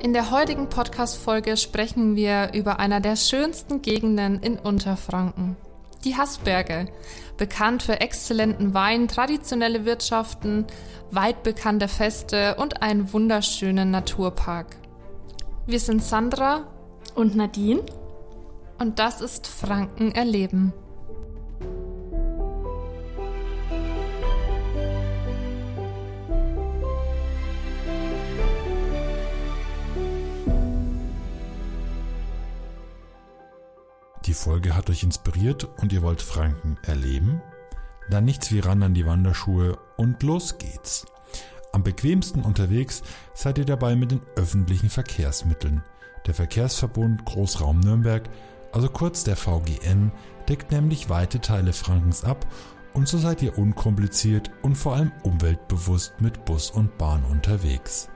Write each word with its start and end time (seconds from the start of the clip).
In 0.00 0.12
der 0.12 0.30
heutigen 0.30 0.68
Podcast-Folge 0.68 1.56
sprechen 1.56 2.14
wir 2.14 2.52
über 2.54 2.78
einer 2.78 3.00
der 3.00 3.16
schönsten 3.16 3.82
Gegenden 3.82 4.40
in 4.40 4.56
Unterfranken. 4.56 5.56
Die 6.04 6.16
Haßberge, 6.16 6.86
bekannt 7.36 7.82
für 7.82 8.00
exzellenten 8.00 8.74
Wein, 8.74 9.08
traditionelle 9.08 9.84
Wirtschaften, 9.84 10.66
weit 11.10 11.42
bekannte 11.42 11.88
Feste 11.88 12.54
und 12.60 12.80
einen 12.80 13.12
wunderschönen 13.12 13.90
Naturpark. 13.90 14.76
Wir 15.66 15.80
sind 15.80 16.00
Sandra 16.00 16.68
und 17.16 17.34
Nadine 17.34 17.82
und 18.78 19.00
das 19.00 19.20
ist 19.20 19.48
Franken 19.48 20.12
erleben. 20.12 20.72
Euch 34.88 35.02
inspiriert 35.02 35.68
und 35.80 35.92
ihr 35.92 36.02
wollt 36.02 36.22
Franken 36.22 36.78
erleben? 36.82 37.42
Dann 38.10 38.24
nichts 38.24 38.52
wie 38.52 38.60
ran 38.60 38.82
an 38.82 38.94
die 38.94 39.06
Wanderschuhe 39.06 39.78
und 39.96 40.22
los 40.22 40.58
geht's. 40.58 41.06
Am 41.72 41.82
bequemsten 41.82 42.42
unterwegs 42.42 43.02
seid 43.34 43.58
ihr 43.58 43.66
dabei 43.66 43.96
mit 43.96 44.10
den 44.10 44.22
öffentlichen 44.36 44.90
Verkehrsmitteln. 44.90 45.82
Der 46.26 46.34
Verkehrsverbund 46.34 47.24
Großraum 47.24 47.80
Nürnberg, 47.80 48.28
also 48.72 48.88
kurz 48.88 49.24
der 49.24 49.36
VGN, 49.36 50.12
deckt 50.48 50.72
nämlich 50.72 51.10
weite 51.10 51.40
Teile 51.40 51.72
Frankens 51.72 52.24
ab 52.24 52.46
und 52.94 53.06
so 53.06 53.18
seid 53.18 53.42
ihr 53.42 53.58
unkompliziert 53.58 54.50
und 54.62 54.76
vor 54.76 54.96
allem 54.96 55.12
umweltbewusst 55.22 56.20
mit 56.20 56.44
Bus 56.44 56.70
und 56.70 56.96
Bahn 56.98 57.24
unterwegs. 57.24 58.08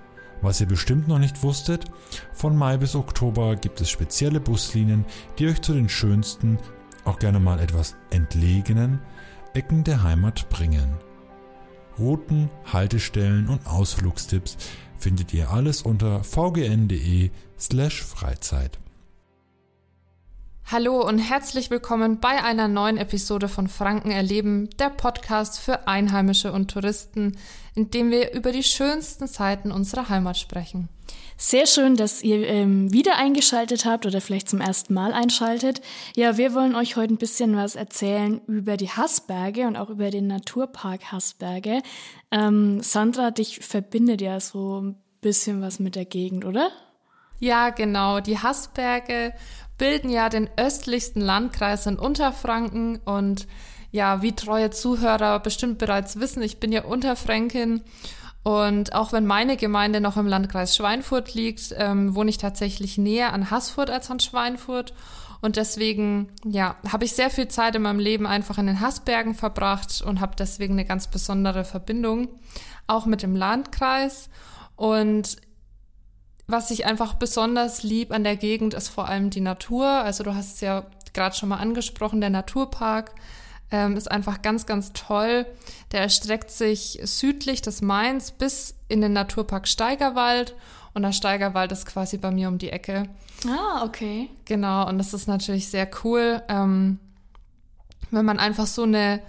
Was 0.42 0.60
ihr 0.60 0.66
bestimmt 0.66 1.06
noch 1.08 1.20
nicht 1.20 1.42
wusstet, 1.44 1.84
von 2.32 2.56
Mai 2.56 2.76
bis 2.76 2.96
Oktober 2.96 3.54
gibt 3.56 3.80
es 3.80 3.88
spezielle 3.88 4.40
Buslinien, 4.40 5.04
die 5.38 5.46
euch 5.46 5.62
zu 5.62 5.72
den 5.72 5.88
schönsten, 5.88 6.58
auch 7.04 7.18
gerne 7.18 7.40
mal 7.40 7.60
etwas 7.60 7.94
entlegenen 8.10 9.00
Ecken 9.54 9.84
der 9.84 10.02
Heimat 10.02 10.48
bringen. 10.48 10.96
Routen, 11.98 12.50
Haltestellen 12.72 13.48
und 13.48 13.66
Ausflugstipps 13.66 14.56
findet 14.98 15.32
ihr 15.32 15.50
alles 15.50 15.82
unter 15.82 16.24
vgn.de 16.24 17.30
slash 17.58 18.02
Freizeit. 18.02 18.81
Hallo 20.70 21.06
und 21.06 21.18
herzlich 21.18 21.70
willkommen 21.70 22.18
bei 22.18 22.42
einer 22.42 22.66
neuen 22.66 22.96
Episode 22.96 23.48
von 23.48 23.68
Franken 23.68 24.10
erleben, 24.10 24.70
der 24.78 24.88
Podcast 24.88 25.60
für 25.60 25.86
Einheimische 25.86 26.52
und 26.52 26.70
Touristen, 26.70 27.36
in 27.74 27.90
dem 27.90 28.10
wir 28.10 28.32
über 28.32 28.52
die 28.52 28.62
schönsten 28.62 29.26
Seiten 29.26 29.70
unserer 29.70 30.08
Heimat 30.08 30.38
sprechen. 30.38 30.88
Sehr 31.36 31.66
schön, 31.66 31.96
dass 31.96 32.22
ihr 32.22 32.46
ähm, 32.46 32.92
wieder 32.92 33.16
eingeschaltet 33.16 33.84
habt 33.84 34.06
oder 34.06 34.20
vielleicht 34.20 34.48
zum 34.48 34.60
ersten 34.60 34.94
Mal 34.94 35.12
einschaltet. 35.12 35.82
Ja, 36.16 36.36
wir 36.36 36.54
wollen 36.54 36.76
euch 36.76 36.96
heute 36.96 37.12
ein 37.12 37.18
bisschen 37.18 37.56
was 37.56 37.74
erzählen 37.74 38.40
über 38.46 38.76
die 38.76 38.90
Hassberge 38.90 39.66
und 39.66 39.76
auch 39.76 39.90
über 39.90 40.10
den 40.10 40.26
Naturpark 40.26 41.12
Hassberge. 41.12 41.82
Ähm, 42.30 42.80
Sandra, 42.80 43.30
dich 43.30 43.58
verbindet 43.58 44.20
ja 44.22 44.40
so 44.40 44.80
ein 44.80 44.96
bisschen 45.20 45.60
was 45.60 45.80
mit 45.80 45.96
der 45.96 46.04
Gegend, 46.04 46.44
oder? 46.44 46.70
Ja, 47.40 47.70
genau. 47.70 48.20
Die 48.20 48.38
Hassberge 48.38 49.34
bilden 49.82 50.10
ja 50.10 50.28
den 50.28 50.48
östlichsten 50.56 51.20
Landkreis 51.20 51.86
in 51.86 51.98
Unterfranken 51.98 53.00
und 53.04 53.48
ja, 53.90 54.22
wie 54.22 54.30
treue 54.30 54.70
Zuhörer 54.70 55.40
bestimmt 55.40 55.78
bereits 55.78 56.20
wissen, 56.20 56.40
ich 56.40 56.60
bin 56.60 56.70
ja 56.70 56.84
Unterfränkin 56.84 57.82
und 58.44 58.94
auch 58.94 59.12
wenn 59.12 59.26
meine 59.26 59.56
Gemeinde 59.56 60.00
noch 60.00 60.16
im 60.16 60.28
Landkreis 60.28 60.76
Schweinfurt 60.76 61.34
liegt, 61.34 61.74
ähm, 61.76 62.14
wohne 62.14 62.30
ich 62.30 62.38
tatsächlich 62.38 62.96
näher 62.96 63.32
an 63.32 63.50
Haßfurt 63.50 63.90
als 63.90 64.08
an 64.08 64.20
Schweinfurt. 64.20 64.94
Und 65.40 65.56
deswegen, 65.56 66.28
ja, 66.44 66.76
habe 66.88 67.04
ich 67.04 67.14
sehr 67.14 67.30
viel 67.30 67.48
Zeit 67.48 67.74
in 67.74 67.82
meinem 67.82 67.98
Leben 67.98 68.24
einfach 68.24 68.58
in 68.58 68.68
den 68.68 68.80
Haßbergen 68.80 69.34
verbracht 69.34 70.00
und 70.00 70.20
habe 70.20 70.36
deswegen 70.38 70.74
eine 70.74 70.84
ganz 70.84 71.08
besondere 71.08 71.64
Verbindung, 71.64 72.28
auch 72.86 73.04
mit 73.06 73.24
dem 73.24 73.34
Landkreis. 73.34 74.30
Und 74.76 75.38
was 76.46 76.70
ich 76.70 76.86
einfach 76.86 77.14
besonders 77.14 77.82
lieb 77.82 78.12
an 78.12 78.24
der 78.24 78.36
Gegend 78.36 78.74
ist 78.74 78.88
vor 78.88 79.08
allem 79.08 79.30
die 79.30 79.40
Natur. 79.40 79.86
Also 79.86 80.24
du 80.24 80.34
hast 80.34 80.54
es 80.54 80.60
ja 80.60 80.84
gerade 81.12 81.36
schon 81.36 81.48
mal 81.48 81.56
angesprochen, 81.56 82.20
der 82.20 82.30
Naturpark 82.30 83.12
ähm, 83.70 83.96
ist 83.96 84.10
einfach 84.10 84.42
ganz, 84.42 84.66
ganz 84.66 84.92
toll. 84.92 85.46
Der 85.92 86.00
erstreckt 86.00 86.50
sich 86.50 87.00
südlich 87.02 87.62
des 87.62 87.80
Mainz 87.80 88.30
bis 88.30 88.74
in 88.88 89.00
den 89.00 89.12
Naturpark 89.12 89.66
Steigerwald. 89.66 90.54
Und 90.94 91.02
der 91.02 91.12
Steigerwald 91.12 91.72
ist 91.72 91.86
quasi 91.86 92.18
bei 92.18 92.30
mir 92.30 92.48
um 92.48 92.58
die 92.58 92.70
Ecke. 92.70 93.08
Ah, 93.48 93.82
okay. 93.84 94.28
Genau, 94.44 94.86
und 94.88 94.98
das 94.98 95.14
ist 95.14 95.26
natürlich 95.26 95.68
sehr 95.68 95.88
cool, 96.04 96.42
ähm, 96.48 96.98
wenn 98.10 98.26
man 98.26 98.38
einfach 98.38 98.66
so 98.66 98.82
eine 98.82 99.20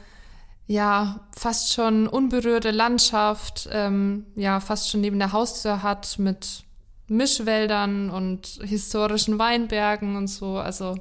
ja, 0.65 1.21
fast 1.37 1.73
schon 1.73 2.07
unberührte 2.07 2.71
Landschaft, 2.71 3.69
ähm, 3.71 4.25
ja, 4.35 4.59
fast 4.59 4.89
schon 4.89 5.01
neben 5.01 5.19
der 5.19 5.31
Haustür 5.33 5.83
hat 5.83 6.19
mit 6.19 6.63
Mischwäldern 7.07 8.09
und 8.09 8.59
historischen 8.63 9.39
Weinbergen 9.39 10.15
und 10.15 10.27
so. 10.27 10.57
Also 10.57 10.95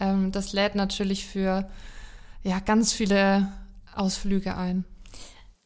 ähm, 0.00 0.32
das 0.32 0.52
lädt 0.52 0.74
natürlich 0.74 1.26
für 1.26 1.68
ja 2.42 2.60
ganz 2.60 2.92
viele 2.92 3.52
Ausflüge 3.94 4.56
ein. 4.56 4.84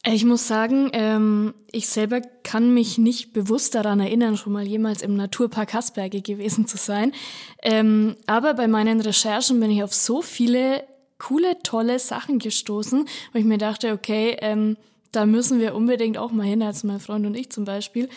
Ich 0.04 0.24
muss 0.24 0.48
sagen, 0.48 0.90
ähm, 0.94 1.54
ich 1.70 1.88
selber 1.88 2.20
kann 2.42 2.74
mich 2.74 2.98
nicht 2.98 3.32
bewusst 3.32 3.76
daran 3.76 4.00
erinnern, 4.00 4.36
schon 4.36 4.52
mal 4.52 4.66
jemals 4.66 5.00
im 5.00 5.14
Naturpark 5.14 5.74
Hasberge 5.74 6.22
gewesen 6.22 6.66
zu 6.66 6.76
sein. 6.76 7.12
Ähm, 7.62 8.16
aber 8.26 8.54
bei 8.54 8.66
meinen 8.66 9.00
Recherchen 9.00 9.60
bin 9.60 9.70
ich 9.70 9.84
auf 9.84 9.94
so 9.94 10.20
viele 10.20 10.82
coole, 11.18 11.56
tolle 11.62 12.00
Sachen 12.00 12.40
gestoßen, 12.40 13.06
wo 13.32 13.38
ich 13.38 13.44
mir 13.44 13.58
dachte, 13.58 13.92
okay, 13.92 14.36
ähm, 14.40 14.76
da 15.12 15.24
müssen 15.24 15.60
wir 15.60 15.74
unbedingt 15.74 16.18
auch 16.18 16.32
mal 16.32 16.46
hin, 16.46 16.62
als 16.62 16.82
mein 16.82 16.98
Freund 16.98 17.24
und 17.24 17.36
ich 17.36 17.50
zum 17.50 17.64
Beispiel. 17.64 18.08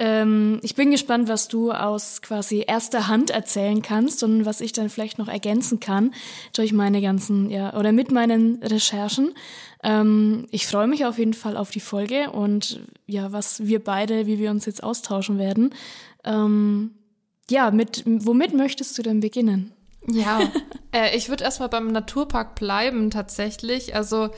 Ähm, 0.00 0.60
ich 0.62 0.74
bin 0.74 0.90
gespannt, 0.90 1.28
was 1.28 1.48
du 1.48 1.72
aus 1.72 2.22
quasi 2.22 2.64
erster 2.66 3.06
Hand 3.06 3.28
erzählen 3.28 3.82
kannst 3.82 4.22
und 4.22 4.46
was 4.46 4.62
ich 4.62 4.72
dann 4.72 4.88
vielleicht 4.88 5.18
noch 5.18 5.28
ergänzen 5.28 5.78
kann 5.78 6.14
durch 6.54 6.72
meine 6.72 7.02
ganzen, 7.02 7.50
ja, 7.50 7.76
oder 7.76 7.92
mit 7.92 8.10
meinen 8.10 8.62
Recherchen. 8.62 9.34
Ähm, 9.82 10.46
ich 10.52 10.66
freue 10.66 10.86
mich 10.86 11.04
auf 11.04 11.18
jeden 11.18 11.34
Fall 11.34 11.54
auf 11.58 11.70
die 11.70 11.80
Folge 11.80 12.30
und 12.30 12.80
ja, 13.06 13.30
was 13.30 13.66
wir 13.66 13.84
beide, 13.84 14.26
wie 14.26 14.38
wir 14.38 14.50
uns 14.50 14.64
jetzt 14.64 14.82
austauschen 14.82 15.36
werden. 15.36 15.74
Ähm, 16.24 16.92
ja, 17.50 17.70
mit, 17.70 18.02
womit 18.06 18.54
möchtest 18.54 18.96
du 18.96 19.02
denn 19.02 19.20
beginnen? 19.20 19.70
Ja, 20.06 20.40
äh, 20.92 21.14
ich 21.14 21.28
würde 21.28 21.44
erstmal 21.44 21.68
beim 21.68 21.88
Naturpark 21.88 22.54
bleiben 22.54 23.10
tatsächlich. 23.10 23.94
Also 23.94 24.30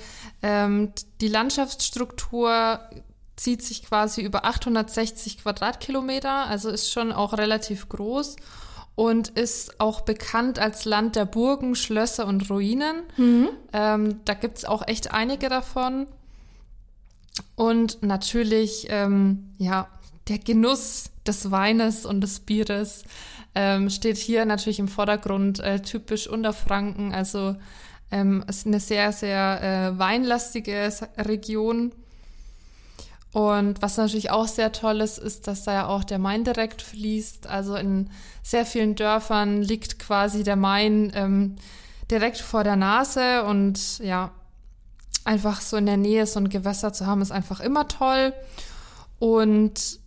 ähm, 0.43 0.93
die 1.21 1.29
Landschaftsstruktur 1.29 2.81
zieht 3.37 3.63
sich 3.63 3.85
quasi 3.85 4.23
über 4.23 4.45
860 4.45 5.43
Quadratkilometer, 5.43 6.47
also 6.47 6.69
ist 6.69 6.93
schon 6.93 7.13
auch 7.13 7.33
relativ 7.33 7.89
groß 7.89 8.37
und 8.95 9.29
ist 9.31 9.81
auch 9.81 10.03
bekannt 10.03 10.59
als 10.59 10.85
Land 10.85 11.17
der 11.17 11.25
Burgen, 11.25 11.75
Schlösser 11.75 12.27
und 12.27 12.51
Ruinen. 12.51 13.03
Mhm. 13.17 13.49
Ähm, 13.73 14.21
da 14.25 14.35
gibt's 14.35 14.65
auch 14.65 14.87
echt 14.87 15.13
einige 15.13 15.49
davon. 15.49 16.07
Und 17.57 18.03
natürlich, 18.03 18.87
ähm, 18.91 19.55
ja, 19.57 19.89
der 20.29 20.39
Genuss 20.39 21.11
des 21.27 21.51
Weines 21.51 22.05
und 22.05 22.21
des 22.21 22.41
Bieres 22.41 23.05
ähm, 23.55 23.91
steht 23.91 24.19
hier 24.19 24.45
natürlich 24.45 24.79
im 24.79 24.89
Vordergrund, 24.89 25.61
äh, 25.61 25.81
typisch 25.81 26.27
Unterfranken. 26.27 27.15
Also 27.15 27.57
ähm, 28.11 28.45
ist 28.47 28.67
eine 28.67 28.81
sehr, 28.81 29.13
sehr 29.13 29.95
äh, 29.95 29.99
weinlastige 29.99 30.91
Region. 31.17 31.93
Und 33.33 33.81
was 33.81 33.97
natürlich 33.97 34.31
auch 34.31 34.47
sehr 34.47 34.73
toll 34.73 35.01
ist, 35.01 35.19
ist, 35.19 35.47
dass 35.47 35.65
da 35.65 35.73
ja 35.73 35.87
auch 35.87 36.05
der 36.05 36.19
Main 36.19 36.45
direkt 36.45 36.83
fließt. 36.83 37.47
Also 37.47 37.77
in 37.77 38.11
sehr 38.43 38.67
vielen 38.67 38.95
Dörfern 38.95 39.63
liegt 39.63 39.99
quasi 39.99 40.45
der 40.45 40.57
Main 40.57 41.11
ähm, 41.15 41.57
direkt 42.11 42.39
vor 42.39 42.63
der 42.63 42.77
Nase 42.77 43.45
und 43.45 43.99
ja, 44.01 44.33
einfach 45.25 45.63
so 45.63 45.79
in 45.79 45.87
der 45.87 45.97
Nähe 45.97 46.27
so 46.27 46.41
ein 46.41 46.51
Gewässer 46.51 46.93
zu 46.93 47.07
haben, 47.07 47.23
ist 47.23 47.33
einfach 47.33 47.61
immer 47.61 47.89
toll. 47.89 48.35
Und 49.19 50.01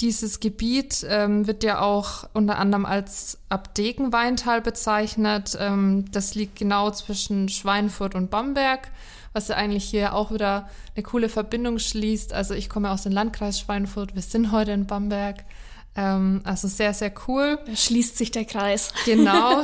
dieses 0.00 0.40
Gebiet 0.40 1.06
ähm, 1.08 1.46
wird 1.46 1.62
ja 1.62 1.80
auch 1.80 2.28
unter 2.32 2.58
anderem 2.58 2.84
als 2.84 3.38
Abdegenweintal 3.48 4.60
bezeichnet. 4.60 5.56
Ähm, 5.58 6.04
das 6.10 6.34
liegt 6.34 6.56
genau 6.56 6.90
zwischen 6.90 7.48
Schweinfurt 7.48 8.14
und 8.14 8.30
Bamberg 8.30 8.88
was 9.36 9.48
ja 9.48 9.56
eigentlich 9.56 9.84
hier 9.84 10.14
auch 10.14 10.32
wieder 10.32 10.66
eine 10.94 11.02
coole 11.02 11.28
Verbindung 11.28 11.78
schließt. 11.78 12.32
Also 12.32 12.54
ich 12.54 12.70
komme 12.70 12.90
aus 12.90 13.02
dem 13.02 13.12
Landkreis 13.12 13.60
Schweinfurt, 13.60 14.14
wir 14.14 14.22
sind 14.22 14.50
heute 14.50 14.72
in 14.72 14.86
Bamberg. 14.86 15.44
Ähm, 15.94 16.40
also 16.44 16.68
sehr, 16.68 16.94
sehr 16.94 17.12
cool. 17.28 17.58
Da 17.66 17.76
schließt 17.76 18.16
sich 18.16 18.30
der 18.30 18.46
Kreis. 18.46 18.94
Genau. 19.04 19.62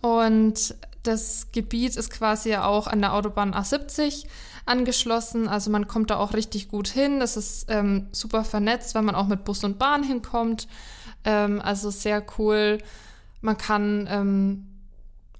Und 0.00 0.74
das 1.04 1.52
Gebiet 1.52 1.94
ist 1.94 2.10
quasi 2.10 2.56
auch 2.56 2.88
an 2.88 3.00
der 3.00 3.14
Autobahn 3.14 3.54
A70 3.54 4.26
angeschlossen. 4.66 5.46
Also 5.46 5.70
man 5.70 5.86
kommt 5.86 6.10
da 6.10 6.16
auch 6.16 6.34
richtig 6.34 6.68
gut 6.68 6.88
hin. 6.88 7.20
Das 7.20 7.36
ist 7.36 7.66
ähm, 7.68 8.08
super 8.10 8.42
vernetzt, 8.42 8.96
weil 8.96 9.02
man 9.02 9.14
auch 9.14 9.28
mit 9.28 9.44
Bus 9.44 9.62
und 9.62 9.78
Bahn 9.78 10.02
hinkommt. 10.02 10.66
Ähm, 11.22 11.62
also 11.62 11.90
sehr 11.90 12.24
cool. 12.38 12.78
Man 13.40 13.56
kann 13.56 14.08
ähm, 14.10 14.66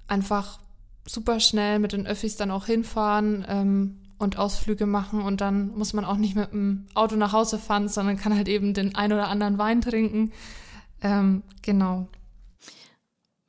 einfach 0.06 0.61
super 1.06 1.40
schnell 1.40 1.78
mit 1.78 1.92
den 1.92 2.06
Öffis 2.06 2.36
dann 2.36 2.50
auch 2.50 2.66
hinfahren 2.66 3.44
ähm, 3.48 3.98
und 4.18 4.38
Ausflüge 4.38 4.86
machen 4.86 5.22
und 5.22 5.40
dann 5.40 5.74
muss 5.76 5.92
man 5.92 6.04
auch 6.04 6.16
nicht 6.16 6.36
mit 6.36 6.52
dem 6.52 6.86
Auto 6.94 7.16
nach 7.16 7.32
Hause 7.32 7.58
fahren, 7.58 7.88
sondern 7.88 8.16
kann 8.16 8.36
halt 8.36 8.48
eben 8.48 8.74
den 8.74 8.94
ein 8.94 9.12
oder 9.12 9.28
anderen 9.28 9.58
Wein 9.58 9.80
trinken. 9.80 10.32
Ähm, 11.02 11.42
genau. 11.62 12.06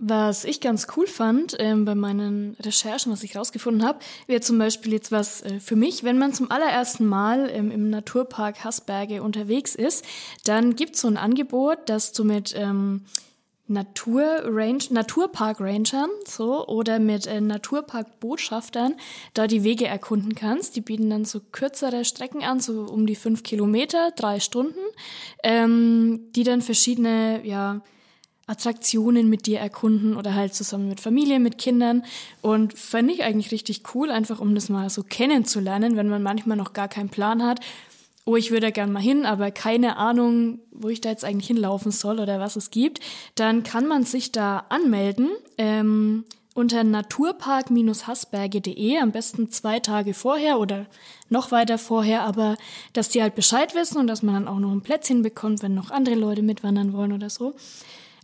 Was 0.06 0.44
ich 0.44 0.60
ganz 0.60 0.88
cool 0.98 1.08
fand 1.08 1.56
ähm, 1.60 1.86
bei 1.86 1.96
meinen 1.96 2.58
Recherchen, 2.60 3.10
was 3.12 3.24
ich 3.24 3.38
rausgefunden 3.38 3.88
habe, 3.88 4.00
wäre 4.28 4.42
zum 4.42 4.58
Beispiel 4.58 4.92
jetzt 4.92 5.14
was 5.14 5.42
äh, 5.44 5.62
für 5.62 5.78
mich, 5.78 6.04
wenn 6.04 6.18
man 6.18 6.34
zum 6.34 6.52
allerersten 6.52 7.06
Mal 7.06 7.50
ähm, 7.50 7.72
im 7.72 7.90
Naturpark 7.90 8.66
Haßberge 8.66 9.24
unterwegs 9.24 9.76
ist, 9.76 10.04
dann 10.44 10.76
gibt 10.76 10.96
es 10.96 11.02
so 11.02 11.08
ein 11.08 11.16
Angebot, 11.16 11.88
dass 11.88 12.12
du 12.12 12.26
mit 12.26 12.54
ähm, 12.58 13.06
Naturrange, 13.68 14.90
Naturpark-Rangern 14.90 16.10
so 16.26 16.68
oder 16.68 17.00
mit 17.00 17.28
äh, 17.28 17.40
Naturpark-Botschaftern 17.40 18.96
da 19.34 19.48
die 19.48 19.64
Wege 19.64 19.88
erkunden 19.88 20.36
kannst. 20.36 20.76
Die 20.76 20.82
bieten 20.82 21.10
dann 21.10 21.24
so 21.24 21.40
kürzere 21.40 22.04
Strecken 22.04 22.44
an, 22.44 22.60
so 22.60 22.82
um 22.84 23.08
die 23.08 23.16
fünf 23.16 23.44
Kilometer, 23.44 24.12
drei 24.12 24.42
Stunden, 24.42 24.80
ähm, 25.44 26.32
die 26.36 26.44
dann 26.44 26.62
verschiedene 26.62 27.46
ja, 27.46 27.82
Attraktionen 28.48 29.30
mit 29.30 29.46
dir 29.46 29.60
erkunden 29.60 30.18
oder 30.18 30.36
halt 30.36 30.54
zusammen 30.54 30.90
mit 30.90 31.00
Familie, 31.00 31.40
mit 31.40 31.58
Kindern. 31.58 32.04
Und 32.42 32.78
fand 32.78 33.10
ich 33.12 33.24
eigentlich 33.24 33.52
richtig 33.52 33.84
cool, 33.96 34.12
einfach 34.12 34.42
um 34.42 34.56
das 34.56 34.68
mal 34.68 34.90
so 34.90 35.04
kennenzulernen, 35.04 35.96
wenn 35.96 36.10
man 36.10 36.22
manchmal 36.22 36.58
noch 36.58 36.74
gar 36.74 36.90
keinen 36.90 37.10
Plan 37.10 37.42
hat. 37.42 37.62
Oh, 38.26 38.38
ich 38.38 38.52
würde 38.52 38.72
gern 38.72 38.92
mal 38.92 39.02
hin, 39.02 39.26
aber 39.26 39.52
keine 39.52 39.98
Ahnung, 39.98 40.60
wo 40.72 40.88
ich 40.88 41.02
da 41.02 41.10
jetzt 41.10 41.26
eigentlich 41.26 41.48
hinlaufen 41.48 41.92
soll 41.92 42.20
oder 42.20 42.40
was 42.40 42.56
es 42.56 42.72
gibt. 42.72 43.02
Dann 43.36 43.64
kann 43.64 43.86
man 43.86 44.04
sich 44.04 44.32
da 44.32 44.66
anmelden. 44.70 45.30
Ähm, 45.58 46.24
unter 46.56 46.84
naturpark-hasberge.de, 46.84 49.00
am 49.00 49.12
besten 49.12 49.50
zwei 49.50 49.80
Tage 49.80 50.14
vorher 50.14 50.60
oder 50.60 50.86
noch 51.30 51.50
weiter 51.52 51.80
vorher, 51.80 52.24
aber 52.24 52.58
dass 52.94 53.10
die 53.10 53.22
halt 53.22 53.36
Bescheid 53.36 53.76
wissen 53.76 53.98
und 53.98 54.08
dass 54.08 54.24
man 54.24 54.36
dann 54.36 54.48
auch 54.48 54.60
noch 54.60 54.72
ein 54.72 54.82
Plätzchen 54.82 55.24
bekommt, 55.24 55.64
wenn 55.64 55.74
noch 55.74 55.90
andere 55.90 56.16
Leute 56.16 56.44
mitwandern 56.44 56.94
wollen 56.94 57.12
oder 57.12 57.30
so. 57.30 57.56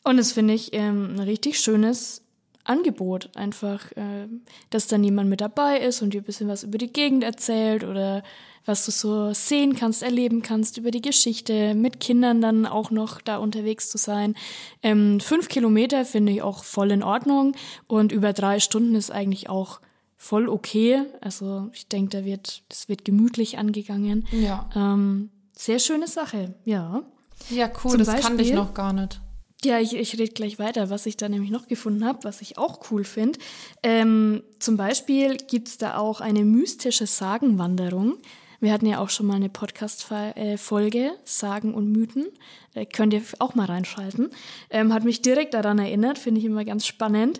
Und 0.03 0.15
das 0.17 0.31
finde 0.31 0.53
ich 0.53 0.73
ähm, 0.73 1.15
ein 1.15 1.19
richtig 1.19 1.59
schönes 1.59 2.21
Angebot. 2.63 3.35
Einfach, 3.35 3.91
äh, 3.93 4.27
dass 4.69 4.87
dann 4.87 5.03
jemand 5.03 5.29
mit 5.29 5.41
dabei 5.41 5.79
ist 5.79 6.01
und 6.01 6.13
dir 6.13 6.21
ein 6.21 6.25
bisschen 6.25 6.47
was 6.47 6.63
über 6.63 6.77
die 6.77 6.93
Gegend 6.93 7.23
erzählt 7.23 7.83
oder 7.83 8.23
was 8.65 8.85
du 8.85 8.91
so 8.91 9.33
sehen 9.33 9.75
kannst, 9.75 10.03
erleben 10.03 10.41
kannst 10.41 10.77
über 10.77 10.91
die 10.91 11.01
Geschichte, 11.01 11.73
mit 11.73 11.99
Kindern 11.99 12.41
dann 12.41 12.65
auch 12.65 12.91
noch 12.91 13.21
da 13.21 13.37
unterwegs 13.37 13.89
zu 13.89 13.97
sein. 13.97 14.35
Ähm, 14.83 15.19
fünf 15.19 15.47
Kilometer 15.47 16.05
finde 16.05 16.31
ich 16.31 16.41
auch 16.41 16.63
voll 16.63 16.91
in 16.91 17.03
Ordnung 17.03 17.55
und 17.87 18.11
über 18.11 18.33
drei 18.33 18.59
Stunden 18.59 18.95
ist 18.95 19.11
eigentlich 19.11 19.49
auch 19.49 19.79
voll 20.17 20.49
okay. 20.49 21.03
Also 21.21 21.69
ich 21.73 21.87
denke, 21.87 22.17
da 22.17 22.25
wird, 22.25 22.63
das 22.69 22.89
wird 22.89 23.05
gemütlich 23.05 23.57
angegangen. 23.57 24.27
Ja. 24.31 24.69
Ähm, 24.75 25.29
sehr 25.53 25.79
schöne 25.79 26.07
Sache, 26.07 26.53
ja. 26.65 27.03
Ja, 27.49 27.71
cool, 27.83 27.91
Zum 27.91 27.99
das 27.99 28.07
Beispiel, 28.07 28.23
kannte 28.23 28.43
ich 28.43 28.53
noch 28.53 28.73
gar 28.73 28.93
nicht. 28.93 29.21
Ja, 29.63 29.79
ich, 29.79 29.93
ich 29.93 30.17
rede 30.17 30.31
gleich 30.31 30.57
weiter, 30.57 30.89
was 30.89 31.05
ich 31.05 31.17
da 31.17 31.27
nämlich 31.27 31.51
noch 31.51 31.67
gefunden 31.67 32.05
habe, 32.05 32.23
was 32.23 32.41
ich 32.41 32.57
auch 32.57 32.91
cool 32.91 33.03
finde. 33.03 33.39
Ähm, 33.83 34.43
zum 34.59 34.77
Beispiel 34.77 35.35
gibt's 35.35 35.77
da 35.77 35.97
auch 35.97 36.21
eine 36.21 36.45
mystische 36.45 37.05
Sagenwanderung. 37.07 38.17
Wir 38.59 38.73
hatten 38.73 38.85
ja 38.85 38.99
auch 38.99 39.09
schon 39.09 39.25
mal 39.25 39.35
eine 39.35 39.49
Podcast-Folge, 39.49 41.11
Sagen 41.23 41.73
und 41.73 41.91
Mythen. 41.91 42.27
Äh, 42.73 42.85
könnt 42.85 43.13
ihr 43.13 43.21
auch 43.39 43.55
mal 43.55 43.65
reinschalten. 43.65 44.29
Ähm, 44.69 44.93
hat 44.93 45.03
mich 45.05 45.21
direkt 45.21 45.53
daran 45.53 45.79
erinnert, 45.79 46.17
finde 46.17 46.39
ich 46.39 46.45
immer 46.45 46.65
ganz 46.65 46.85
spannend. 46.85 47.39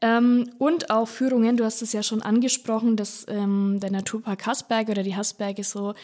Ähm, 0.00 0.50
und 0.58 0.90
auch 0.90 1.08
Führungen, 1.08 1.56
du 1.56 1.64
hast 1.64 1.82
es 1.82 1.92
ja 1.92 2.02
schon 2.02 2.22
angesprochen, 2.22 2.96
dass 2.96 3.26
ähm, 3.28 3.78
der 3.80 3.90
Naturpark 3.90 4.46
Haßberg 4.46 4.90
oder 4.90 5.02
die 5.02 5.16
Haßberge 5.16 5.64
so 5.64 5.94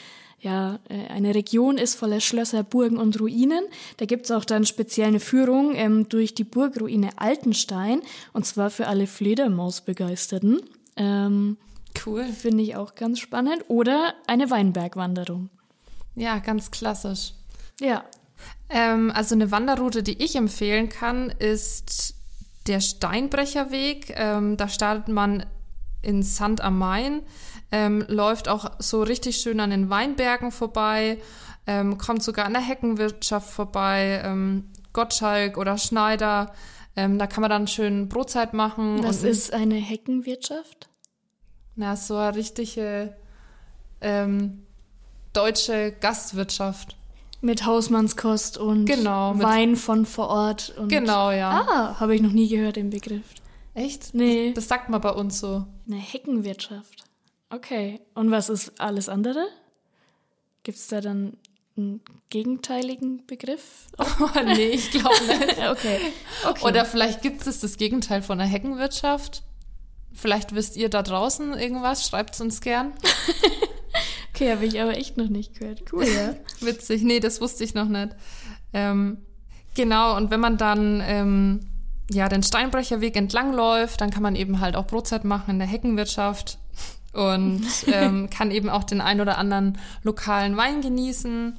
ja, 0.41 0.79
äh, 0.89 1.13
eine 1.13 1.35
Region 1.35 1.79
ist 1.79 1.95
voller 1.95 2.21
Schlösser, 2.21 2.65
Burgen 2.65 2.97
und 2.97 3.21
Ruinen. 3.21 3.65
Da 3.99 4.07
gibt's 4.07 4.31
auch 4.31 4.45
dann 4.45 4.67
speziell 4.67 5.09
eine 5.09 5.21
Führung 5.21 5.75
ähm, 5.75 6.09
durch 6.09 6.35
die 6.35 6.45
Burgruine 6.45 7.11
Altenstein 7.17 8.03
und 8.33 8.47
zwar 8.47 8.71
für 8.71 8.87
alle 8.87 9.07
Fledermausbegeisterten. 9.07 10.61
Ähm, 10.97 11.57
cool. 12.07 12.25
Finde 12.25 12.63
ich 12.63 12.77
auch 12.77 12.95
ganz 12.95 13.21
spannend. 13.21 13.65
Oder 13.69 14.15
eine 14.27 14.51
Weinbergwanderung. 14.51 15.51
Ja, 16.15 16.39
ganz 16.39 16.71
klassisch. 16.71 17.35
Ja. 17.81 18.05
Ähm, 18.69 19.13
also 19.15 19.35
eine 19.35 19.51
Wanderroute, 19.51 20.03
die 20.03 20.23
ich 20.23 20.37
empfehlen 20.37 20.89
kann, 20.89 21.31
ist 21.31 22.15
der 22.67 22.81
Steinbrecherweg. 22.81 24.15
Ähm, 24.17 24.57
da 24.57 24.69
startet 24.69 25.09
man 25.09 25.47
in 26.03 26.23
St. 26.23 26.61
am 26.61 26.79
Main 26.79 27.23
ähm, 27.75 28.05
läuft 28.07 28.49
auch 28.49 28.71
so 28.79 29.03
richtig 29.03 29.39
schön 29.39 29.59
an 29.59 29.71
den 29.71 29.91
Weinbergen 29.91 30.53
vorbei, 30.53 31.19
ähm, 31.67 31.99
kommt 31.99 32.23
sogar 32.23 32.45
an 32.45 32.53
der 32.53 32.63
Heckenwirtschaft 32.63 33.51
vorbei, 33.51 34.23
ähm, 34.25 34.71
Gottschalk 34.93 35.59
oder 35.59 35.77
Schneider. 35.77 36.53
Ähm, 36.95 37.19
da 37.19 37.27
kann 37.27 37.41
man 37.41 37.51
dann 37.51 37.67
schön 37.67 38.09
Brotzeit 38.09 38.55
machen. 38.55 39.03
Was 39.03 39.25
ist 39.25 39.53
eine 39.53 39.75
Heckenwirtschaft? 39.75 40.89
Na, 41.77 41.97
so 41.97 42.17
eine 42.17 42.37
richtige 42.37 43.15
ähm, 44.01 44.63
deutsche 45.33 45.93
Gastwirtschaft. 45.93 46.97
Mit 47.41 47.67
Hausmannskost 47.67 48.57
und 48.57 48.87
genau, 48.87 49.35
Wein 49.37 49.77
von 49.77 50.07
vor 50.07 50.29
Ort. 50.29 50.75
Und 50.79 50.89
genau, 50.89 51.31
ja. 51.31 51.67
Ah, 51.69 52.01
habe 52.01 52.15
ich 52.15 52.23
noch 52.23 52.33
nie 52.33 52.49
gehört, 52.49 52.77
den 52.77 52.89
Begriff. 52.89 53.25
Echt? 53.75 54.15
Nee. 54.15 54.53
Das, 54.55 54.65
das 54.65 54.69
sagt 54.69 54.89
man 54.89 55.01
bei 55.01 55.11
uns 55.11 55.41
so. 55.41 55.67
Eine 55.87 55.97
Heckenwirtschaft. 55.97 57.05
Okay. 57.51 58.01
Und 58.15 58.31
was 58.31 58.49
ist 58.49 58.81
alles 58.81 59.09
andere? 59.09 59.47
Gibt 60.63 60.79
es 60.79 60.89
da 60.89 61.01
dann 61.03 61.37
einen 61.77 62.01
gegenteiligen 62.31 63.27
Begriff? 63.27 63.89
Oh, 63.99 64.41
nee, 64.45 64.69
ich 64.69 64.91
glaube 64.91 65.15
nicht. 65.27 65.59
okay. 65.71 65.99
okay. 66.49 66.65
Oder 66.65 66.85
vielleicht 66.85 67.21
gibt 67.23 67.47
es 67.47 67.61
das 67.61 67.77
Gegenteil 67.77 68.23
von 68.23 68.39
der 68.39 68.47
Heckenwirtschaft. 68.47 69.43
Vielleicht 70.15 70.55
wisst 70.55 70.77
ihr 70.77 70.89
da 70.89 71.03
draußen 71.03 71.55
irgendwas, 71.55 72.07
schreibt 72.07 72.35
es 72.35 72.41
uns 72.41 72.61
gern. 72.61 72.93
okay, 74.31 74.53
habe 74.53 74.65
ich 74.65 74.81
aber 74.81 74.97
echt 74.97 75.17
noch 75.17 75.29
nicht 75.29 75.59
gehört. 75.59 75.83
Cool, 75.93 76.05
ja. 76.05 76.35
Witzig. 76.61 77.03
Nee, 77.03 77.21
das 77.21 77.41
wusste 77.41 77.65
ich 77.65 77.75
noch 77.75 77.89
nicht. 77.89 78.11
Ähm, 78.73 79.19
genau, 79.75 80.17
und 80.17 80.31
wenn 80.31 80.41
man 80.41 80.57
dann 80.57 81.03
ähm, 81.05 81.61
ja 82.11 82.29
den 82.29 82.43
Steinbrecherweg 82.43 83.17
entlang 83.17 83.53
läuft, 83.53 84.01
dann 84.01 84.11
kann 84.11 84.23
man 84.23 84.37
eben 84.37 84.61
halt 84.61 84.77
auch 84.77 84.87
Brotzeit 84.87 85.25
machen 85.25 85.51
in 85.51 85.59
der 85.59 85.69
Heckenwirtschaft 85.69 86.59
und 87.13 87.67
ähm, 87.87 88.31
kann 88.31 88.51
eben 88.51 88.69
auch 88.69 88.85
den 88.85 89.01
ein 89.01 89.21
oder 89.21 89.39
anderen 89.39 89.79
lokalen 90.03 90.57
Wein 90.57 90.81
genießen. 90.81 91.59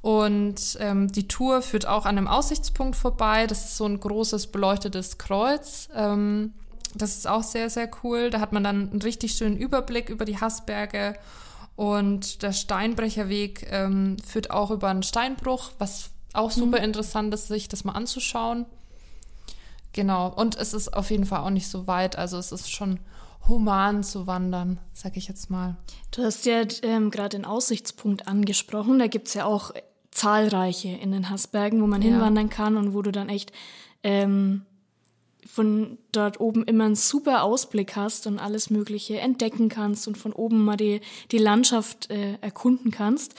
Und 0.00 0.78
ähm, 0.80 1.12
die 1.12 1.28
Tour 1.28 1.62
führt 1.62 1.86
auch 1.86 2.06
an 2.06 2.18
einem 2.18 2.26
Aussichtspunkt 2.26 2.96
vorbei. 2.96 3.46
Das 3.46 3.64
ist 3.64 3.76
so 3.76 3.86
ein 3.86 4.00
großes 4.00 4.48
beleuchtetes 4.48 5.18
Kreuz. 5.18 5.88
Ähm, 5.94 6.54
das 6.94 7.16
ist 7.16 7.28
auch 7.28 7.42
sehr, 7.42 7.70
sehr 7.70 7.90
cool. 8.02 8.30
Da 8.30 8.40
hat 8.40 8.52
man 8.52 8.64
dann 8.64 8.90
einen 8.90 9.02
richtig 9.02 9.32
schönen 9.32 9.56
Überblick 9.56 10.08
über 10.08 10.24
die 10.24 10.38
Hassberge. 10.38 11.14
Und 11.76 12.42
der 12.42 12.52
Steinbrecherweg 12.52 13.66
ähm, 13.70 14.16
führt 14.18 14.50
auch 14.50 14.70
über 14.70 14.88
einen 14.88 15.02
Steinbruch, 15.02 15.70
was 15.78 16.10
auch 16.32 16.50
super 16.50 16.78
mhm. 16.78 16.84
interessant 16.84 17.32
ist, 17.34 17.48
sich 17.48 17.68
das 17.68 17.84
mal 17.84 17.92
anzuschauen. 17.92 18.66
Genau. 19.92 20.28
Und 20.28 20.56
es 20.56 20.74
ist 20.74 20.94
auf 20.94 21.10
jeden 21.10 21.24
Fall 21.24 21.40
auch 21.40 21.50
nicht 21.50 21.68
so 21.68 21.86
weit. 21.86 22.16
Also 22.16 22.38
es 22.38 22.52
ist 22.52 22.70
schon 22.70 23.00
human 23.48 24.04
zu 24.04 24.26
wandern, 24.26 24.78
sag 24.92 25.16
ich 25.16 25.28
jetzt 25.28 25.50
mal. 25.50 25.76
Du 26.10 26.22
hast 26.22 26.46
ja 26.46 26.62
ähm, 26.82 27.10
gerade 27.10 27.36
den 27.36 27.44
Aussichtspunkt 27.44 28.28
angesprochen. 28.28 28.98
Da 28.98 29.06
gibt's 29.06 29.34
ja 29.34 29.44
auch 29.44 29.72
zahlreiche 30.10 30.88
in 30.88 31.10
den 31.10 31.30
Hassbergen, 31.30 31.82
wo 31.82 31.86
man 31.86 32.02
ja. 32.02 32.10
hinwandern 32.10 32.50
kann 32.50 32.76
und 32.76 32.94
wo 32.94 33.02
du 33.02 33.12
dann 33.12 33.28
echt 33.28 33.52
ähm, 34.02 34.66
von 35.46 35.98
dort 36.12 36.40
oben 36.40 36.64
immer 36.64 36.84
einen 36.84 36.94
super 36.94 37.42
Ausblick 37.42 37.96
hast 37.96 38.26
und 38.26 38.38
alles 38.38 38.70
Mögliche 38.70 39.18
entdecken 39.18 39.68
kannst 39.68 40.06
und 40.06 40.16
von 40.16 40.32
oben 40.32 40.64
mal 40.64 40.76
die, 40.76 41.00
die 41.30 41.38
Landschaft 41.38 42.10
äh, 42.10 42.38
erkunden 42.40 42.90
kannst. 42.90 43.34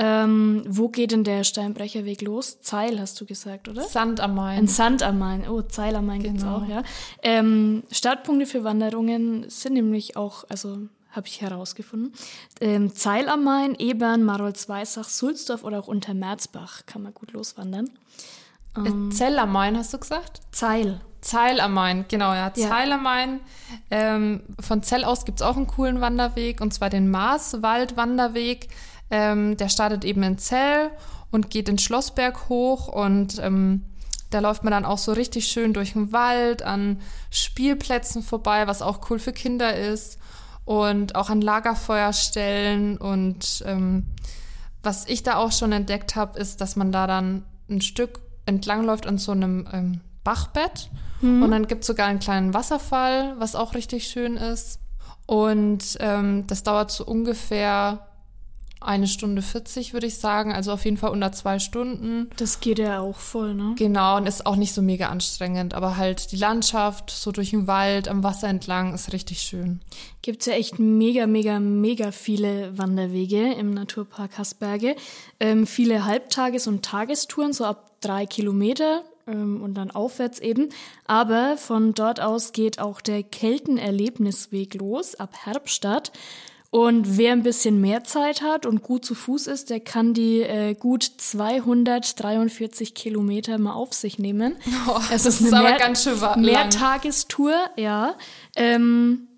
Ähm, 0.00 0.62
wo 0.68 0.88
geht 0.88 1.10
denn 1.10 1.24
der 1.24 1.42
Steinbrecherweg 1.42 2.22
los? 2.22 2.60
Zeil, 2.60 3.00
hast 3.00 3.20
du 3.20 3.26
gesagt, 3.26 3.68
oder? 3.68 3.82
Sand 3.82 4.20
am 4.20 4.36
Main. 4.36 4.60
In 4.60 4.68
Sand 4.68 5.02
am 5.02 5.18
Main. 5.18 5.48
Oh, 5.48 5.62
Zeil 5.62 5.96
am 5.96 6.06
Main 6.06 6.22
genau. 6.22 6.32
gibt's 6.32 6.44
auch, 6.46 6.68
ja. 6.68 6.82
Ähm, 7.22 7.82
Startpunkte 7.90 8.46
für 8.46 8.62
Wanderungen 8.62 9.50
sind 9.50 9.72
nämlich 9.72 10.16
auch, 10.16 10.44
also 10.48 10.78
habe 11.10 11.26
ich 11.26 11.40
herausgefunden. 11.40 12.12
Ähm, 12.60 12.94
Zeil 12.94 13.28
am 13.28 13.42
Main, 13.42 13.74
Ebern, 13.74 14.22
Marolz-Weissach, 14.22 15.08
Sulzdorf 15.08 15.64
oder 15.64 15.80
auch 15.80 15.88
Untermerzbach 15.88 16.86
kann 16.86 17.02
man 17.02 17.12
gut 17.12 17.32
loswandern. 17.32 17.90
Ähm, 18.86 19.10
Zell 19.10 19.38
am 19.38 19.52
Main, 19.52 19.76
hast 19.76 19.92
du 19.92 19.98
gesagt? 19.98 20.40
Zeil. 20.52 21.00
Zeil 21.20 21.60
am 21.60 21.74
Main, 21.74 22.04
genau, 22.08 22.32
ja. 22.32 22.52
Zeil 22.54 22.92
am 22.92 23.02
Main. 23.02 23.40
Ähm, 23.90 24.42
von 24.60 24.82
Zell 24.82 25.04
aus 25.04 25.24
gibt's 25.24 25.42
auch 25.42 25.56
einen 25.56 25.66
coolen 25.66 26.00
Wanderweg, 26.00 26.60
und 26.60 26.72
zwar 26.72 26.90
den 26.90 27.10
Marswald-Wanderweg. 27.10 28.68
Ähm, 29.10 29.56
der 29.56 29.68
startet 29.68 30.04
eben 30.04 30.22
in 30.22 30.38
Zell 30.38 30.90
und 31.30 31.50
geht 31.50 31.68
den 31.68 31.78
Schlossberg 31.78 32.48
hoch 32.48 32.88
und 32.88 33.38
ähm, 33.42 33.84
da 34.30 34.40
läuft 34.40 34.62
man 34.62 34.70
dann 34.72 34.84
auch 34.84 34.98
so 34.98 35.12
richtig 35.12 35.48
schön 35.48 35.72
durch 35.72 35.94
den 35.94 36.12
Wald, 36.12 36.62
an 36.62 37.00
Spielplätzen 37.30 38.22
vorbei, 38.22 38.66
was 38.66 38.82
auch 38.82 39.10
cool 39.10 39.18
für 39.18 39.32
Kinder 39.32 39.74
ist 39.74 40.18
und 40.64 41.14
auch 41.14 41.30
an 41.30 41.40
Lagerfeuerstellen 41.40 42.98
und 42.98 43.62
ähm, 43.66 44.06
was 44.82 45.06
ich 45.06 45.22
da 45.22 45.36
auch 45.36 45.52
schon 45.52 45.72
entdeckt 45.72 46.14
habe, 46.14 46.38
ist, 46.38 46.60
dass 46.60 46.76
man 46.76 46.92
da 46.92 47.06
dann 47.06 47.44
ein 47.68 47.80
Stück 47.80 48.20
entlangläuft 48.48 49.06
an 49.06 49.18
so 49.18 49.32
einem 49.32 49.68
ähm, 49.72 50.00
Bachbett 50.24 50.90
und 51.42 51.50
dann 51.50 51.66
gibt's 51.66 51.86
sogar 51.86 52.06
einen 52.06 52.20
kleinen 52.20 52.54
Wasserfall, 52.54 53.34
was 53.38 53.56
auch 53.56 53.74
richtig 53.74 54.06
schön 54.06 54.36
ist. 54.36 54.80
Und 55.26 55.96
ähm, 56.00 56.46
das 56.46 56.62
dauert 56.62 56.90
so 56.90 57.04
ungefähr 57.04 58.07
eine 58.80 59.06
Stunde 59.06 59.42
40, 59.42 59.92
würde 59.92 60.06
ich 60.06 60.18
sagen. 60.18 60.52
Also 60.52 60.72
auf 60.72 60.84
jeden 60.84 60.96
Fall 60.96 61.10
unter 61.10 61.32
zwei 61.32 61.58
Stunden. 61.58 62.30
Das 62.36 62.60
geht 62.60 62.78
ja 62.78 63.00
auch 63.00 63.16
voll, 63.16 63.54
ne? 63.54 63.74
Genau, 63.76 64.16
und 64.16 64.26
ist 64.26 64.46
auch 64.46 64.56
nicht 64.56 64.72
so 64.72 64.82
mega 64.82 65.08
anstrengend. 65.08 65.74
Aber 65.74 65.96
halt 65.96 66.32
die 66.32 66.36
Landschaft, 66.36 67.10
so 67.10 67.32
durch 67.32 67.50
den 67.50 67.66
Wald, 67.66 68.08
am 68.08 68.22
Wasser 68.22 68.48
entlang, 68.48 68.94
ist 68.94 69.12
richtig 69.12 69.40
schön. 69.40 69.80
Gibt's 70.22 70.46
ja 70.46 70.54
echt 70.54 70.78
mega, 70.78 71.26
mega, 71.26 71.58
mega 71.60 72.12
viele 72.12 72.76
Wanderwege 72.76 73.52
im 73.54 73.74
Naturpark 73.74 74.38
Hasberge. 74.38 74.96
Ähm, 75.40 75.66
viele 75.66 76.04
Halbtages- 76.04 76.68
und 76.68 76.84
Tagestouren, 76.84 77.52
so 77.52 77.64
ab 77.64 77.90
drei 78.00 78.26
Kilometer 78.26 79.02
ähm, 79.26 79.62
und 79.62 79.74
dann 79.74 79.90
aufwärts 79.90 80.38
eben. 80.38 80.70
Aber 81.06 81.56
von 81.56 81.94
dort 81.94 82.20
aus 82.20 82.52
geht 82.52 82.78
auch 82.78 83.00
der 83.00 83.22
Keltenerlebnisweg 83.22 84.74
los, 84.74 85.14
ab 85.14 85.30
Herbstadt. 85.44 86.12
Und 86.70 87.16
wer 87.16 87.32
ein 87.32 87.42
bisschen 87.42 87.80
mehr 87.80 88.04
Zeit 88.04 88.42
hat 88.42 88.66
und 88.66 88.82
gut 88.82 89.02
zu 89.02 89.14
Fuß 89.14 89.46
ist, 89.46 89.70
der 89.70 89.80
kann 89.80 90.12
die 90.12 90.42
äh, 90.42 90.74
gut 90.74 91.02
243 91.02 92.94
Kilometer 92.94 93.56
mal 93.58 93.72
auf 93.72 93.94
sich 93.94 94.18
nehmen. 94.18 94.56
Oh, 94.86 94.98
es 95.10 95.24
das 95.24 95.26
ist 95.26 95.40
ist 95.40 95.52
eine 95.52 95.60
aber 95.60 95.68
mehr, 95.70 95.78
ganz 95.78 96.02
schön 96.04 96.20
lang. 96.20 96.40
Mehrtagestour, 96.42 97.54
ja. 97.76 98.14
Ähm, 98.56 99.28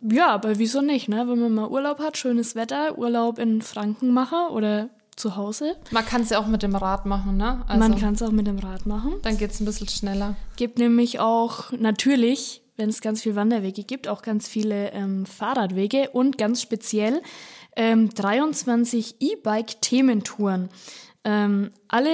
ja, 0.00 0.28
aber 0.28 0.58
wieso 0.58 0.80
nicht, 0.80 1.08
ne? 1.08 1.26
Wenn 1.28 1.40
man 1.40 1.54
mal 1.54 1.68
Urlaub 1.68 1.98
hat, 1.98 2.16
schönes 2.16 2.54
Wetter, 2.54 2.98
Urlaub 2.98 3.38
in 3.38 3.62
Franken 3.62 4.12
machen 4.12 4.48
oder 4.50 4.88
zu 5.16 5.36
Hause. 5.36 5.76
Man 5.90 6.04
kann 6.04 6.22
es 6.22 6.30
ja 6.30 6.38
auch 6.38 6.46
mit 6.46 6.62
dem 6.62 6.76
Rad 6.76 7.06
machen, 7.06 7.36
ne? 7.36 7.64
Also, 7.68 7.78
man 7.78 7.98
kann 7.98 8.14
es 8.14 8.22
auch 8.22 8.30
mit 8.30 8.46
dem 8.46 8.58
Rad 8.58 8.86
machen. 8.86 9.14
Dann 9.22 9.38
geht's 9.38 9.60
ein 9.60 9.64
bisschen 9.64 9.88
schneller. 9.88 10.36
Gibt 10.56 10.78
nämlich 10.78 11.20
auch 11.20 11.72
natürlich, 11.72 12.62
wenn 12.76 12.88
es 12.88 13.00
ganz 13.00 13.22
viele 13.22 13.36
Wanderwege 13.36 13.84
gibt, 13.84 14.08
auch 14.08 14.22
ganz 14.22 14.48
viele 14.48 14.92
ähm, 14.92 15.26
Fahrradwege 15.26 16.10
und 16.10 16.38
ganz 16.38 16.62
speziell 16.62 17.22
ähm, 17.74 18.10
23 18.10 19.16
E-Bike-Thementouren. 19.20 20.68
Ähm, 21.24 21.70
alle 21.88 22.10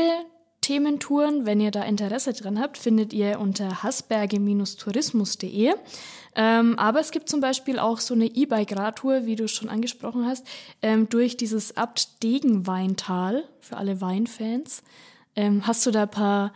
Thementouren, 0.63 1.45
wenn 1.45 1.61
ihr 1.61 1.73
da 1.73 1.83
Interesse 1.83 2.33
dran 2.33 2.61
habt, 2.61 2.79
findet 2.79 3.13
ihr 3.13 3.41
unter 3.41 3.83
hasberge-tourismus.de. 3.83 5.75
Ähm, 6.35 6.79
aber 6.79 7.01
es 7.01 7.11
gibt 7.11 7.29
zum 7.29 7.41
Beispiel 7.41 7.79
auch 7.79 7.99
so 7.99 8.15
eine 8.15 8.27
E-Bike-Radtour, 8.27 9.27
wie 9.27 9.37
du 9.37 9.49
schon 9.49 9.69
angesprochen 9.69 10.25
hast, 10.25 10.47
ähm, 10.81 11.09
durch 11.09 11.37
dieses 11.37 11.77
Abt 11.77 12.23
Degenweintal 12.23 13.45
für 13.61 13.77
alle 13.77 14.01
Weinfans. 14.01 14.83
Ähm, 15.35 15.67
hast 15.67 15.85
du 15.85 15.91
da 15.91 16.03
ein 16.03 16.11
paar 16.11 16.53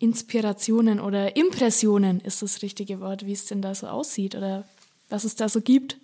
Inspirationen 0.00 0.98
oder 0.98 1.36
Impressionen 1.36 2.20
ist 2.20 2.40
das 2.42 2.62
richtige 2.62 3.00
Wort, 3.00 3.26
wie 3.26 3.32
es 3.34 3.44
denn 3.44 3.60
da 3.60 3.74
so 3.74 3.86
aussieht 3.86 4.34
oder 4.34 4.64
was 5.10 5.24
es 5.24 5.36
da 5.36 5.48
so 5.48 5.60
gibt? 5.60 5.98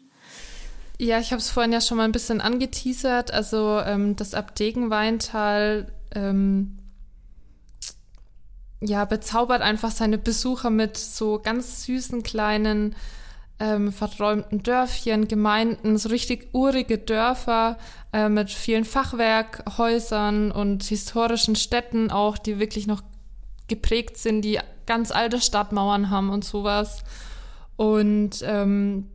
Ja, 0.99 1.19
ich 1.19 1.33
habe 1.33 1.41
es 1.41 1.51
vorhin 1.51 1.73
ja 1.73 1.81
schon 1.81 1.97
mal 1.97 2.05
ein 2.05 2.13
bisschen 2.13 2.41
angeteasert. 2.41 3.33
Also 3.33 3.81
ähm, 3.81 4.15
das 4.15 4.35
Abdegenweintal 4.35 5.91
ähm, 6.15 6.79
ja, 8.81 9.07
bezaubert 9.07 9.63
einfach 9.63 9.91
seine 9.91 10.19
Besucher 10.19 10.69
mit 10.69 10.99
so 10.99 11.39
ganz 11.39 11.85
süßen 11.85 12.23
kleinen 12.23 12.95
ähm, 13.59 13.93
verträumten 13.93 14.63
Dörfchen, 14.63 15.29
Gemeinden, 15.29 15.97
so 15.97 16.11
richtig 16.11 16.51
urige 16.53 16.99
Dörfer 16.99 17.79
äh, 18.13 18.29
mit 18.29 18.51
vielen 18.51 18.85
Fachwerkhäusern 18.85 20.53
und 20.53 20.83
historischen 20.85 21.57
Städten 21.57 22.11
auch, 22.11 22.37
die 22.37 22.59
wirklich 22.59 22.87
noch 22.87 23.01
geprägt 23.69 24.17
sind, 24.17 24.43
die 24.43 24.59
ganz 24.87 25.11
alte 25.11 25.41
Stadtmauern 25.41 26.11
haben 26.11 26.31
und 26.31 26.45
sowas. 26.45 27.03
Und 27.77 28.43
ähm, 28.43 29.09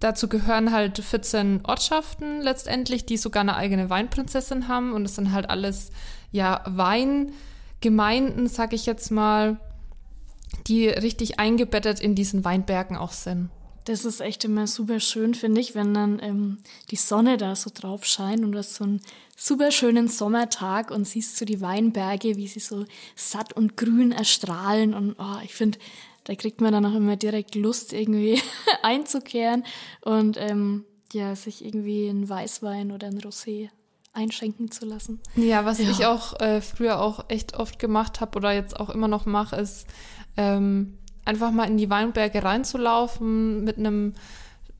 dazu 0.00 0.28
gehören 0.28 0.72
halt 0.72 0.98
14 0.98 1.60
Ortschaften 1.64 2.40
letztendlich, 2.40 3.06
die 3.06 3.16
sogar 3.16 3.42
eine 3.42 3.56
eigene 3.56 3.90
Weinprinzessin 3.90 4.68
haben. 4.68 4.92
Und 4.92 5.04
es 5.04 5.16
sind 5.16 5.32
halt 5.32 5.50
alles 5.50 5.90
ja 6.30 6.62
Weingemeinden, 6.66 8.48
sag 8.48 8.72
ich 8.72 8.86
jetzt 8.86 9.10
mal, 9.10 9.58
die 10.66 10.88
richtig 10.88 11.38
eingebettet 11.38 12.00
in 12.00 12.14
diesen 12.14 12.44
Weinbergen 12.44 12.96
auch 12.96 13.12
sind. 13.12 13.50
Das 13.88 14.04
ist 14.04 14.20
echt 14.20 14.44
immer 14.44 14.66
super 14.66 15.00
schön, 15.00 15.34
finde 15.34 15.60
ich, 15.60 15.74
wenn 15.74 15.94
dann 15.94 16.20
ähm, 16.22 16.58
die 16.90 16.96
Sonne 16.96 17.38
da 17.38 17.56
so 17.56 17.70
drauf 17.72 18.04
scheint 18.04 18.44
und 18.44 18.52
du 18.52 18.58
hast 18.58 18.74
so 18.74 18.84
einen 18.84 19.00
super 19.36 19.70
schönen 19.70 20.08
Sommertag 20.08 20.90
und 20.90 21.06
siehst 21.06 21.36
so 21.38 21.44
die 21.46 21.60
Weinberge, 21.60 22.36
wie 22.36 22.48
sie 22.48 22.60
so 22.60 22.84
satt 23.16 23.54
und 23.54 23.76
grün 23.76 24.12
erstrahlen. 24.12 24.92
Und 24.92 25.16
oh, 25.18 25.36
ich 25.42 25.54
finde, 25.54 25.78
da 26.24 26.34
kriegt 26.34 26.60
man 26.60 26.72
dann 26.72 26.84
auch 26.84 26.94
immer 26.94 27.16
direkt 27.16 27.54
Lust, 27.54 27.92
irgendwie 27.94 28.40
einzukehren 28.82 29.64
und 30.02 30.36
ähm, 30.38 30.84
ja, 31.14 31.34
sich 31.34 31.64
irgendwie 31.64 32.10
einen 32.10 32.28
Weißwein 32.28 32.92
oder 32.92 33.06
einen 33.06 33.20
Rosé 33.20 33.70
einschenken 34.12 34.70
zu 34.70 34.84
lassen. 34.84 35.20
Ja, 35.36 35.64
was 35.64 35.78
Ja. 35.78 35.90
ich 35.90 36.04
auch 36.04 36.38
äh, 36.40 36.60
früher 36.60 37.00
auch 37.00 37.24
echt 37.28 37.56
oft 37.56 37.78
gemacht 37.78 38.20
habe 38.20 38.36
oder 38.36 38.52
jetzt 38.52 38.78
auch 38.78 38.90
immer 38.90 39.08
noch 39.08 39.24
mache, 39.24 39.56
ist 39.56 39.86
ähm, 40.36 40.98
einfach 41.28 41.50
mal 41.50 41.68
in 41.68 41.76
die 41.76 41.90
Weinberge 41.90 42.42
reinzulaufen 42.42 43.62
mit 43.62 43.76
einem 43.76 44.14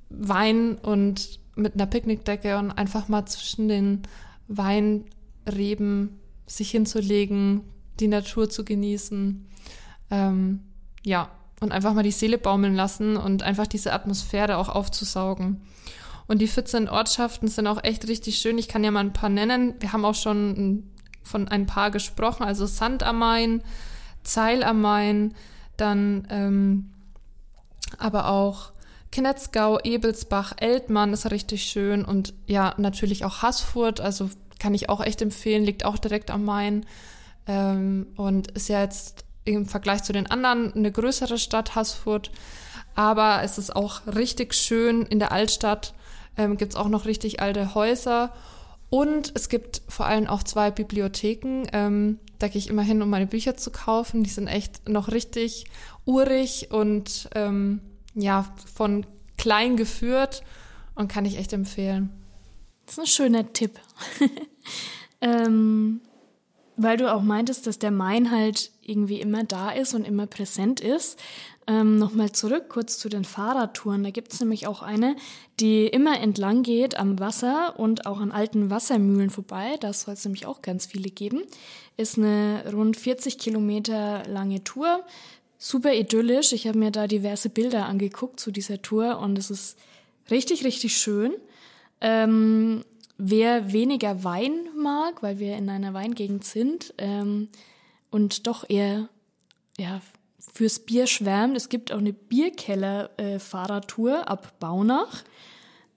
Wein 0.08 0.78
und 0.78 1.40
mit 1.56 1.74
einer 1.74 1.84
Picknickdecke 1.84 2.56
und 2.56 2.70
einfach 2.70 3.08
mal 3.08 3.26
zwischen 3.26 3.68
den 3.68 4.02
Weinreben 4.48 6.18
sich 6.46 6.70
hinzulegen, 6.70 7.64
die 8.00 8.08
Natur 8.08 8.48
zu 8.48 8.64
genießen. 8.64 9.46
Ähm, 10.10 10.60
ja, 11.04 11.30
und 11.60 11.72
einfach 11.72 11.92
mal 11.92 12.02
die 12.02 12.12
Seele 12.12 12.38
baumeln 12.38 12.74
lassen 12.74 13.18
und 13.18 13.42
einfach 13.42 13.66
diese 13.66 13.92
Atmosphäre 13.92 14.56
auch 14.56 14.70
aufzusaugen. 14.70 15.60
Und 16.28 16.40
die 16.40 16.46
14 16.46 16.88
Ortschaften 16.88 17.48
sind 17.48 17.66
auch 17.66 17.84
echt 17.84 18.08
richtig 18.08 18.38
schön. 18.38 18.56
Ich 18.56 18.68
kann 18.68 18.84
ja 18.84 18.90
mal 18.90 19.00
ein 19.00 19.12
paar 19.12 19.28
nennen. 19.28 19.74
Wir 19.80 19.92
haben 19.92 20.06
auch 20.06 20.14
schon 20.14 20.90
von 21.24 21.48
ein 21.48 21.66
paar 21.66 21.90
gesprochen. 21.90 22.44
Also 22.44 22.64
Sand 22.64 23.02
am 23.02 23.18
Main, 23.18 23.62
Zeil 24.22 24.62
am 24.62 24.80
Main, 24.80 25.34
dann 25.80 26.26
ähm, 26.30 26.90
aber 27.98 28.28
auch 28.28 28.72
Knetzgau, 29.10 29.80
Ebelsbach, 29.80 30.52
Eltmann 30.58 31.12
ist 31.12 31.30
richtig 31.30 31.62
schön 31.64 32.04
und 32.04 32.34
ja, 32.46 32.74
natürlich 32.76 33.24
auch 33.24 33.42
Haßfurt, 33.42 34.00
also 34.00 34.28
kann 34.58 34.74
ich 34.74 34.90
auch 34.90 35.00
echt 35.00 35.22
empfehlen, 35.22 35.64
liegt 35.64 35.84
auch 35.84 35.98
direkt 35.98 36.30
am 36.30 36.44
Main 36.44 36.84
ähm, 37.46 38.08
und 38.16 38.50
ist 38.50 38.68
ja 38.68 38.82
jetzt 38.82 39.24
im 39.44 39.64
Vergleich 39.64 40.02
zu 40.02 40.12
den 40.12 40.30
anderen 40.30 40.74
eine 40.74 40.92
größere 40.92 41.38
Stadt, 41.38 41.74
Haßfurt, 41.74 42.30
aber 42.94 43.42
es 43.42 43.56
ist 43.56 43.74
auch 43.74 44.06
richtig 44.06 44.54
schön 44.54 45.02
in 45.02 45.18
der 45.18 45.32
Altstadt, 45.32 45.94
ähm, 46.36 46.58
gibt 46.58 46.72
es 46.72 46.76
auch 46.76 46.88
noch 46.88 47.06
richtig 47.06 47.40
alte 47.40 47.74
Häuser 47.74 48.32
und 48.90 49.32
es 49.34 49.48
gibt 49.48 49.82
vor 49.88 50.06
allem 50.06 50.26
auch 50.26 50.42
zwei 50.42 50.70
Bibliotheken. 50.70 51.64
Ähm, 51.72 52.18
da 52.38 52.48
gehe 52.48 52.58
ich 52.58 52.68
immer 52.68 52.82
hin, 52.82 53.02
um 53.02 53.10
meine 53.10 53.26
Bücher 53.26 53.56
zu 53.56 53.70
kaufen. 53.70 54.22
Die 54.22 54.30
sind 54.30 54.46
echt 54.46 54.88
noch 54.88 55.08
richtig 55.08 55.66
urig 56.06 56.70
und 56.70 57.28
ähm, 57.34 57.80
ja, 58.14 58.46
von 58.74 59.04
klein 59.36 59.76
geführt 59.76 60.42
und 60.94 61.08
kann 61.08 61.24
ich 61.24 61.38
echt 61.38 61.52
empfehlen. 61.52 62.10
Das 62.86 62.94
ist 62.94 63.00
ein 63.00 63.06
schöner 63.06 63.52
Tipp. 63.52 63.78
ähm, 65.20 66.00
weil 66.76 66.96
du 66.96 67.12
auch 67.12 67.22
meintest, 67.22 67.66
dass 67.66 67.78
der 67.78 67.90
Main 67.90 68.30
halt 68.30 68.70
irgendwie 68.88 69.20
immer 69.20 69.44
da 69.44 69.70
ist 69.70 69.94
und 69.94 70.04
immer 70.04 70.26
präsent 70.26 70.80
ist. 70.80 71.18
Ähm, 71.66 71.98
Nochmal 71.98 72.32
zurück 72.32 72.70
kurz 72.70 72.98
zu 72.98 73.08
den 73.08 73.24
Fahrradtouren. 73.24 74.02
Da 74.02 74.10
gibt 74.10 74.32
es 74.32 74.40
nämlich 74.40 74.66
auch 74.66 74.82
eine, 74.82 75.16
die 75.60 75.86
immer 75.86 76.18
entlang 76.18 76.62
geht 76.62 76.96
am 76.96 77.18
Wasser 77.18 77.78
und 77.78 78.06
auch 78.06 78.20
an 78.20 78.32
alten 78.32 78.70
Wassermühlen 78.70 79.30
vorbei. 79.30 79.76
Da 79.80 79.92
soll 79.92 80.14
es 80.14 80.24
nämlich 80.24 80.46
auch 80.46 80.62
ganz 80.62 80.86
viele 80.86 81.10
geben. 81.10 81.42
Ist 81.98 82.16
eine 82.16 82.64
rund 82.72 82.96
40 82.96 83.38
Kilometer 83.38 84.22
lange 84.26 84.64
Tour. 84.64 85.04
Super 85.58 85.92
idyllisch. 85.92 86.52
Ich 86.52 86.66
habe 86.66 86.78
mir 86.78 86.90
da 86.90 87.06
diverse 87.06 87.50
Bilder 87.50 87.86
angeguckt 87.86 88.40
zu 88.40 88.50
dieser 88.50 88.80
Tour 88.80 89.18
und 89.18 89.36
es 89.36 89.50
ist 89.50 89.76
richtig, 90.30 90.64
richtig 90.64 90.96
schön. 90.96 91.34
Ähm, 92.00 92.82
wer 93.18 93.72
weniger 93.72 94.24
Wein 94.24 94.68
mag, 94.76 95.22
weil 95.22 95.38
wir 95.38 95.56
in 95.56 95.68
einer 95.68 95.92
Weingegend 95.92 96.44
sind, 96.44 96.94
ähm, 96.96 97.48
und 98.10 98.46
doch 98.46 98.68
eher 98.68 99.08
ja, 99.78 100.02
fürs 100.54 100.78
Bier 100.80 101.06
schwärmt. 101.06 101.56
Es 101.56 101.68
gibt 101.68 101.92
auch 101.92 101.98
eine 101.98 102.12
Bierkeller-Fahrradtour 102.12 104.28
ab 104.28 104.58
Baunach. 104.58 105.22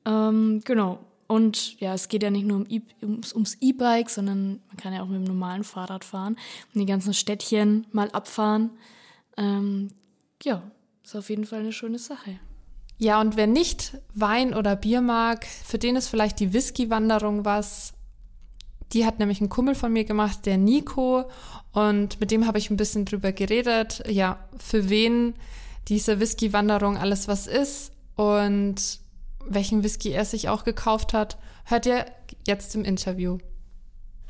Ähm, 0.05 0.61
genau. 0.63 0.99
Und 1.27 1.79
ja, 1.79 1.93
es 1.93 2.07
geht 2.09 2.23
ja 2.23 2.29
nicht 2.29 2.45
nur 2.45 2.57
um 2.57 2.65
e 2.67 2.81
ums, 3.01 3.33
ums 3.33 3.55
E-Bike, 3.61 4.09
sondern 4.09 4.59
man 4.67 4.75
kann 4.77 4.93
ja 4.93 5.01
auch 5.01 5.07
mit 5.07 5.15
dem 5.15 5.23
normalen 5.23 5.63
Fahrrad 5.63 6.03
fahren 6.03 6.35
und 6.73 6.81
die 6.81 6.85
ganzen 6.85 7.13
Städtchen 7.13 7.87
mal 7.91 8.11
abfahren. 8.11 8.71
Ähm, 9.37 9.91
ja, 10.43 10.61
ist 11.03 11.15
auf 11.15 11.29
jeden 11.29 11.45
Fall 11.45 11.61
eine 11.61 11.71
schöne 11.71 11.99
Sache. 11.99 12.37
Ja, 12.97 13.21
und 13.21 13.37
wer 13.37 13.47
nicht 13.47 13.97
Wein 14.13 14.53
oder 14.53 14.75
Bier 14.75 14.99
mag, 15.01 15.45
für 15.45 15.77
den 15.77 15.95
ist 15.95 16.09
vielleicht 16.09 16.41
die 16.41 16.51
Whisky-Wanderung 16.53 17.45
was. 17.45 17.93
Die 18.93 19.05
hat 19.05 19.19
nämlich 19.19 19.41
ein 19.41 19.49
Kumpel 19.49 19.75
von 19.75 19.93
mir 19.93 20.03
gemacht, 20.03 20.45
der 20.45 20.57
Nico. 20.57 21.25
Und 21.71 22.19
mit 22.19 22.31
dem 22.31 22.45
habe 22.47 22.57
ich 22.57 22.69
ein 22.69 22.77
bisschen 22.77 23.05
drüber 23.05 23.31
geredet. 23.31 24.03
Ja, 24.07 24.37
für 24.57 24.89
wen 24.89 25.35
diese 25.87 26.19
Whisky-Wanderung 26.19 26.97
alles 26.97 27.27
was 27.27 27.47
ist 27.47 27.91
und 28.15 28.99
welchen 29.45 29.83
Whisky 29.83 30.11
er 30.11 30.25
sich 30.25 30.49
auch 30.49 30.63
gekauft 30.63 31.13
hat, 31.13 31.37
hört 31.65 31.85
ihr 31.85 32.05
jetzt 32.45 32.75
im 32.75 32.83
Interview. 32.83 33.39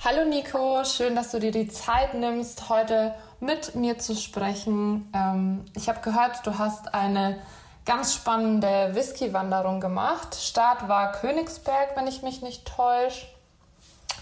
Hallo 0.03 0.27
Nico, 0.27 0.83
schön, 0.83 1.15
dass 1.15 1.31
du 1.31 1.39
dir 1.39 1.51
die 1.51 1.67
Zeit 1.67 2.13
nimmst, 2.15 2.69
heute 2.69 3.13
mit 3.39 3.75
mir 3.75 3.99
zu 3.99 4.15
sprechen. 4.15 5.09
Ähm, 5.13 5.65
ich 5.75 5.89
habe 5.89 6.01
gehört, 6.01 6.45
du 6.47 6.57
hast 6.57 6.93
eine 6.93 7.39
ganz 7.85 8.15
spannende 8.15 8.91
Whisky-Wanderung 8.93 9.79
gemacht. 9.79 10.35
Start 10.35 10.87
war 10.87 11.11
Königsberg, 11.11 11.95
wenn 11.95 12.07
ich 12.07 12.23
mich 12.23 12.41
nicht 12.41 12.65
täusche. 12.65 13.27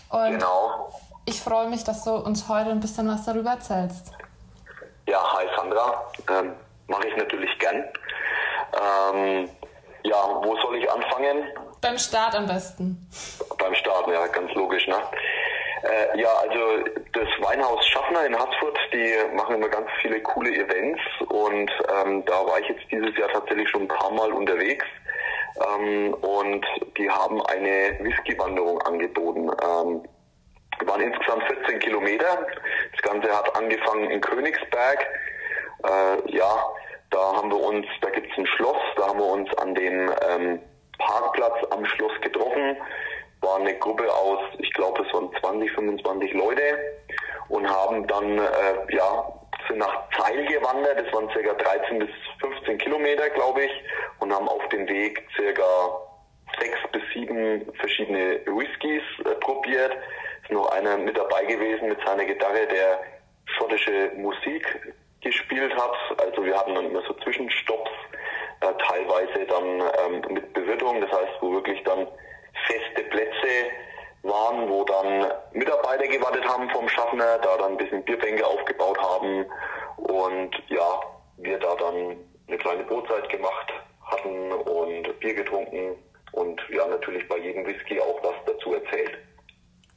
Und 0.09 0.31
genau. 0.31 0.89
ich 1.25 1.41
freue 1.41 1.69
mich, 1.69 1.83
dass 1.83 2.03
du 2.03 2.15
uns 2.15 2.47
heute 2.49 2.71
ein 2.71 2.79
bisschen 2.79 3.07
was 3.07 3.25
darüber 3.25 3.51
erzählst. 3.51 4.11
Ja, 5.07 5.21
hi 5.33 5.45
Sandra. 5.55 6.05
Ähm, 6.29 6.55
Mache 6.89 7.07
ich 7.07 7.15
natürlich 7.15 7.57
gern. 7.59 7.83
Ähm, 8.73 9.49
ja, 10.03 10.17
wo 10.43 10.57
soll 10.57 10.77
ich 10.77 10.91
anfangen? 10.91 11.43
Beim 11.81 11.99
Start 11.99 12.33
am 12.35 12.47
besten. 12.47 13.07
Beim 13.59 13.75
Start, 13.75 14.07
ja, 14.07 14.25
ganz 14.27 14.51
logisch, 14.53 14.87
ne? 14.87 14.95
Äh, 15.83 16.19
ja, 16.19 16.29
also 16.41 16.83
das 17.13 17.27
Weinhaus 17.39 17.85
Schaffner 17.87 18.25
in 18.25 18.37
Harzfurt, 18.37 18.77
die 18.93 19.15
machen 19.35 19.55
immer 19.55 19.69
ganz 19.69 19.87
viele 20.01 20.21
coole 20.21 20.51
Events 20.51 21.01
und 21.29 21.71
ähm, 22.01 22.25
da 22.25 22.45
war 22.45 22.59
ich 22.59 22.67
jetzt 22.67 22.83
dieses 22.91 23.15
Jahr 23.17 23.29
tatsächlich 23.29 23.69
schon 23.69 23.83
ein 23.83 23.87
paar 23.87 24.11
Mal 24.11 24.31
unterwegs 24.33 24.85
ähm, 25.55 26.13
und 26.15 26.65
die 26.97 27.09
haben 27.09 27.41
eine 27.45 27.97
Whisky-Wanderung 28.01 28.81
angeboten. 28.81 29.49
Ähm, 29.63 30.03
waren 30.85 31.01
insgesamt 31.01 31.43
14 31.43 31.79
Kilometer. 31.79 32.47
Das 32.93 33.01
Ganze 33.01 33.35
hat 33.35 33.55
angefangen 33.55 34.09
in 34.11 34.21
Königsberg. 34.21 35.07
Äh, 35.83 36.35
ja, 36.35 36.63
da 37.09 37.35
haben 37.35 37.51
wir 37.51 37.59
uns, 37.59 37.85
da 38.01 38.09
gibt's 38.09 38.37
ein 38.37 38.45
Schloss, 38.47 38.77
da 38.95 39.07
haben 39.07 39.19
wir 39.19 39.25
uns 39.25 39.53
an 39.57 39.75
dem 39.75 40.11
ähm, 40.29 40.59
Parkplatz 40.97 41.65
am 41.71 41.85
Schloss 41.85 42.13
getroffen 42.21 42.77
war 43.41 43.57
eine 43.57 43.77
Gruppe 43.77 44.11
aus, 44.13 44.39
ich 44.59 44.71
glaube, 44.73 45.03
es 45.05 45.13
waren 45.13 45.29
20, 45.39 45.71
25 45.71 46.33
Leute 46.33 46.61
und 47.49 47.67
haben 47.69 48.05
dann, 48.07 48.37
äh, 48.37 48.95
ja, 48.95 49.33
sind 49.67 49.79
nach 49.79 50.09
Zeil 50.17 50.45
gewandert, 50.45 50.99
das 50.99 51.13
waren 51.13 51.27
ca. 51.29 51.53
13 51.53 51.99
bis 51.99 52.09
15 52.41 52.77
Kilometer, 52.77 53.29
glaube 53.29 53.63
ich, 53.63 53.71
und 54.19 54.33
haben 54.33 54.47
auf 54.47 54.67
dem 54.69 54.87
Weg 54.87 55.23
ca. 55.35 56.59
sechs 56.59 56.79
bis 56.91 57.03
sieben 57.13 57.71
verschiedene 57.79 58.41
Whiskys 58.45 59.03
äh, 59.25 59.35
probiert. 59.41 59.95
Ist 60.43 60.51
noch 60.51 60.71
einer 60.71 60.97
mit 60.97 61.17
dabei 61.17 61.45
gewesen 61.45 61.89
mit 61.89 61.99
seiner 62.05 62.25
Gitarre, 62.25 62.67
der 62.67 62.99
schottische 63.57 64.11
Musik 64.15 64.65
gespielt 65.21 65.73
hat. 65.75 65.95
Also 66.19 66.45
wir 66.45 66.57
hatten 66.57 66.75
dann 66.75 66.85
immer 66.85 67.01
so 67.03 67.13
Zwischenstopps, 67.23 67.91
äh, 68.61 68.73
teilweise 68.87 69.45
dann 69.45 69.81
ähm, 70.05 70.33
mit 70.33 70.53
Bewirtung, 70.53 71.01
das 71.01 71.11
heißt, 71.11 71.41
wo 71.41 71.51
wirklich 71.53 71.81
dann 71.83 72.07
feste 72.67 73.03
Plätze 73.03 73.28
waren, 74.23 74.69
wo 74.69 74.83
dann 74.83 75.31
Mitarbeiter 75.53 76.07
gewartet 76.07 76.45
haben 76.47 76.69
vom 76.69 76.87
Schaffner, 76.89 77.37
da 77.39 77.57
dann 77.57 77.71
ein 77.71 77.77
bisschen 77.77 78.03
Bierbänke 78.03 78.45
aufgebaut 78.45 78.97
haben 78.99 79.45
und 79.97 80.51
ja, 80.67 81.01
wir 81.37 81.57
da 81.59 81.75
dann 81.75 82.17
eine 82.47 82.57
kleine 82.57 82.83
Brotzeit 82.83 83.29
gemacht 83.29 83.71
hatten 84.03 84.51
und 84.51 85.19
Bier 85.19 85.35
getrunken 85.35 85.95
und 86.31 86.61
ja, 86.69 86.85
natürlich 86.87 87.27
bei 87.27 87.37
jedem 87.37 87.65
Whisky 87.65 87.99
auch 87.99 88.21
was 88.23 88.35
dazu 88.45 88.73
erzählt. 88.73 89.17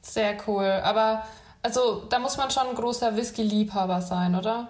Sehr 0.01 0.37
cool. 0.47 0.81
Aber 0.83 1.23
also 1.61 2.03
da 2.09 2.19
muss 2.19 2.37
man 2.37 2.51
schon 2.51 2.67
ein 2.67 2.75
großer 2.75 3.15
Whisky-Liebhaber 3.15 4.01
sein, 4.01 4.35
oder? 4.35 4.69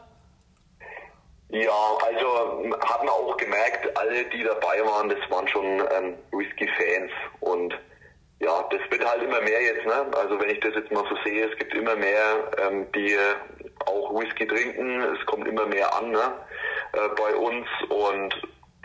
Ja, 1.50 1.98
also 2.04 2.72
hat 2.82 3.04
man 3.04 3.10
auch 3.10 3.38
gemerkt, 3.38 3.96
alle, 3.98 4.26
die 4.26 4.44
dabei 4.44 4.84
waren, 4.86 5.10
das 5.10 5.20
waren 5.30 5.48
schon 5.48 5.66
ähm, 5.66 6.16
Whisky-Fans 6.32 7.12
und 7.42 7.76
ja, 8.40 8.68
das 8.70 8.82
wird 8.90 9.06
halt 9.06 9.24
immer 9.24 9.42
mehr 9.42 9.62
jetzt, 9.62 9.86
ne? 9.86 10.06
Also 10.18 10.40
wenn 10.40 10.50
ich 10.50 10.60
das 10.60 10.74
jetzt 10.76 10.92
mal 10.92 11.04
so 11.10 11.16
sehe, 11.24 11.50
es 11.50 11.58
gibt 11.58 11.74
immer 11.74 11.96
mehr, 11.96 12.52
ähm, 12.58 12.92
die 12.94 13.16
auch 13.86 14.14
Whisky 14.14 14.48
trinken, 14.48 15.02
es 15.02 15.26
kommt 15.26 15.48
immer 15.48 15.66
mehr 15.66 15.94
an, 15.96 16.12
ne? 16.12 16.34
Äh, 16.94 17.10
bei 17.16 17.36
uns 17.36 17.68
und 17.90 18.34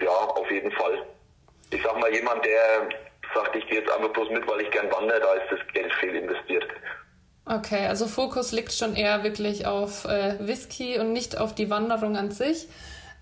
ja, 0.00 0.10
auf 0.10 0.50
jeden 0.50 0.70
Fall. 0.72 1.04
Ich 1.70 1.82
sag 1.82 1.98
mal, 2.00 2.12
jemand, 2.12 2.44
der 2.44 2.88
sagt, 3.34 3.56
ich 3.56 3.66
gehe 3.66 3.80
jetzt 3.80 3.90
einfach 3.90 4.12
bloß 4.12 4.30
mit, 4.30 4.46
weil 4.46 4.60
ich 4.60 4.70
gern 4.70 4.90
wandere, 4.90 5.20
da 5.20 5.34
ist 5.34 5.50
das 5.50 5.74
Geld 5.74 5.92
fehl 5.94 6.14
investiert. 6.14 6.66
Okay, 7.44 7.86
also 7.86 8.06
Fokus 8.06 8.52
liegt 8.52 8.72
schon 8.72 8.94
eher 8.94 9.24
wirklich 9.24 9.66
auf 9.66 10.04
äh, 10.04 10.36
Whisky 10.38 10.98
und 10.98 11.12
nicht 11.12 11.38
auf 11.38 11.54
die 11.54 11.70
Wanderung 11.70 12.16
an 12.16 12.30
sich. 12.30 12.68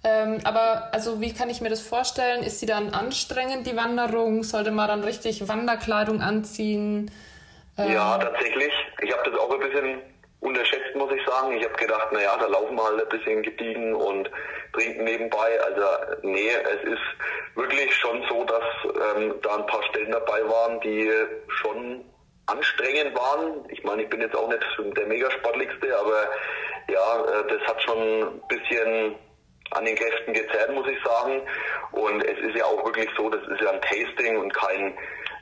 Ähm, 0.07 0.39
aber 0.45 0.91
also 0.93 1.21
wie 1.21 1.35
kann 1.35 1.51
ich 1.51 1.61
mir 1.61 1.69
das 1.69 1.81
vorstellen? 1.81 2.45
Ist 2.45 2.61
sie 2.61 2.67
dann 2.67 2.91
anstrengend, 2.91 3.67
die 3.67 3.77
Wanderung? 3.77 4.45
Sollte 4.45 4.71
man 4.71 4.87
dann 4.87 5.03
richtig 5.03 5.49
Wanderkleidung 5.49 6.21
anziehen? 6.21 7.11
Ähm, 7.77 7.93
ja, 7.93 8.17
tatsächlich. 8.17 8.73
Ich 9.03 9.13
habe 9.13 9.29
das 9.29 9.41
auch 9.41 9.53
ein 9.53 9.59
bisschen 9.59 10.01
unterschätzt, 10.39 10.95
muss 10.95 11.13
ich 11.13 11.27
sagen. 11.27 11.57
Ich 11.57 11.65
habe 11.65 11.75
gedacht, 11.75 12.13
naja, 12.13 12.37
da 12.39 12.47
laufen 12.47 12.77
wir 12.77 12.85
halt 12.85 13.03
ein 13.03 13.09
bisschen 13.09 13.43
gediegen 13.43 13.97
und 13.97 14.31
trinken 14.75 15.03
nebenbei. 15.03 15.59
Also 15.65 15.83
nee, 16.23 16.51
es 16.51 16.89
ist 16.89 17.57
wirklich 17.57 17.93
schon 17.97 18.23
so, 18.29 18.45
dass 18.45 18.63
ähm, 19.17 19.35
da 19.43 19.57
ein 19.57 19.67
paar 19.67 19.83
Stellen 19.91 20.13
dabei 20.13 20.41
waren, 20.49 20.81
die 20.83 21.11
schon 21.49 22.05
anstrengend 22.47 23.19
waren. 23.19 23.65
Ich 23.71 23.83
meine, 23.83 24.03
ich 24.03 24.09
bin 24.09 24.21
jetzt 24.21 24.37
auch 24.37 24.49
nicht 24.49 24.63
der 24.97 25.07
Megasportlichste, 25.09 25.99
aber 25.99 26.29
ja, 26.89 27.25
äh, 27.25 27.49
das 27.49 27.61
hat 27.67 27.83
schon 27.83 27.99
ein 27.99 28.43
bisschen 28.47 29.17
an 29.71 29.85
den 29.85 29.97
Kräften 29.97 30.33
gezerrt, 30.33 30.73
muss 30.73 30.89
ich 30.89 30.99
sagen. 31.05 31.43
Und 31.93 32.25
es 32.25 32.39
ist 32.39 32.57
ja 32.57 32.65
auch 32.65 32.85
wirklich 32.85 33.09
so, 33.17 33.29
das 33.31 33.43
ist 33.49 33.61
ja 33.61 33.71
ein 33.71 33.81
Tasting 33.83 34.39
und 34.39 34.53
kein, 34.55 34.97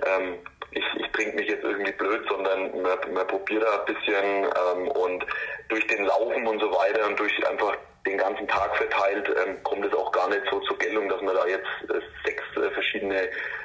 ähm, 0.06 0.38
ich, 0.70 0.84
ich 0.98 1.10
trinke 1.12 1.36
mich 1.36 1.48
jetzt 1.48 1.64
irgendwie 1.64 1.92
blöd, 1.92 2.22
sondern 2.28 2.82
man, 2.82 2.98
man 3.12 3.26
probiert 3.26 3.62
da 3.62 3.80
ein 3.80 3.94
bisschen 3.94 4.44
ähm, 4.44 4.88
und 4.88 5.24
durch 5.68 5.86
den 5.86 6.04
Laufen 6.04 6.46
und 6.46 6.60
so 6.60 6.70
weiter 6.70 7.06
und 7.06 7.18
durch 7.18 7.46
einfach 7.46 7.76
den 8.06 8.18
ganzen 8.18 8.46
Tag 8.48 8.76
verteilt 8.76 9.28
ähm, 9.28 9.62
kommt 9.62 9.84
es 9.84 9.94
auch 9.94 10.12
gar 10.12 10.28
nicht 10.28 10.42
so 10.50 10.60
zur 10.60 10.78
Geltung, 10.78 11.08
dass 11.08 11.22
man 11.22 11.34
da 11.34 11.46
jetzt 11.46 11.66
äh, 11.88 12.00
sechs 12.24 12.42
äh, 12.56 12.70
verschiedene 12.70 13.22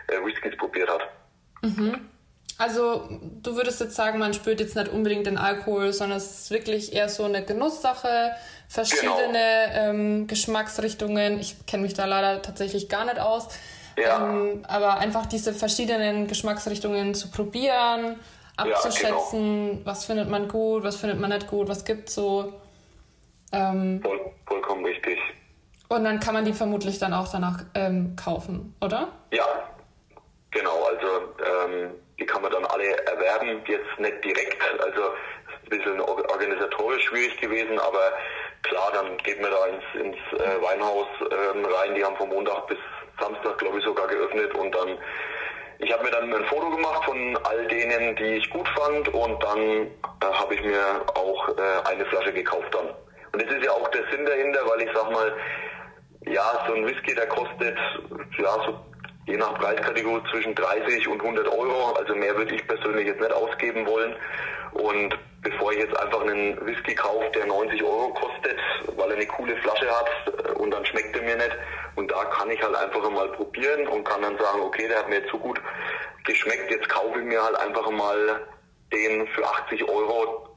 äh, 0.08 0.24
Whiskys 0.24 0.56
probiert 0.58 0.90
hat. 0.90 1.10
Mhm. 1.62 2.10
Also 2.60 3.08
du 3.42 3.56
würdest 3.56 3.80
jetzt 3.80 3.96
sagen, 3.96 4.20
man 4.20 4.34
spürt 4.34 4.60
jetzt 4.60 4.76
nicht 4.76 4.90
unbedingt 4.90 5.26
den 5.26 5.38
Alkohol, 5.38 5.94
sondern 5.94 6.18
es 6.18 6.42
ist 6.42 6.52
wirklich 6.52 6.92
eher 6.92 7.08
so 7.08 7.24
eine 7.24 7.42
Genusssache, 7.42 8.32
verschiedene 8.68 9.70
genau. 9.74 9.90
ähm, 9.90 10.28
Geschmacksrichtungen. 10.28 11.40
Ich 11.40 11.66
kenne 11.68 11.84
mich 11.84 11.94
da 11.94 12.04
leider 12.04 12.42
tatsächlich 12.42 12.90
gar 12.90 13.06
nicht 13.06 13.18
aus. 13.18 13.48
Ja. 13.98 14.30
Ähm, 14.30 14.64
aber 14.68 14.98
einfach 14.98 15.26
diese 15.26 15.54
verschiedenen 15.54 16.28
Geschmacksrichtungen 16.28 17.16
zu 17.16 17.32
probieren, 17.32 18.18
abzuschätzen, 18.58 19.68
ja, 19.68 19.72
genau. 19.72 19.86
was 19.86 20.04
findet 20.04 20.30
man 20.30 20.50
gut, 20.50 20.84
was 20.84 20.98
findet 20.98 21.18
man 21.18 21.30
nicht 21.30 21.48
gut, 21.48 21.70
was 21.70 21.86
gibt 21.86 22.10
so. 22.10 22.60
Ähm, 23.54 24.02
Voll, 24.04 24.20
vollkommen 24.46 24.84
richtig. 24.84 25.18
Und 25.88 26.04
dann 26.04 26.20
kann 26.20 26.34
man 26.34 26.44
die 26.44 26.54
vermutlich 26.54 27.00
dann 27.00 27.14
auch 27.14 27.32
danach 27.32 27.64
ähm, 27.74 28.18
kaufen, 28.18 28.76
oder? 28.82 29.08
Ja, 29.32 29.46
genau. 30.52 30.76
Also 30.84 31.08
ähm, 31.40 31.92
kann 32.30 32.42
man 32.42 32.52
dann 32.52 32.66
alle 32.66 33.06
erwerben, 33.06 33.62
jetzt 33.68 34.00
nicht 34.00 34.24
direkt. 34.24 34.62
Also 34.80 35.02
ein 35.64 35.70
bisschen 35.70 36.00
organisatorisch 36.00 37.06
schwierig 37.06 37.40
gewesen, 37.42 37.80
aber 37.80 38.14
klar, 38.64 38.92
dann 38.94 39.18
geht 39.18 39.42
man 39.42 39.52
da 39.52 39.66
ins, 39.68 40.06
ins 40.06 40.42
äh, 40.42 40.62
Weinhaus 40.62 41.08
ähm, 41.22 41.66
rein. 41.66 41.96
Die 41.96 42.04
haben 42.04 42.16
von 42.18 42.30
Montag 42.30 42.68
bis 42.68 42.78
Samstag, 43.20 43.58
glaube 43.58 43.80
ich, 43.80 43.84
sogar 43.84 44.08
geöffnet 44.08 44.54
und 44.56 44.74
dann 44.74 44.98
ich 45.82 45.94
habe 45.94 46.04
mir 46.04 46.12
dann 46.12 46.34
ein 46.34 46.44
Foto 46.46 46.70
gemacht 46.72 47.06
von 47.06 47.38
all 47.44 47.66
denen, 47.68 48.14
die 48.18 48.36
ich 48.36 48.50
gut 48.50 48.68
fand 48.68 49.08
und 49.14 49.42
dann 49.42 49.60
äh, 49.60 50.34
habe 50.34 50.54
ich 50.54 50.62
mir 50.62 50.84
auch 51.16 51.48
äh, 51.50 51.90
eine 51.90 52.06
Flasche 52.08 52.34
gekauft 52.34 52.74
dann. 52.74 52.90
Und 53.32 53.42
das 53.42 53.50
ist 53.58 53.64
ja 53.64 53.72
auch 53.72 53.88
der 53.90 54.04
Sinn 54.12 54.26
dahinter, 54.26 54.60
weil 54.68 54.82
ich 54.82 54.90
sag 54.94 55.10
mal, 55.10 55.34
ja, 56.26 56.66
so 56.68 56.74
ein 56.74 56.86
Whisky, 56.86 57.16
der 57.16 57.28
kostet 57.28 57.78
ja 58.38 58.52
so 58.66 58.78
je 59.30 59.38
nach 59.38 59.54
Preiskategorie 59.60 60.22
zwischen 60.32 60.56
30 60.56 61.08
und 61.08 61.22
100 61.22 61.48
Euro. 61.48 61.94
Also 61.94 62.16
mehr 62.16 62.36
würde 62.36 62.56
ich 62.56 62.68
persönlich 62.68 63.08
jetzt 63.08 63.22
nicht 63.22 63.32
ausgeben 63.32 63.86
wollen. 63.86 64.16
Und 64.72 65.18
bevor 65.42 65.72
ich 65.72 65.80
jetzt 65.80 65.98
einfach 65.98 66.22
einen 66.22 66.66
Whisky 66.66 66.96
kaufe, 66.96 67.30
der 67.36 67.46
90 67.46 67.84
Euro 67.84 68.14
kostet, 68.14 68.58
weil 68.98 69.12
er 69.12 69.16
eine 69.18 69.28
coole 69.28 69.56
Flasche 69.58 69.88
hat 69.90 70.10
äh, 70.28 70.52
und 70.54 70.72
dann 70.72 70.86
schmeckt 70.86 71.16
er 71.16 71.22
mir 71.22 71.36
nicht. 71.36 71.56
Und 71.96 72.12
da 72.12 72.26
kann 72.26 72.50
ich 72.50 72.62
halt 72.62 72.76
einfach 72.76 73.10
mal 73.10 73.30
probieren 73.30 73.88
und 73.88 74.04
kann 74.04 74.22
dann 74.22 74.38
sagen, 74.38 74.62
okay, 74.62 74.88
der 74.88 75.00
hat 75.00 75.10
mir 75.10 75.20
jetzt 75.20 75.32
so 75.32 75.38
gut 75.38 75.62
geschmeckt, 76.26 76.72
jetzt 76.72 76.90
kaufe 76.90 77.20
ich 77.20 77.26
mir 77.26 77.42
halt 77.42 77.56
einfach 77.60 77.90
mal 77.92 78.42
den 78.92 79.28
für 79.28 79.46
80 79.46 79.88
Euro, 79.88 80.50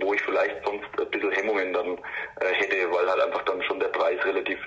wo 0.00 0.14
ich 0.14 0.22
vielleicht 0.22 0.64
sonst 0.64 0.86
ein 0.98 1.10
bisschen 1.10 1.30
Hemmungen 1.32 1.72
dann 1.72 1.98
äh, 2.40 2.54
hätte, 2.54 2.90
weil 2.90 3.08
halt 3.08 3.20
einfach 3.20 3.42
dann 3.42 3.62
schon 3.62 3.80
der 3.80 3.88
Preis 3.88 4.22
relativ 4.24 4.58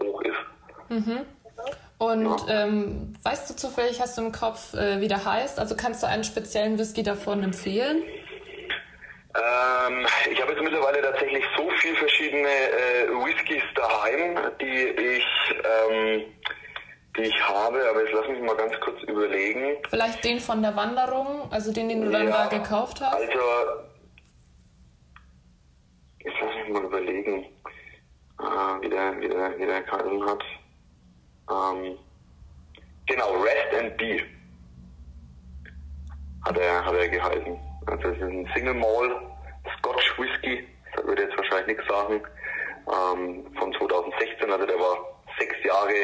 hoch 0.00 0.22
ist. 0.22 0.36
Mhm. 0.90 1.26
Und 2.04 2.46
ähm, 2.48 3.14
weißt 3.22 3.48
du 3.48 3.56
zufällig, 3.56 4.00
hast 4.00 4.18
du 4.18 4.22
im 4.22 4.32
Kopf, 4.32 4.74
äh, 4.74 5.00
wie 5.00 5.08
der 5.08 5.24
heißt? 5.24 5.58
Also 5.58 5.74
kannst 5.74 6.02
du 6.02 6.06
einen 6.06 6.24
speziellen 6.24 6.78
Whisky 6.78 7.02
davon 7.02 7.42
empfehlen? 7.42 8.02
Ähm, 9.34 10.06
ich 10.30 10.40
habe 10.40 10.52
jetzt 10.52 10.62
mittlerweile 10.62 11.00
tatsächlich 11.02 11.42
so 11.56 11.68
viele 11.80 11.96
verschiedene 11.96 12.48
äh, 12.48 13.08
Whiskys 13.08 13.62
daheim, 13.74 14.38
die 14.60 14.66
ich, 14.66 15.26
ähm, 15.50 16.22
die 17.16 17.22
ich 17.22 17.48
habe, 17.48 17.88
aber 17.88 18.04
jetzt 18.04 18.12
lass 18.12 18.28
mich 18.28 18.40
mal 18.42 18.56
ganz 18.56 18.78
kurz 18.80 19.02
überlegen. 19.02 19.78
Vielleicht 19.88 20.22
den 20.24 20.38
von 20.38 20.62
der 20.62 20.76
Wanderung, 20.76 21.50
also 21.50 21.72
den, 21.72 21.88
den 21.88 22.02
du 22.02 22.10
dann 22.10 22.28
ja, 22.28 22.46
da 22.48 22.58
gekauft 22.58 23.00
hast? 23.00 23.14
Also, 23.14 23.40
jetzt 26.20 26.36
lass 26.40 26.54
mich 26.54 26.68
mal 26.68 26.84
überlegen, 26.84 27.44
äh, 28.38 28.82
wie, 28.82 28.88
der, 28.88 29.20
wie, 29.20 29.28
der, 29.28 29.58
wie 29.58 29.66
der 29.66 30.26
hat. 30.26 30.44
Ähm, 31.50 31.98
genau, 33.06 33.32
Rest 33.42 33.74
and 33.78 33.96
Be 33.96 34.22
hat 36.44 36.58
er, 36.58 36.84
hat 36.84 36.94
er 36.94 37.08
geheißen. 37.08 37.58
Also 37.86 38.08
es 38.08 38.16
ist 38.16 38.22
ein 38.22 38.50
Single 38.54 38.74
Mall 38.74 39.34
Scotch 39.78 40.18
Whisky, 40.18 40.66
das 40.94 41.04
würde 41.04 41.22
jetzt 41.22 41.36
wahrscheinlich 41.36 41.76
nichts 41.76 41.86
sagen, 41.88 42.22
ähm, 42.86 43.46
von 43.58 43.72
2016, 43.74 44.50
also 44.50 44.66
der 44.66 44.78
war 44.78 44.98
sechs 45.38 45.56
Jahre 45.64 45.94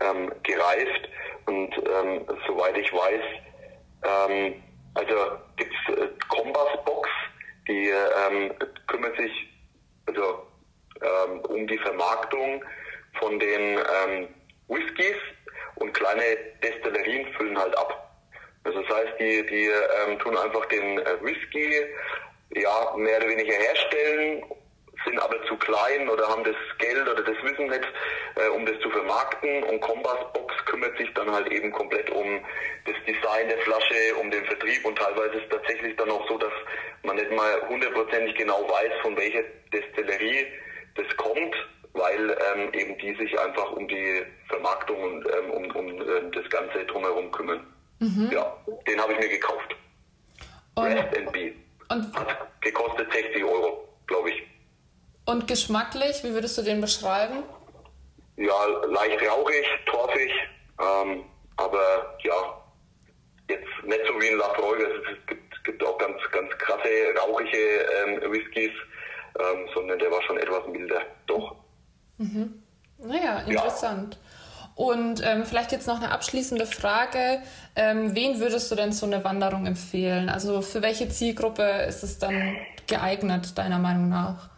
ähm, 0.00 0.32
gereift 0.42 1.08
und 1.46 1.74
ähm, 1.76 2.26
soweit 2.46 2.76
ich 2.76 2.92
weiß, 2.92 3.22
ähm, 4.04 4.62
also 4.94 5.14
gibt 5.56 5.74
es 5.74 5.94
äh, 5.96 6.08
Combas 6.28 6.84
Box, 6.84 7.08
die 7.68 7.88
ähm, 7.88 8.52
kümmert 8.86 9.16
sich 9.16 9.32
also 10.06 10.46
ähm, 11.00 11.40
um 11.48 11.66
die 11.66 11.78
Vermarktung 11.78 12.64
von 13.18 13.38
den 13.38 13.78
ähm, 13.78 14.28
Whiskys 14.72 15.16
und 15.76 15.92
kleine 15.92 16.36
Destillerien 16.62 17.32
füllen 17.34 17.58
halt 17.58 17.76
ab. 17.76 18.10
Also 18.64 18.80
das 18.82 18.96
heißt, 18.96 19.12
die, 19.18 19.46
die 19.46 19.66
ähm, 19.66 20.18
tun 20.20 20.36
einfach 20.36 20.64
den 20.66 20.98
äh, 20.98 21.22
Whisky 21.22 21.84
ja 22.54 22.94
mehr 22.96 23.18
oder 23.18 23.28
weniger 23.28 23.54
herstellen, 23.54 24.44
sind 25.04 25.18
aber 25.20 25.42
zu 25.46 25.56
klein 25.56 26.08
oder 26.08 26.28
haben 26.28 26.44
das 26.44 26.54
Geld 26.78 27.08
oder 27.08 27.22
das 27.22 27.36
Wissen 27.42 27.66
nicht, 27.66 27.88
äh, 28.36 28.48
um 28.48 28.64
das 28.64 28.78
zu 28.80 28.90
vermarkten. 28.90 29.64
Und 29.64 29.80
Compass 29.80 30.32
Box 30.32 30.54
kümmert 30.66 30.96
sich 30.96 31.12
dann 31.14 31.30
halt 31.32 31.48
eben 31.50 31.72
komplett 31.72 32.08
um 32.10 32.40
das 32.84 32.94
Design 33.06 33.48
der 33.48 33.58
Flasche, 33.58 34.14
um 34.20 34.30
den 34.30 34.44
Vertrieb 34.44 34.84
und 34.84 34.96
teilweise 34.96 35.38
ist 35.38 35.44
es 35.44 35.50
tatsächlich 35.50 35.96
dann 35.96 36.10
auch 36.10 36.26
so, 36.28 36.38
dass 36.38 36.52
man 37.02 37.16
nicht 37.16 37.32
mal 37.32 37.68
hundertprozentig 37.68 38.34
genau 38.36 38.68
weiß, 38.68 38.92
von 39.02 39.16
welcher 39.16 39.42
Destillerie 39.72 40.46
das 40.94 41.16
kommt, 41.16 41.56
weil 41.94 42.30
ähm, 42.30 42.72
eben 42.72 42.98
die 42.98 43.14
sich 43.16 43.38
einfach 43.38 43.72
um 43.72 43.86
die 43.86 44.22
Vermarktung 44.48 45.02
und 45.02 45.26
ähm, 45.26 45.50
um, 45.50 45.70
um 45.76 45.88
äh, 46.00 46.30
das 46.32 46.48
Ganze 46.50 46.84
drumherum 46.86 47.30
kümmern. 47.30 47.66
Mhm. 47.98 48.30
Ja, 48.32 48.56
den 48.86 49.00
habe 49.00 49.12
ich 49.12 49.18
mir 49.18 49.28
gekauft. 49.28 49.76
Und, 50.74 50.86
Rest 50.86 51.16
and. 51.16 51.36
Und 51.88 52.16
Hat 52.16 52.48
gekostet 52.60 53.12
60 53.12 53.44
Euro, 53.44 53.88
glaube 54.06 54.30
ich. 54.30 54.42
Und 55.26 55.46
geschmacklich, 55.46 56.24
wie 56.24 56.32
würdest 56.32 56.56
du 56.58 56.62
den 56.62 56.80
beschreiben? 56.80 57.44
Ja, 58.36 58.66
leicht 58.86 59.22
rauchig, 59.28 59.66
torfig, 59.86 60.32
ähm, 60.80 61.24
aber 61.58 62.16
ja, 62.22 62.62
jetzt 63.48 63.68
nicht 63.84 64.00
so 64.06 64.20
wie 64.20 64.30
ein 64.30 64.38
Lafroy, 64.38 64.82
es 64.82 65.26
gibt, 65.26 65.64
gibt 65.64 65.84
auch 65.84 65.98
ganz, 65.98 66.18
ganz 66.32 66.50
krasse, 66.58 67.14
rauchige 67.20 67.58
ähm, 67.58 68.32
Whiskys, 68.32 68.72
ähm, 69.38 69.68
sondern 69.74 69.98
der 69.98 70.10
war 70.10 70.22
schon 70.22 70.38
etwas 70.38 70.66
milder, 70.68 71.02
doch. 71.26 71.61
Mhm. 72.22 72.62
Naja, 72.98 73.40
interessant. 73.40 74.14
Ja. 74.14 74.20
Und 74.74 75.22
ähm, 75.24 75.44
vielleicht 75.44 75.72
jetzt 75.72 75.86
noch 75.86 75.96
eine 75.96 76.12
abschließende 76.12 76.66
Frage. 76.66 77.42
Ähm, 77.76 78.14
wen 78.14 78.40
würdest 78.40 78.70
du 78.70 78.74
denn 78.74 78.92
so 78.92 79.06
eine 79.06 79.22
Wanderung 79.24 79.66
empfehlen? 79.66 80.28
Also 80.28 80.62
für 80.62 80.82
welche 80.82 81.08
Zielgruppe 81.08 81.62
ist 81.88 82.02
es 82.02 82.18
dann 82.18 82.56
geeignet, 82.86 83.58
deiner 83.58 83.78
Meinung 83.78 84.08
nach? 84.08 84.48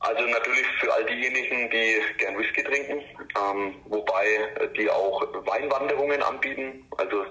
Also 0.00 0.22
natürlich 0.22 0.66
für 0.80 0.92
all 0.92 1.04
diejenigen, 1.04 1.70
die 1.70 2.00
gern 2.18 2.38
Whisky 2.38 2.62
trinken, 2.64 3.00
ähm, 3.36 3.74
wobei 3.86 4.70
die 4.76 4.88
auch 4.88 5.20
Weinwanderungen 5.44 6.22
anbieten. 6.22 6.86
Also 6.96 7.26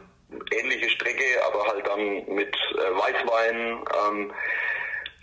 ähnliche 0.51 0.89
Strecke, 0.89 1.23
aber 1.47 1.65
halt 1.67 1.87
dann 1.87 2.35
mit 2.35 2.55
äh, 2.55 2.97
Weißwein. 2.97 3.79
Ähm, 4.07 4.33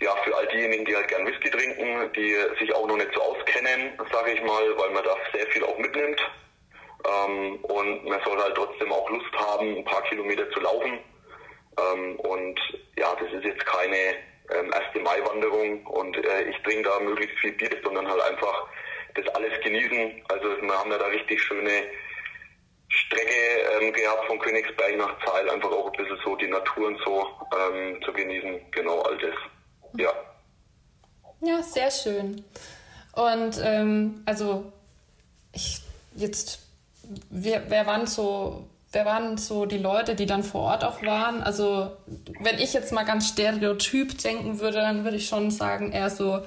ja, 0.05 0.15
für 0.23 0.37
all 0.37 0.47
diejenigen, 0.47 0.85
die 0.85 0.95
halt 0.95 1.07
gern 1.07 1.25
Whisky 1.25 1.49
trinken, 1.49 2.11
die 2.15 2.35
sich 2.59 2.73
auch 2.75 2.87
noch 2.87 2.95
nicht 2.95 3.13
so 3.13 3.21
auskennen, 3.21 3.97
sage 4.11 4.33
ich 4.33 4.41
mal, 4.43 4.77
weil 4.77 4.91
man 4.91 5.03
da 5.03 5.17
sehr 5.33 5.47
viel 5.47 5.63
auch 5.63 5.77
mitnimmt. 5.79 6.21
Ähm, 7.05 7.55
und 7.63 8.05
man 8.05 8.21
soll 8.23 8.37
halt 8.37 8.55
trotzdem 8.55 8.91
auch 8.91 9.09
Lust 9.09 9.33
haben, 9.33 9.77
ein 9.77 9.85
paar 9.85 10.03
Kilometer 10.03 10.49
zu 10.51 10.59
laufen. 10.59 10.99
Ähm, 11.77 12.19
und 12.19 12.59
ja, 12.97 13.15
das 13.19 13.33
ist 13.33 13.45
jetzt 13.45 13.65
keine 13.65 14.15
ähm, 14.53 14.71
erste 14.71 14.99
Mai-Wanderung 14.99 15.85
und 15.87 16.15
äh, 16.17 16.43
ich 16.43 16.57
trinke 16.61 16.83
da 16.83 16.99
möglichst 16.99 17.37
viel 17.39 17.53
Bier, 17.53 17.75
sondern 17.83 18.07
halt 18.07 18.21
einfach 18.21 18.67
das 19.15 19.27
alles 19.35 19.59
genießen. 19.61 20.23
Also 20.29 20.61
wir 20.61 20.79
haben 20.79 20.91
ja 20.91 20.99
da 20.99 21.07
richtig 21.07 21.41
schöne 21.41 21.83
Strecke 22.89 23.81
ähm, 23.81 23.91
gehabt 23.91 24.27
von 24.27 24.37
Königsberg 24.39 24.97
nach 24.97 25.17
Zeil, 25.25 25.49
einfach 25.49 25.71
auch 25.71 25.91
ein 25.91 25.97
bisschen 25.97 26.19
so 26.23 26.35
die 26.35 26.47
Natur 26.47 26.87
und 26.87 27.01
so 27.03 27.27
ähm, 27.57 27.99
zu 28.03 28.13
genießen. 28.13 28.71
Genau, 28.71 29.01
all 29.01 29.17
das. 29.17 29.35
Ja. 31.41 31.61
Sehr 31.61 31.91
schön. 31.91 32.43
Und 33.13 33.59
ähm, 33.63 34.21
also 34.25 34.71
ich 35.53 35.81
jetzt, 36.15 36.59
wer, 37.29 37.69
wer 37.69 37.85
waren 37.85 38.07
so, 38.07 38.67
wer 38.91 39.05
waren 39.05 39.37
so 39.37 39.65
die 39.65 39.77
Leute, 39.77 40.15
die 40.15 40.25
dann 40.25 40.43
vor 40.43 40.61
Ort 40.61 40.83
auch 40.83 41.01
waren? 41.01 41.41
Also 41.43 41.91
wenn 42.39 42.59
ich 42.59 42.73
jetzt 42.73 42.91
mal 42.91 43.05
ganz 43.05 43.29
stereotyp 43.29 44.17
denken 44.17 44.59
würde, 44.59 44.79
dann 44.79 45.03
würde 45.03 45.17
ich 45.17 45.27
schon 45.27 45.51
sagen, 45.51 45.91
eher 45.91 46.09
so 46.09 46.45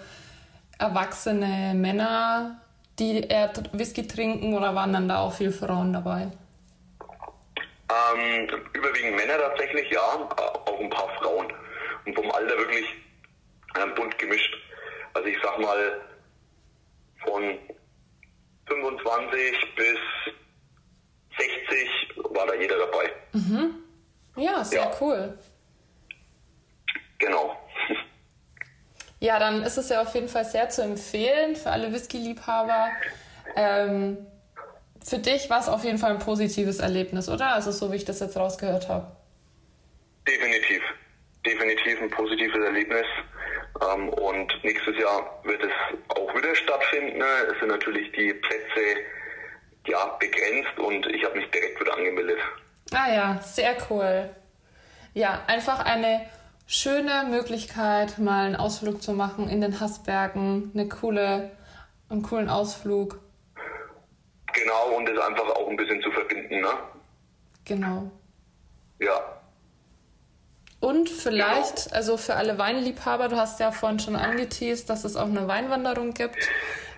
erwachsene 0.78 1.74
Männer, 1.74 2.60
die 2.98 3.20
eher 3.20 3.52
Whisky 3.72 4.06
trinken 4.06 4.54
oder 4.54 4.74
waren 4.74 4.92
dann 4.92 5.08
da 5.08 5.20
auch 5.20 5.32
viele 5.32 5.52
Frauen 5.52 5.92
dabei? 5.92 6.28
Ähm, 7.90 8.48
überwiegend 8.74 9.16
Männer 9.16 9.38
tatsächlich, 9.38 9.90
ja, 9.90 10.00
auch 10.00 10.80
ein 10.80 10.90
paar 10.90 11.08
Frauen. 11.18 11.46
Und 12.04 12.14
vom 12.14 12.30
Alter 12.30 12.56
wirklich 12.58 12.86
ähm, 13.80 13.94
bunt 13.94 14.18
gemischt. 14.18 14.54
Also 15.18 15.30
ich 15.30 15.38
sag 15.42 15.58
mal 15.58 16.00
von 17.24 17.58
25 18.68 19.74
bis 19.74 19.98
60 21.36 22.34
war 22.36 22.46
da 22.46 22.54
jeder 22.54 22.78
dabei. 22.78 23.12
Mhm. 23.32 23.74
Ja, 24.36 24.62
sehr 24.62 24.82
ja. 24.82 24.96
cool. 25.00 25.36
Genau. 27.18 27.58
Ja, 29.18 29.40
dann 29.40 29.64
ist 29.64 29.76
es 29.76 29.88
ja 29.88 30.02
auf 30.02 30.14
jeden 30.14 30.28
Fall 30.28 30.44
sehr 30.44 30.68
zu 30.68 30.82
empfehlen 30.82 31.56
für 31.56 31.70
alle 31.70 31.92
Whisky-Liebhaber. 31.92 32.90
Ähm, 33.56 34.18
für 35.04 35.18
dich 35.18 35.50
war 35.50 35.58
es 35.58 35.68
auf 35.68 35.82
jeden 35.82 35.98
Fall 35.98 36.12
ein 36.12 36.20
positives 36.20 36.78
Erlebnis, 36.78 37.28
oder? 37.28 37.54
Also 37.54 37.72
so 37.72 37.90
wie 37.90 37.96
ich 37.96 38.04
das 38.04 38.20
jetzt 38.20 38.36
rausgehört 38.36 38.88
habe. 38.88 39.10
Definitiv. 40.28 40.80
Definitiv 41.44 42.02
ein 42.02 42.10
positives 42.10 42.64
Erlebnis. 42.64 43.06
Ähm, 43.80 44.08
und 44.08 44.52
nächstes 44.64 44.96
Jahr 44.98 45.40
wird 45.44 45.62
es 45.62 45.72
auch 46.08 46.34
wieder 46.34 46.54
stattfinden. 46.54 47.22
Es 47.22 47.58
sind 47.60 47.68
natürlich 47.68 48.10
die 48.12 48.34
Plätze 48.34 49.04
ja, 49.86 50.16
begrenzt 50.18 50.78
und 50.78 51.06
ich 51.06 51.24
habe 51.24 51.38
mich 51.38 51.50
direkt 51.50 51.80
wieder 51.80 51.96
angemeldet. 51.96 52.38
Ah 52.92 53.12
ja, 53.12 53.40
sehr 53.42 53.76
cool. 53.90 54.30
Ja, 55.14 55.42
einfach 55.46 55.84
eine 55.84 56.26
schöne 56.66 57.24
Möglichkeit, 57.30 58.18
mal 58.18 58.46
einen 58.46 58.56
Ausflug 58.56 59.02
zu 59.02 59.12
machen 59.12 59.48
in 59.48 59.60
den 59.60 59.80
Hassbergen. 59.80 60.70
Eine 60.74 60.88
coole, 60.88 61.50
einen 62.08 62.22
coolen 62.22 62.48
Ausflug. 62.48 63.18
Genau, 64.52 64.96
und 64.96 65.08
es 65.08 65.18
einfach 65.18 65.48
auch 65.50 65.68
ein 65.68 65.76
bisschen 65.76 66.02
zu 66.02 66.10
verbinden, 66.10 66.60
ne? 66.60 66.70
Genau. 67.64 68.10
Ja, 68.98 69.37
und 70.80 71.08
vielleicht, 71.10 71.92
also 71.92 72.16
für 72.16 72.36
alle 72.36 72.58
Weinliebhaber, 72.58 73.28
du 73.28 73.36
hast 73.36 73.60
ja 73.60 73.72
vorhin 73.72 73.98
schon 73.98 74.16
angeteased, 74.16 74.88
dass 74.88 75.04
es 75.04 75.16
auch 75.16 75.26
eine 75.26 75.48
Weinwanderung 75.48 76.14
gibt. 76.14 76.36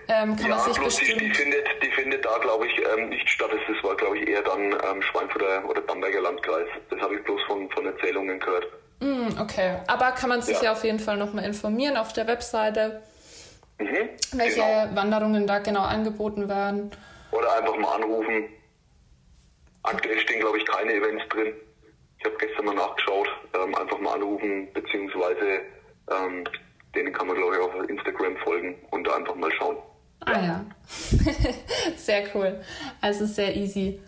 ähm, 0.07 0.35
kann 0.35 0.49
ja, 0.49 0.55
man 0.55 0.65
sich 0.65 0.73
die, 0.77 0.83
bestimmt... 0.85 1.21
die 1.21 1.33
findet, 1.33 1.65
die 1.81 1.91
findet 1.91 2.25
da, 2.25 2.37
glaube 2.39 2.67
ich, 2.67 2.73
ähm, 2.97 3.09
nicht 3.09 3.27
statt. 3.29 3.49
Das 3.51 3.83
war, 3.83 3.95
glaube 3.95 4.19
ich, 4.19 4.27
eher 4.27 4.41
dann 4.43 4.61
ähm, 4.71 5.01
Schweinfurter 5.01 5.67
oder 5.67 5.81
Bamberger 5.81 6.21
Landkreis. 6.21 6.67
Das 6.89 6.99
habe 6.99 7.15
ich 7.15 7.23
bloß 7.23 7.41
von, 7.47 7.69
von 7.71 7.85
Erzählungen 7.85 8.39
gehört. 8.39 8.65
Mm, 8.99 9.39
okay, 9.39 9.77
aber 9.87 10.11
kann 10.11 10.29
man 10.29 10.41
sich 10.43 10.57
ja, 10.57 10.65
Ja. 10.65 10.71
auf 10.73 10.83
jeden 10.83 10.99
Fall 10.99 11.17
nochmal 11.17 11.45
informieren 11.45 11.97
auf 11.97 12.13
der 12.13 12.27
Webseite, 12.27 13.01
Mhm, 13.79 14.09
welche 14.33 14.57
genau. 14.61 14.95
Wanderungen 14.95 15.47
da 15.47 15.57
genau 15.57 15.81
angeboten 15.81 16.47
werden. 16.47 16.91
Oder 17.31 17.51
einfach 17.57 17.75
mal 17.77 17.95
anrufen. 17.95 18.45
Aktuell 19.81 20.19
stehen, 20.19 20.39
glaube 20.41 20.59
ich, 20.59 20.65
keine 20.67 20.93
Events 20.93 21.23
drin. 21.29 21.53
Ich 22.21 22.25
habe 22.25 22.37
gestern 22.37 22.65
mal 22.65 22.75
nachgeschaut. 22.75 23.27
Ähm, 23.55 23.73
einfach 23.75 23.99
mal 23.99 24.13
anrufen, 24.13 24.71
beziehungsweise 24.73 25.61
ähm, 26.11 26.43
denen 26.95 27.11
kann 27.13 27.25
man, 27.27 27.35
glaube 27.35 27.55
ich, 27.55 27.61
auf 27.61 27.89
Instagram 27.89 28.37
folgen 28.43 28.75
und 28.91 29.05
da 29.07 29.15
einfach 29.15 29.35
mal 29.35 29.51
schauen. 29.53 29.77
Ah 30.25 30.39
ja. 30.39 30.65
sehr 31.97 32.23
cool. 32.35 32.61
Also 33.01 33.25
sehr 33.25 33.55
easy. 33.55 33.99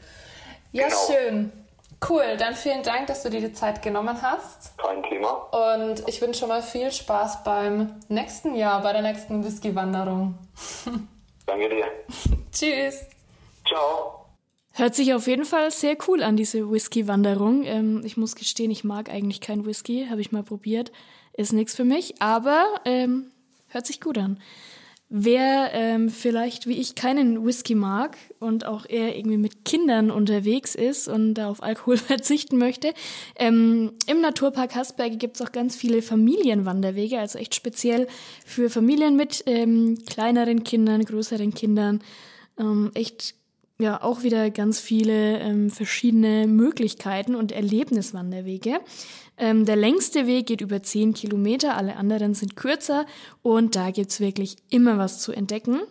Ja, 0.71 0.87
Genau. 0.87 0.97
schön. 1.07 1.51
Cool, 2.07 2.35
dann 2.37 2.53
vielen 2.53 2.83
Dank, 2.83 3.07
dass 3.07 3.23
du 3.23 3.29
dir 3.29 3.39
die 3.39 3.53
Zeit 3.53 3.81
genommen 3.81 4.21
hast. 4.21 4.77
Kein 4.77 5.01
Thema. 5.03 5.29
Und 5.77 6.07
ich 6.07 6.21
wünsche 6.21 6.41
schon 6.41 6.49
mal 6.49 6.61
viel 6.61 6.91
Spaß 6.91 7.43
beim 7.43 7.95
nächsten 8.09 8.55
Jahr, 8.55 8.81
bei 8.83 8.91
der 8.93 9.01
nächsten 9.01 9.43
Whisky-Wanderung. 9.43 10.37
Danke 11.45 11.69
dir. 11.69 11.85
Tschüss. 12.51 13.07
Ciao. 13.67 14.22
Hört 14.75 14.95
sich 14.95 15.13
auf 15.13 15.27
jeden 15.27 15.45
Fall 15.45 15.69
sehr 15.69 15.95
cool 16.07 16.23
an, 16.23 16.35
diese 16.35 16.71
Whisky-Wanderung. 16.71 17.63
Ähm, 17.63 18.01
ich 18.03 18.17
muss 18.17 18.35
gestehen, 18.35 18.71
ich 18.71 18.83
mag 18.83 19.07
eigentlich 19.07 19.39
kein 19.39 19.67
Whisky, 19.67 20.07
habe 20.09 20.19
ich 20.19 20.31
mal 20.31 20.41
probiert. 20.41 20.91
Ist 21.33 21.53
nichts 21.53 21.75
für 21.75 21.83
mich, 21.83 22.19
aber 22.19 22.65
ähm, 22.83 23.27
hört 23.67 23.85
sich 23.85 24.01
gut 24.01 24.17
an. 24.17 24.39
Wer 25.09 25.69
ähm, 25.73 26.09
vielleicht 26.09 26.65
wie 26.65 26.79
ich 26.79 26.95
keinen 26.95 27.45
Whisky 27.45 27.75
mag 27.75 28.17
und 28.39 28.65
auch 28.65 28.89
eher 28.89 29.15
irgendwie 29.15 29.37
mit 29.37 29.63
Kindern 29.63 30.09
unterwegs 30.09 30.73
ist 30.73 31.07
und 31.07 31.35
da 31.35 31.49
auf 31.49 31.61
Alkohol 31.61 31.97
verzichten 31.97 32.57
möchte, 32.57 32.95
ähm, 33.35 33.91
im 34.07 34.21
Naturpark 34.21 34.73
Hasberge 34.73 35.17
gibt 35.17 35.35
es 35.35 35.43
auch 35.43 35.51
ganz 35.51 35.75
viele 35.75 36.01
Familienwanderwege, 36.01 37.19
also 37.19 37.37
echt 37.37 37.53
speziell 37.53 38.07
für 38.43 38.71
Familien 38.71 39.15
mit 39.15 39.43
ähm, 39.45 39.99
kleineren 40.07 40.63
Kindern, 40.63 41.05
größeren 41.05 41.53
Kindern. 41.53 42.01
Ähm, 42.57 42.89
echt 42.95 43.35
ja 43.79 44.01
auch 44.01 44.23
wieder 44.23 44.49
ganz 44.51 44.79
viele 44.79 45.39
ähm, 45.39 45.69
verschiedene 45.69 46.47
Möglichkeiten 46.47 47.35
und 47.35 47.51
Erlebniswanderwege. 47.51 48.79
Ähm, 49.37 49.65
der 49.65 49.75
längste 49.75 50.27
Weg 50.27 50.47
geht 50.47 50.61
über 50.61 50.83
10 50.83 51.13
Kilometer, 51.13 51.75
alle 51.75 51.95
anderen 51.95 52.35
sind 52.35 52.55
kürzer 52.55 53.05
und 53.41 53.75
da 53.75 53.91
gibt's 53.91 54.19
wirklich 54.19 54.57
immer 54.69 54.97
was 54.97 55.19
zu 55.19 55.31
entdecken. 55.31 55.81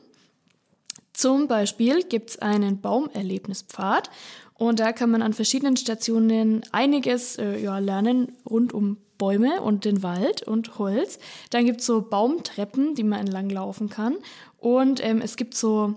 Zum 1.13 1.49
Beispiel 1.49 2.05
gibt's 2.05 2.39
einen 2.39 2.81
Baumerlebnispfad 2.81 4.11
und 4.55 4.79
da 4.79 4.93
kann 4.93 5.11
man 5.11 5.23
an 5.23 5.33
verschiedenen 5.33 5.77
Stationen 5.77 6.63
einiges 6.71 7.37
äh, 7.37 7.59
ja, 7.59 7.79
lernen 7.79 8.37
rund 8.49 8.73
um 8.73 8.99
Bäume 9.19 9.61
und 9.61 9.85
den 9.85 10.03
Wald 10.03 10.43
und 10.43 10.79
Holz. 10.79 11.19
Dann 11.51 11.67
gibt's 11.67 11.85
so 11.85 12.01
Baumtreppen, 12.01 12.95
die 12.95 13.05
man 13.05 13.21
entlang 13.21 13.51
laufen 13.51 13.89
kann 13.89 14.17
und 14.59 15.05
ähm, 15.05 15.21
es 15.21 15.37
gibt 15.37 15.55
so 15.55 15.97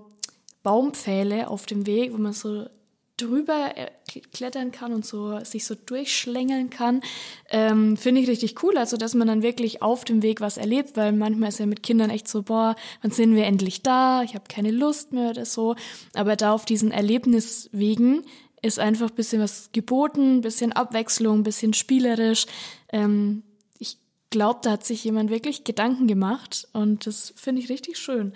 Baumpfähle 0.66 1.48
auf 1.48 1.64
dem 1.64 1.86
Weg, 1.86 2.12
wo 2.12 2.18
man 2.18 2.32
so 2.32 2.66
drüber 3.16 3.76
äh, 3.76 3.86
klettern 4.32 4.72
kann 4.72 4.92
und 4.92 5.06
so 5.06 5.38
sich 5.44 5.64
so 5.64 5.76
durchschlängeln 5.76 6.70
kann. 6.70 7.02
Ähm, 7.50 7.96
Finde 7.96 8.20
ich 8.20 8.28
richtig 8.28 8.64
cool, 8.64 8.76
also 8.76 8.96
dass 8.96 9.14
man 9.14 9.28
dann 9.28 9.42
wirklich 9.44 9.80
auf 9.80 10.04
dem 10.04 10.24
Weg 10.24 10.40
was 10.40 10.56
erlebt, 10.56 10.96
weil 10.96 11.12
manchmal 11.12 11.50
ist 11.50 11.60
ja 11.60 11.66
mit 11.66 11.84
Kindern 11.84 12.10
echt 12.10 12.26
so, 12.26 12.42
boah, 12.42 12.74
wann 13.00 13.12
sind 13.12 13.36
wir 13.36 13.44
endlich 13.44 13.84
da? 13.84 14.24
Ich 14.24 14.34
habe 14.34 14.46
keine 14.48 14.72
Lust 14.72 15.12
mehr 15.12 15.30
oder 15.30 15.44
so. 15.44 15.76
Aber 16.14 16.34
da 16.34 16.52
auf 16.52 16.64
diesen 16.64 16.90
Erlebniswegen 16.90 18.24
ist 18.60 18.80
einfach 18.80 19.10
ein 19.10 19.14
bisschen 19.14 19.40
was 19.40 19.70
geboten, 19.70 20.38
ein 20.38 20.40
bisschen 20.40 20.72
Abwechslung, 20.72 21.38
ein 21.38 21.44
bisschen 21.44 21.74
spielerisch. 21.74 22.46
Ähm, 22.88 23.44
ich 23.78 23.98
glaube, 24.30 24.58
da 24.64 24.72
hat 24.72 24.84
sich 24.84 25.04
jemand 25.04 25.30
wirklich 25.30 25.62
Gedanken 25.62 26.08
gemacht 26.08 26.66
und 26.72 27.06
das 27.06 27.34
finde 27.36 27.62
ich 27.62 27.68
richtig 27.68 27.98
schön. 27.98 28.32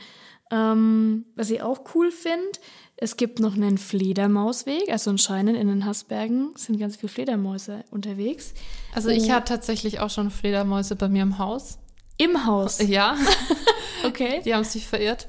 Ähm, 0.50 1.24
was 1.36 1.50
ich 1.50 1.62
auch 1.62 1.80
cool 1.94 2.10
finde, 2.10 2.50
es 2.96 3.16
gibt 3.16 3.38
noch 3.40 3.54
einen 3.54 3.78
Fledermausweg, 3.78 4.90
also 4.90 5.10
anscheinend 5.10 5.56
in 5.56 5.68
den 5.68 5.86
Haßbergen 5.86 6.50
sind 6.56 6.78
ganz 6.78 6.96
viele 6.96 7.08
Fledermäuse 7.10 7.84
unterwegs. 7.90 8.52
Also 8.94 9.08
ich 9.10 9.24
Oh. 9.30 9.32
hatte 9.32 9.46
tatsächlich 9.54 10.00
auch 10.00 10.10
schon 10.10 10.30
Fledermäuse 10.30 10.96
bei 10.96 11.08
mir 11.08 11.22
im 11.22 11.38
Haus. 11.38 11.78
Im 12.18 12.44
Haus. 12.46 12.80
Ja, 12.80 13.16
Okay. 14.04 14.40
die 14.44 14.54
haben 14.54 14.64
sich 14.64 14.86
verirrt. 14.86 15.28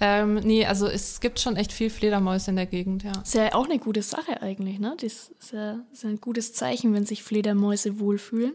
Ähm, 0.00 0.34
nee, 0.34 0.64
also 0.66 0.86
es 0.86 1.20
gibt 1.20 1.38
schon 1.38 1.54
echt 1.56 1.70
viel 1.72 1.90
Fledermäuse 1.90 2.50
in 2.50 2.56
der 2.56 2.66
Gegend, 2.66 3.04
ja. 3.04 3.12
Ist 3.22 3.34
ja 3.34 3.54
auch 3.54 3.66
eine 3.68 3.78
gute 3.78 4.02
Sache 4.02 4.42
eigentlich, 4.42 4.78
ne? 4.80 4.96
Das 5.00 5.30
ist 5.38 5.52
ja, 5.52 5.80
ist 5.92 6.02
ja 6.02 6.08
ein 6.10 6.20
gutes 6.20 6.52
Zeichen, 6.54 6.92
wenn 6.94 7.06
sich 7.06 7.22
Fledermäuse 7.22 8.00
wohlfühlen. 8.00 8.52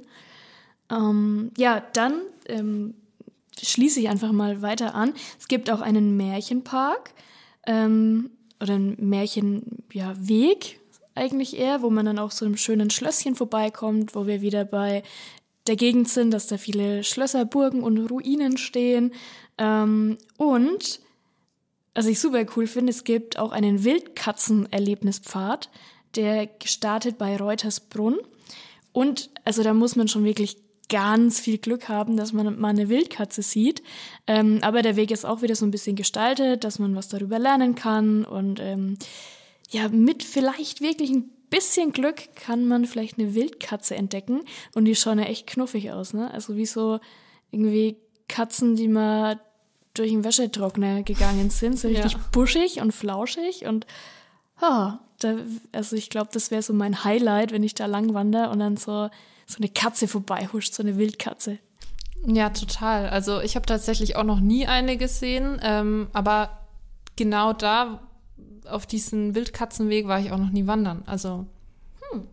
Ähm, 0.90 1.52
ja, 1.58 1.82
dann 1.94 2.22
ähm, 2.48 2.96
schließe 3.62 4.00
ich 4.00 4.10
einfach 4.10 4.32
mal 4.32 4.62
weiter 4.62 4.96
an. 4.96 5.14
Es 5.40 5.48
gibt 5.48 5.70
auch 5.70 5.82
einen 5.82 6.18
Märchenpark 6.18 7.14
ähm, 7.66 8.32
oder 8.62 8.76
einen 8.76 8.96
Märchenweg 9.10 9.94
ja, 9.94 10.14
eigentlich 11.16 11.58
eher, 11.58 11.82
wo 11.82 11.90
man 11.90 12.06
dann 12.06 12.20
auch 12.20 12.32
so 12.32 12.46
einem 12.46 12.58
schönen 12.58 12.90
Schlösschen 12.90 13.36
vorbeikommt, 13.36 14.16
wo 14.16 14.28
wir 14.28 14.42
wieder 14.42 14.66
bei 14.66 15.04
der 15.66 15.76
Gegend 15.76 16.08
sind, 16.08 16.32
dass 16.32 16.48
da 16.48 16.58
viele 16.58 17.04
Schlösser, 17.04 17.46
Burgen 17.46 17.84
und 17.84 17.98
Ruinen 18.10 18.58
stehen. 18.58 19.14
Ähm, 19.58 20.18
und 20.38 21.00
was 21.94 22.06
ich 22.06 22.20
super 22.20 22.46
cool 22.56 22.68
finde, 22.68 22.92
es 22.92 23.04
gibt 23.04 23.40
auch 23.40 23.52
einen 23.52 23.84
Wildkatzen-Erlebnispfad, 23.84 25.70
der 26.16 26.48
gestartet 26.48 27.18
bei 27.18 27.36
Reutersbrunn. 27.38 28.18
Und 28.94 29.30
also 29.44 29.64
da 29.64 29.74
muss 29.74 29.96
man 29.96 30.08
schon 30.08 30.24
wirklich 30.24 30.58
ganz 30.90 31.40
viel 31.40 31.58
Glück 31.58 31.90
haben, 31.90 32.16
dass 32.16 32.32
man 32.34 32.60
mal 32.60 32.70
eine 32.70 32.90
Wildkatze 32.90 33.42
sieht. 33.42 33.84
Ähm, 34.26 34.60
aber 34.62 34.82
der 34.82 34.96
Weg 34.96 35.12
ist 35.12 35.26
auch 35.26 35.42
wieder 35.42 35.56
so 35.56 35.66
ein 35.66 35.72
bisschen 35.72 35.96
gestaltet, 35.96 36.64
dass 36.64 36.80
man 36.80 36.96
was 36.96 37.08
darüber 37.10 37.40
lernen 37.40 37.76
kann. 37.76 38.24
Und 38.24 38.60
ähm, 38.62 38.98
ja, 39.70 39.90
mit 39.90 40.24
vielleicht 40.24 40.80
wirklich 40.82 41.10
ein 41.12 41.30
bisschen 41.50 41.92
Glück 41.92 42.36
kann 42.36 42.68
man 42.68 42.86
vielleicht 42.86 43.20
eine 43.20 43.34
Wildkatze 43.36 43.96
entdecken. 43.96 44.42
Und 44.76 44.86
die 44.86 44.96
schauen 44.96 45.20
ja 45.20 45.26
echt 45.26 45.48
knuffig 45.48 45.92
aus, 45.92 46.14
ne? 46.14 46.32
Also 46.32 46.56
wie 46.56 46.66
so 46.66 47.00
irgendwie 47.52 47.98
Katzen, 48.28 48.76
die 48.76 48.88
mal 48.88 49.40
durch 49.94 50.12
den 50.12 50.24
Wäschetrockner 50.24 51.04
gegangen 51.04 51.50
sind, 51.50 51.80
so 51.80 51.88
richtig 51.88 52.14
Ja. 52.14 52.20
buschig 52.32 52.82
und 52.82 52.92
flauschig 52.94 53.66
und 53.66 53.88
ah, 54.62 55.00
da, 55.20 55.36
also 55.72 55.96
ich 55.96 56.10
glaube, 56.12 56.30
das 56.32 56.52
wäre 56.52 56.62
so 56.62 56.72
mein 56.74 57.04
Highlight, 57.04 57.52
wenn 57.52 57.64
ich 57.64 57.74
da 57.74 57.88
lang 57.88 58.14
wandere 58.14 58.50
und 58.52 58.60
dann 58.60 58.78
so 58.78 59.10
so 59.48 59.58
eine 59.58 59.70
Katze 59.70 60.08
vorbeihuscht, 60.08 60.74
so 60.74 60.84
eine 60.84 60.98
Wildkatze. 60.98 61.58
Ja, 62.26 62.50
total. 62.50 63.10
Also 63.10 63.40
ich 63.42 63.56
habe 63.56 63.66
tatsächlich 63.66 64.16
auch 64.16 64.24
noch 64.24 64.40
nie 64.40 64.68
eine 64.68 64.98
gesehen, 64.98 65.60
ähm, 65.64 66.10
aber 66.14 66.68
genau 67.16 67.54
da 67.54 68.02
auf 68.68 68.86
diesen 68.86 69.34
Wildkatzenweg 69.34 70.08
war 70.08 70.20
ich 70.20 70.32
auch 70.32 70.38
noch 70.38 70.50
nie 70.50 70.68
wandern. 70.68 71.04
Also 71.06 71.46
hm, 72.12 72.28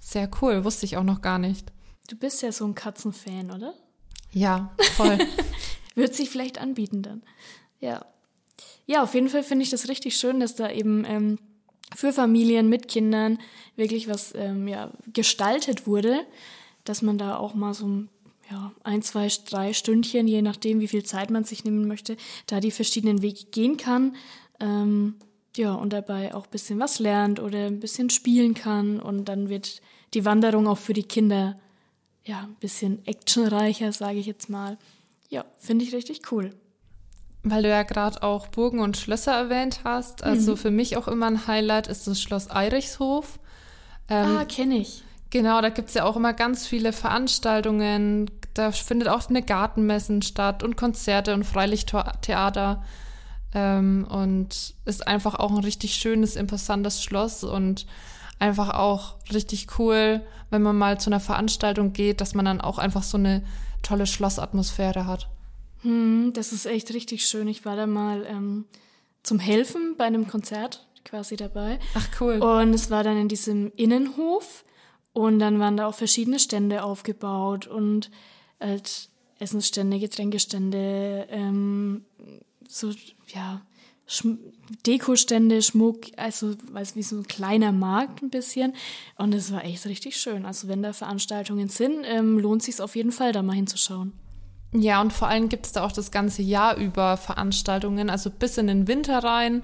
sehr 0.00 0.30
cool, 0.40 0.64
wusste 0.64 0.86
ich 0.86 0.96
auch 0.96 1.02
noch 1.02 1.20
gar 1.20 1.38
nicht. 1.38 1.72
Du 2.08 2.16
bist 2.16 2.42
ja 2.42 2.52
so 2.52 2.64
ein 2.64 2.74
Katzenfan, 2.74 3.50
oder? 3.50 3.74
Ja, 4.30 4.72
voll. 4.94 5.18
Wird 5.94 6.14
sich 6.14 6.30
vielleicht 6.30 6.58
anbieten 6.58 7.02
dann. 7.02 7.22
Ja. 7.80 8.06
Ja, 8.86 9.02
auf 9.02 9.14
jeden 9.14 9.28
Fall 9.28 9.42
finde 9.42 9.64
ich 9.64 9.70
das 9.70 9.88
richtig 9.88 10.16
schön, 10.16 10.40
dass 10.40 10.54
da 10.54 10.70
eben 10.70 11.04
ähm, 11.04 11.38
für 11.94 12.12
Familien 12.12 12.68
mit 12.68 12.88
Kindern 12.88 13.38
wirklich 13.76 14.08
was 14.08 14.34
ähm, 14.34 14.68
ja, 14.68 14.90
gestaltet 15.12 15.86
wurde, 15.86 16.20
dass 16.84 17.02
man 17.02 17.18
da 17.18 17.36
auch 17.36 17.54
mal 17.54 17.74
so 17.74 17.86
ein 17.86 18.08
ja, 18.50 18.72
ein, 18.84 19.00
zwei, 19.02 19.28
drei 19.48 19.72
Stündchen, 19.72 20.28
je 20.28 20.42
nachdem, 20.42 20.80
wie 20.80 20.88
viel 20.88 21.04
Zeit 21.04 21.30
man 21.30 21.44
sich 21.44 21.64
nehmen 21.64 21.88
möchte, 21.88 22.16
da 22.46 22.60
die 22.60 22.70
verschiedenen 22.70 23.22
Wege 23.22 23.44
gehen 23.50 23.78
kann. 23.78 24.14
Ähm, 24.60 25.14
ja, 25.56 25.74
und 25.74 25.92
dabei 25.92 26.34
auch 26.34 26.44
ein 26.44 26.50
bisschen 26.50 26.78
was 26.78 26.98
lernt 26.98 27.40
oder 27.40 27.66
ein 27.66 27.80
bisschen 27.80 28.10
spielen 28.10 28.54
kann. 28.54 29.00
Und 29.00 29.26
dann 29.26 29.48
wird 29.48 29.80
die 30.14 30.24
Wanderung 30.24 30.66
auch 30.66 30.78
für 30.78 30.92
die 30.92 31.02
Kinder 31.02 31.56
ja 32.24 32.40
ein 32.40 32.56
bisschen 32.60 33.04
actionreicher, 33.06 33.92
sage 33.92 34.18
ich 34.18 34.26
jetzt 34.26 34.48
mal. 34.48 34.78
Ja, 35.28 35.44
finde 35.58 35.84
ich 35.84 35.94
richtig 35.94 36.30
cool. 36.30 36.54
Weil 37.44 37.62
du 37.62 37.68
ja 37.68 37.82
gerade 37.82 38.22
auch 38.22 38.46
Burgen 38.48 38.78
und 38.78 38.96
Schlösser 38.96 39.32
erwähnt 39.32 39.80
hast. 39.84 40.22
Also 40.22 40.54
für 40.54 40.70
mich 40.70 40.96
auch 40.96 41.08
immer 41.08 41.26
ein 41.26 41.46
Highlight 41.46 41.88
ist 41.88 42.06
das 42.06 42.20
Schloss 42.20 42.50
Eirichshof. 42.50 43.40
Ähm, 44.08 44.36
ah, 44.38 44.44
kenne 44.44 44.76
ich. 44.76 45.02
Genau, 45.30 45.60
da 45.60 45.70
gibt's 45.70 45.94
ja 45.94 46.04
auch 46.04 46.16
immer 46.16 46.34
ganz 46.34 46.66
viele 46.66 46.92
Veranstaltungen. 46.92 48.30
Da 48.54 48.70
findet 48.70 49.08
auch 49.08 49.28
eine 49.28 49.42
Gartenmessen 49.42 50.22
statt 50.22 50.62
und 50.62 50.76
Konzerte 50.76 51.34
und 51.34 51.44
Freilichttheater. 51.44 52.84
Ähm, 53.54 54.06
und 54.08 54.74
ist 54.84 55.06
einfach 55.06 55.34
auch 55.34 55.50
ein 55.50 55.64
richtig 55.64 55.94
schönes, 55.94 56.36
imposantes 56.36 57.02
Schloss 57.02 57.44
und 57.44 57.86
einfach 58.38 58.70
auch 58.70 59.14
richtig 59.32 59.78
cool, 59.78 60.20
wenn 60.50 60.62
man 60.62 60.76
mal 60.76 61.00
zu 61.00 61.10
einer 61.10 61.20
Veranstaltung 61.20 61.92
geht, 61.92 62.20
dass 62.20 62.34
man 62.34 62.44
dann 62.44 62.60
auch 62.60 62.78
einfach 62.78 63.02
so 63.02 63.16
eine 63.16 63.42
tolle 63.82 64.06
Schlossatmosphäre 64.06 65.06
hat. 65.06 65.28
Hm, 65.82 66.32
das 66.34 66.52
ist 66.52 66.66
echt 66.66 66.92
richtig 66.94 67.26
schön. 67.26 67.48
Ich 67.48 67.64
war 67.64 67.76
da 67.76 67.86
mal 67.86 68.26
ähm, 68.26 68.64
zum 69.22 69.38
Helfen 69.38 69.96
bei 69.96 70.04
einem 70.04 70.26
Konzert 70.26 70.86
quasi 71.04 71.36
dabei. 71.36 71.78
Ach 71.94 72.08
cool. 72.20 72.38
Und 72.38 72.74
es 72.74 72.90
war 72.90 73.04
dann 73.04 73.16
in 73.16 73.28
diesem 73.28 73.72
Innenhof 73.76 74.64
und 75.12 75.38
dann 75.38 75.58
waren 75.58 75.76
da 75.76 75.86
auch 75.86 75.94
verschiedene 75.94 76.38
Stände 76.38 76.84
aufgebaut 76.84 77.66
und 77.66 78.10
halt 78.60 79.08
Essensstände, 79.38 79.98
Getränkestände, 79.98 81.26
ähm, 81.30 82.04
so, 82.68 82.92
ja, 83.28 83.62
Schm 84.06 84.38
Dekostände, 84.86 85.60
Schmuck, 85.60 86.06
also 86.16 86.54
weiß 86.70 86.96
wie 86.96 87.02
so 87.02 87.16
ein 87.16 87.26
kleiner 87.26 87.72
Markt 87.72 88.22
ein 88.22 88.30
bisschen. 88.30 88.74
Und 89.16 89.34
es 89.34 89.52
war 89.52 89.64
echt 89.64 89.84
richtig 89.86 90.16
schön. 90.16 90.46
Also 90.46 90.66
wenn 90.66 90.82
da 90.82 90.92
Veranstaltungen 90.92 91.68
sind, 91.68 92.04
ähm, 92.04 92.38
lohnt 92.38 92.62
sich 92.62 92.80
auf 92.80 92.96
jeden 92.96 93.12
Fall, 93.12 93.32
da 93.32 93.42
mal 93.42 93.52
hinzuschauen. 93.52 94.12
Ja, 94.72 95.02
und 95.02 95.12
vor 95.12 95.28
allem 95.28 95.48
gibt 95.50 95.66
es 95.66 95.72
da 95.72 95.84
auch 95.84 95.92
das 95.92 96.10
ganze 96.10 96.42
Jahr 96.42 96.76
über 96.76 97.16
Veranstaltungen, 97.18 98.08
also 98.08 98.30
bis 98.30 98.56
in 98.56 98.66
den 98.66 98.88
Winter 98.88 99.22
rein, 99.22 99.62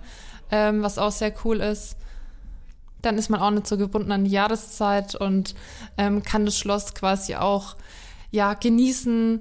ähm, 0.51 0.83
was 0.83 0.99
auch 0.99 1.13
sehr 1.13 1.33
cool 1.45 1.61
ist. 1.61 1.97
Dann 3.01 3.17
ist 3.17 3.31
man 3.31 3.41
auch 3.41 3.51
nicht 3.51 3.67
so 3.67 3.79
gebunden 3.79 4.13
an 4.13 4.25
die 4.25 4.31
Jahreszeit 4.31 5.15
und 5.15 5.55
ähm, 5.97 6.23
kann 6.23 6.45
das 6.45 6.59
Schloss 6.59 6.95
quasi 6.95 7.37
auch 7.37 7.77
ja 8.31 8.53
genießen 8.53 9.41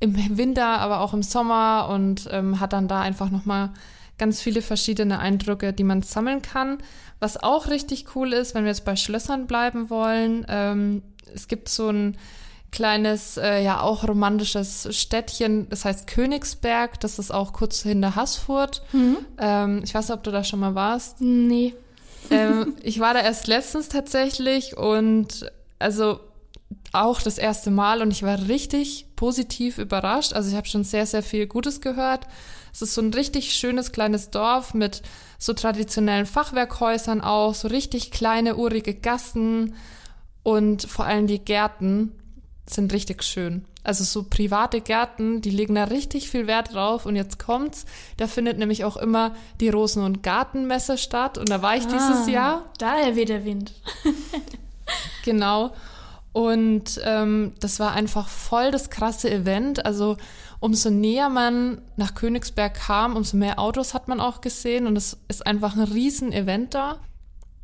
im 0.00 0.36
Winter, 0.36 0.80
aber 0.80 1.00
auch 1.00 1.14
im 1.14 1.22
Sommer 1.22 1.88
und 1.90 2.28
ähm, 2.30 2.60
hat 2.60 2.72
dann 2.72 2.88
da 2.88 3.00
einfach 3.00 3.30
nochmal 3.30 3.70
ganz 4.18 4.42
viele 4.42 4.60
verschiedene 4.60 5.18
Eindrücke, 5.20 5.72
die 5.72 5.84
man 5.84 6.02
sammeln 6.02 6.42
kann. 6.42 6.78
Was 7.20 7.42
auch 7.42 7.68
richtig 7.68 8.16
cool 8.16 8.32
ist, 8.32 8.54
wenn 8.54 8.64
wir 8.64 8.70
jetzt 8.70 8.84
bei 8.84 8.96
Schlössern 8.96 9.46
bleiben 9.46 9.88
wollen, 9.88 10.44
ähm, 10.48 11.02
es 11.32 11.48
gibt 11.48 11.68
so 11.68 11.88
ein 11.88 12.18
kleines, 12.72 13.36
äh, 13.36 13.62
ja 13.62 13.80
auch 13.80 14.08
romantisches 14.08 14.88
Städtchen, 14.90 15.68
das 15.68 15.84
heißt 15.84 16.06
Königsberg, 16.08 16.98
das 17.00 17.18
ist 17.18 17.30
auch 17.30 17.52
kurz 17.52 17.82
hinter 17.82 18.16
Haßfurt. 18.16 18.82
Mhm. 18.92 19.18
Ähm, 19.38 19.82
ich 19.84 19.94
weiß 19.94 20.08
nicht, 20.08 20.16
ob 20.16 20.24
du 20.24 20.32
da 20.32 20.42
schon 20.42 20.60
mal 20.60 20.74
warst. 20.74 21.20
Nee. 21.20 21.74
ähm, 22.30 22.74
ich 22.82 22.98
war 22.98 23.14
da 23.14 23.20
erst 23.20 23.46
letztens 23.46 23.88
tatsächlich 23.88 24.76
und 24.76 25.50
also 25.78 26.20
auch 26.92 27.20
das 27.20 27.38
erste 27.38 27.70
Mal 27.70 28.00
und 28.02 28.10
ich 28.10 28.22
war 28.22 28.48
richtig 28.48 29.06
positiv 29.16 29.78
überrascht. 29.78 30.32
Also 30.32 30.50
ich 30.50 30.56
habe 30.56 30.66
schon 30.66 30.84
sehr, 30.84 31.06
sehr 31.06 31.22
viel 31.22 31.46
Gutes 31.46 31.80
gehört. 31.80 32.26
Es 32.72 32.80
ist 32.80 32.94
so 32.94 33.02
ein 33.02 33.12
richtig 33.12 33.54
schönes 33.54 33.92
kleines 33.92 34.30
Dorf 34.30 34.72
mit 34.72 35.02
so 35.38 35.52
traditionellen 35.52 36.26
Fachwerkhäusern 36.26 37.20
auch, 37.20 37.54
so 37.54 37.68
richtig 37.68 38.10
kleine, 38.10 38.56
urige 38.56 38.94
Gassen 38.94 39.74
und 40.42 40.82
vor 40.82 41.04
allem 41.04 41.26
die 41.26 41.38
Gärten 41.38 42.12
sind 42.66 42.92
richtig 42.92 43.22
schön. 43.22 43.64
Also 43.84 44.04
so 44.04 44.22
private 44.22 44.80
Gärten, 44.80 45.40
die 45.40 45.50
legen 45.50 45.74
da 45.74 45.84
richtig 45.84 46.30
viel 46.30 46.46
Wert 46.46 46.72
drauf. 46.72 47.04
Und 47.06 47.16
jetzt 47.16 47.38
kommt's, 47.38 47.84
da 48.16 48.28
findet 48.28 48.58
nämlich 48.58 48.84
auch 48.84 48.96
immer 48.96 49.34
die 49.60 49.68
Rosen- 49.68 50.04
und 50.04 50.22
Gartenmesse 50.22 50.98
statt. 50.98 51.38
Und 51.38 51.50
da 51.50 51.62
war 51.62 51.76
ich 51.76 51.84
ah, 51.86 51.90
dieses 51.92 52.28
Jahr. 52.28 52.70
Daher 52.78 53.16
weht 53.16 53.28
der 53.28 53.44
Wind. 53.44 53.72
genau. 55.24 55.72
Und 56.32 57.00
ähm, 57.04 57.52
das 57.60 57.80
war 57.80 57.92
einfach 57.92 58.28
voll 58.28 58.70
das 58.70 58.88
krasse 58.88 59.30
Event. 59.30 59.84
Also 59.84 60.16
umso 60.60 60.90
näher 60.90 61.28
man 61.28 61.82
nach 61.96 62.14
Königsberg 62.14 62.74
kam, 62.74 63.16
umso 63.16 63.36
mehr 63.36 63.58
Autos 63.58 63.94
hat 63.94 64.06
man 64.06 64.20
auch 64.20 64.40
gesehen. 64.40 64.86
Und 64.86 64.96
es 64.96 65.18
ist 65.26 65.44
einfach 65.44 65.74
ein 65.74 65.82
Riesen-Event 65.82 66.74
da. 66.74 67.00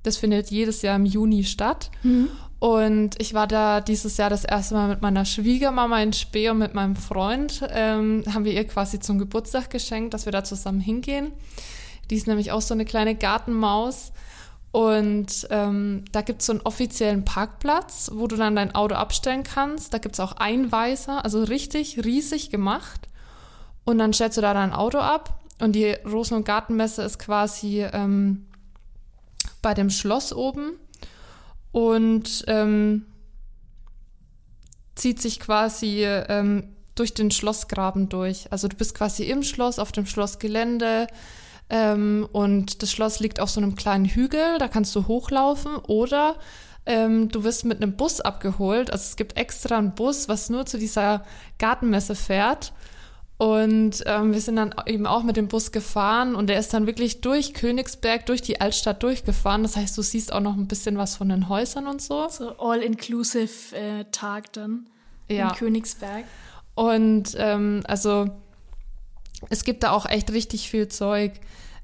Das 0.02 0.16
findet 0.16 0.50
jedes 0.50 0.82
Jahr 0.82 0.96
im 0.96 1.06
Juni 1.06 1.44
statt. 1.44 1.90
Mhm. 2.02 2.28
Und 2.60 3.20
ich 3.20 3.34
war 3.34 3.46
da 3.46 3.80
dieses 3.80 4.16
Jahr 4.16 4.30
das 4.30 4.44
erste 4.44 4.74
Mal 4.74 4.88
mit 4.88 5.00
meiner 5.00 5.24
Schwiegermama 5.24 6.02
in 6.02 6.12
Spee 6.12 6.50
und 6.50 6.58
mit 6.58 6.74
meinem 6.74 6.96
Freund. 6.96 7.62
Ähm, 7.70 8.24
haben 8.32 8.44
wir 8.44 8.52
ihr 8.52 8.66
quasi 8.66 8.98
zum 8.98 9.18
Geburtstag 9.18 9.70
geschenkt, 9.70 10.12
dass 10.12 10.24
wir 10.24 10.32
da 10.32 10.42
zusammen 10.42 10.80
hingehen. 10.80 11.32
Die 12.10 12.16
ist 12.16 12.26
nämlich 12.26 12.50
auch 12.50 12.62
so 12.62 12.74
eine 12.74 12.84
kleine 12.84 13.14
Gartenmaus. 13.14 14.12
Und 14.72 15.46
ähm, 15.50 16.04
da 16.12 16.20
gibt 16.22 16.40
es 16.40 16.46
so 16.46 16.52
einen 16.52 16.62
offiziellen 16.62 17.24
Parkplatz, 17.24 18.10
wo 18.12 18.26
du 18.26 18.36
dann 18.36 18.56
dein 18.56 18.74
Auto 18.74 18.96
abstellen 18.96 19.44
kannst. 19.44 19.94
Da 19.94 19.98
gibt 19.98 20.14
es 20.14 20.20
auch 20.20 20.32
Einweiser, 20.32 21.24
also 21.24 21.42
richtig 21.44 22.04
riesig 22.04 22.50
gemacht. 22.50 23.08
Und 23.84 23.98
dann 23.98 24.12
stellst 24.12 24.36
du 24.36 24.42
da 24.42 24.52
dein 24.52 24.72
Auto 24.72 24.98
ab. 24.98 25.40
Und 25.60 25.72
die 25.72 25.92
Rosen- 26.04 26.34
und 26.34 26.44
Gartenmesse 26.44 27.02
ist 27.02 27.18
quasi 27.18 27.82
ähm, 27.92 28.46
bei 29.62 29.74
dem 29.74 29.90
Schloss 29.90 30.32
oben 30.32 30.72
und 31.72 32.44
ähm, 32.46 33.06
zieht 34.94 35.20
sich 35.20 35.40
quasi 35.40 36.04
ähm, 36.04 36.74
durch 36.94 37.14
den 37.14 37.30
Schlossgraben 37.30 38.08
durch. 38.08 38.50
Also 38.50 38.68
du 38.68 38.76
bist 38.76 38.94
quasi 38.94 39.24
im 39.24 39.42
Schloss, 39.42 39.78
auf 39.78 39.92
dem 39.92 40.06
Schlossgelände 40.06 41.06
ähm, 41.70 42.28
und 42.32 42.82
das 42.82 42.90
Schloss 42.90 43.20
liegt 43.20 43.40
auf 43.40 43.50
so 43.50 43.60
einem 43.60 43.76
kleinen 43.76 44.06
Hügel, 44.06 44.58
da 44.58 44.68
kannst 44.68 44.94
du 44.96 45.06
hochlaufen 45.06 45.76
oder 45.76 46.36
ähm, 46.86 47.28
du 47.28 47.44
wirst 47.44 47.64
mit 47.64 47.82
einem 47.82 47.96
Bus 47.96 48.20
abgeholt. 48.20 48.90
Also 48.90 49.04
es 49.04 49.16
gibt 49.16 49.36
extra 49.36 49.76
einen 49.76 49.94
Bus, 49.94 50.28
was 50.28 50.48
nur 50.48 50.66
zu 50.66 50.78
dieser 50.78 51.24
Gartenmesse 51.58 52.14
fährt. 52.14 52.72
Und 53.38 54.02
ähm, 54.06 54.32
wir 54.32 54.40
sind 54.40 54.56
dann 54.56 54.74
eben 54.86 55.06
auch 55.06 55.22
mit 55.22 55.36
dem 55.36 55.46
Bus 55.46 55.70
gefahren 55.70 56.34
und 56.34 56.48
der 56.48 56.58
ist 56.58 56.74
dann 56.74 56.88
wirklich 56.88 57.20
durch 57.20 57.54
Königsberg, 57.54 58.26
durch 58.26 58.42
die 58.42 58.60
Altstadt 58.60 59.00
durchgefahren. 59.04 59.62
Das 59.62 59.76
heißt, 59.76 59.96
du 59.96 60.02
siehst 60.02 60.32
auch 60.32 60.40
noch 60.40 60.56
ein 60.56 60.66
bisschen 60.66 60.98
was 60.98 61.16
von 61.16 61.28
den 61.28 61.48
Häusern 61.48 61.86
und 61.86 62.02
so. 62.02 62.28
So 62.28 62.58
all-inclusive 62.58 63.76
äh, 63.76 64.04
Tag 64.10 64.52
dann 64.54 64.88
ja. 65.28 65.50
in 65.50 65.54
Königsberg. 65.54 66.24
Und 66.74 67.36
ähm, 67.38 67.84
also 67.86 68.28
es 69.50 69.62
gibt 69.62 69.84
da 69.84 69.92
auch 69.92 70.06
echt 70.06 70.32
richtig 70.32 70.68
viel 70.68 70.88
Zeug. 70.88 71.34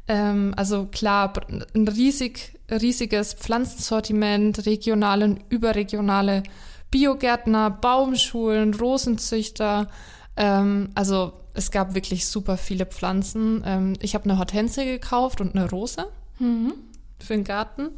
Ähm, 0.09 0.55
also 0.57 0.88
klar, 0.90 1.35
ein 1.49 1.87
riesig, 1.87 2.59
riesiges 2.69 3.33
Pflanzensortiment, 3.33 4.67
regionale 4.67 5.25
und 5.27 5.40
überregionale 5.51 6.43
Biogärtner, 6.90 7.71
Baumschulen, 7.71 8.75
Rosenzüchter. 8.75 9.88
Ähm, 10.37 10.90
also 10.97 11.33
es 11.55 11.71
gab 11.71 11.95
wirklich 11.95 12.27
super 12.27 12.57
viele 12.57 12.85
Pflanzen. 12.85 13.62
Ähm, 13.64 13.95
ich 14.01 14.14
habe 14.14 14.25
eine 14.25 14.38
Hortensie 14.38 14.85
gekauft 14.85 15.40
und 15.40 15.55
eine 15.55 15.71
Rose 15.71 16.07
mhm. 16.38 16.75
für 17.21 17.35
den 17.35 17.45
Garten. 17.45 17.90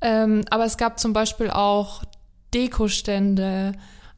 Ähm, 0.00 0.44
aber 0.50 0.64
es 0.64 0.76
gab 0.76 0.98
zum 0.98 1.12
Beispiel 1.12 1.50
auch 1.50 2.02
Dekostände, 2.54 3.72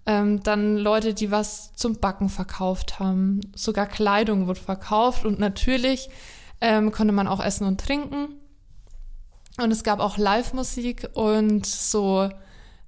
ähm, 0.07 0.43
dann 0.43 0.77
Leute, 0.77 1.15
die 1.15 1.31
was 1.31 1.75
zum 1.75 1.99
Backen 1.99 2.29
verkauft 2.29 2.99
haben. 2.99 3.41
Sogar 3.55 3.87
Kleidung 3.87 4.47
wurde 4.47 4.61
verkauft 4.61 5.25
und 5.25 5.39
natürlich 5.39 6.11
ähm, 6.61 6.93
konnte 6.93 7.13
man 7.13 7.27
auch 7.27 7.43
essen 7.43 7.67
und 7.67 7.81
trinken. 7.81 8.29
Und 9.59 9.71
es 9.71 9.85
gab 9.85 10.01
auch 10.01 10.19
Live-Musik 10.19 11.11
und 11.15 11.65
so 11.65 12.29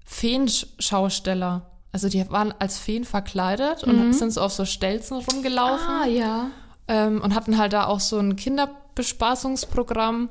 Feenschausteller. 0.05 1.71
Also 1.92 2.09
die 2.09 2.29
waren 2.31 2.53
als 2.59 2.79
Feen 2.79 3.05
verkleidet 3.05 3.85
und 3.85 4.09
mhm. 4.09 4.12
sind 4.12 4.33
so 4.33 4.40
auf 4.42 4.53
so 4.53 4.64
Stelzen 4.64 5.16
rumgelaufen. 5.18 5.88
Ah, 5.88 6.07
ja. 6.07 6.51
Ähm, 6.88 7.20
und 7.22 7.35
hatten 7.35 7.59
halt 7.59 7.72
da 7.72 7.87
auch 7.87 8.01
so 8.01 8.18
ein 8.18 8.37
Kinderbespaßungsprogramm. 8.37 10.29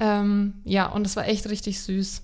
Ähm, 0.00 0.54
ja, 0.64 0.86
und 0.86 1.06
es 1.06 1.16
war 1.16 1.26
echt 1.26 1.48
richtig 1.48 1.82
süß. 1.82 2.22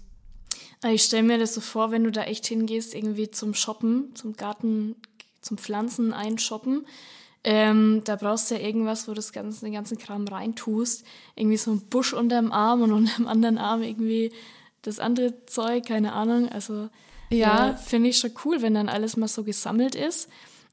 Ich 0.93 1.03
stelle 1.03 1.25
mir 1.25 1.39
das 1.39 1.55
so 1.55 1.61
vor, 1.61 1.91
wenn 1.91 2.05
du 2.05 2.11
da 2.11 2.23
echt 2.23 2.47
hingehst, 2.47 2.95
irgendwie 2.95 3.31
zum 3.31 3.55
Shoppen, 3.55 4.15
zum 4.15 4.35
Garten, 4.35 4.97
zum 5.43 5.59
Pflanzen 5.59 6.13
einshoppen. 6.13 6.87
Ähm, 7.43 8.03
da 8.05 8.17
brauchst 8.17 8.51
du 8.51 8.55
ja 8.55 8.61
irgendwas, 8.61 9.07
wo 9.07 9.13
du 9.13 9.17
das 9.17 9.33
ganze, 9.33 9.65
den 9.65 9.73
ganzen 9.73 9.99
Kram 9.99 10.27
reintust. 10.27 11.05
Irgendwie 11.37 11.57
so 11.57 11.71
ein 11.71 11.81
Busch 11.81 12.13
unterm 12.13 12.53
Arm 12.53 12.83
und 12.83 12.93
unter 12.93 13.17
dem 13.17 13.29
anderen 13.29 13.59
Arm 13.59 13.83
irgendwie 13.83 14.33
das 14.83 14.99
andere 14.99 15.47
Zeug, 15.47 15.87
keine 15.87 16.13
Ahnung. 16.13 16.49
Also 16.51 16.89
ja, 17.31 17.69
ja 17.69 17.75
finde 17.75 18.11
ich 18.11 18.19
schon 18.19 18.33
cool, 18.45 18.63
wenn 18.63 18.75
dann 18.75 18.89
alles 18.89 19.17
mal 19.17 19.29
so 19.29 19.45
gesammelt 19.45 19.95
ist. 19.95 20.29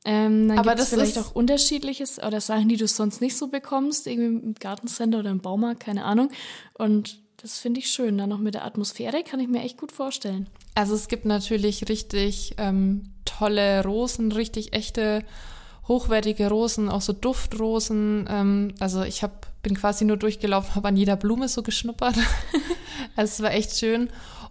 Ähm, 0.06 0.48
dann 0.48 0.60
Aber 0.60 0.76
das 0.76 0.89
vielleicht 0.89 1.17
auch 1.17 1.36
unterschiedliches 1.36 2.20
oder 2.24 2.39
Sachen, 2.39 2.70
die 2.70 2.78
du 2.78 2.88
sonst 2.88 3.20
nicht 3.20 3.36
so 3.36 3.48
bekommst, 3.48 4.08
irgendwie 4.08 4.46
im 4.46 4.54
Gartencenter 4.54 5.20
oder 5.20 5.32
im 5.32 5.39
Baumarkt, 5.39 5.82
keine 5.82 6.06
Ahnung. 6.06 6.32
Und 6.74 7.20
das 7.38 7.60
finde 7.60 7.80
ich 7.80 7.89
schön. 7.89 8.17
Dann 8.17 8.30
noch 8.30 8.39
mit 8.39 8.54
der 8.54 8.65
Atmosphäre 8.65 9.24
kann 9.24 9.39
ich 9.39 9.48
mir 9.48 9.62
echt 9.62 9.78
gut 9.78 9.91
vorstellen. 9.91 10.48
Also 10.76 10.96
es 10.96 11.08
gibt 11.08 11.26
natürlich 11.26 11.89
richtig 11.89 12.56
ähm, 12.58 13.04
tolle 13.26 13.84
Rosen, 13.84 14.32
richtig 14.32 14.74
echte, 14.74 15.24
hochwertige 15.88 16.50
Rosen, 16.50 16.89
auch 16.89 17.02
so 17.02 17.13
Duftrosen. 17.13 18.28
Ähm, 18.30 18.74
also 18.80 19.03
ich 19.03 19.24
hab, 19.24 19.47
bin 19.62 19.76
quasi 19.76 20.05
nur 20.05 20.18
durchgelaufen, 20.18 20.76
habe 20.76 20.88
an 20.88 20.97
jeder 20.97 21.16
Blume 21.16 21.47
so 21.47 21.64
geschnuppert. 21.64 22.16
also 23.16 23.32
es 23.34 23.41
war 23.41 23.51
echt 23.51 23.78
schön. 23.78 24.10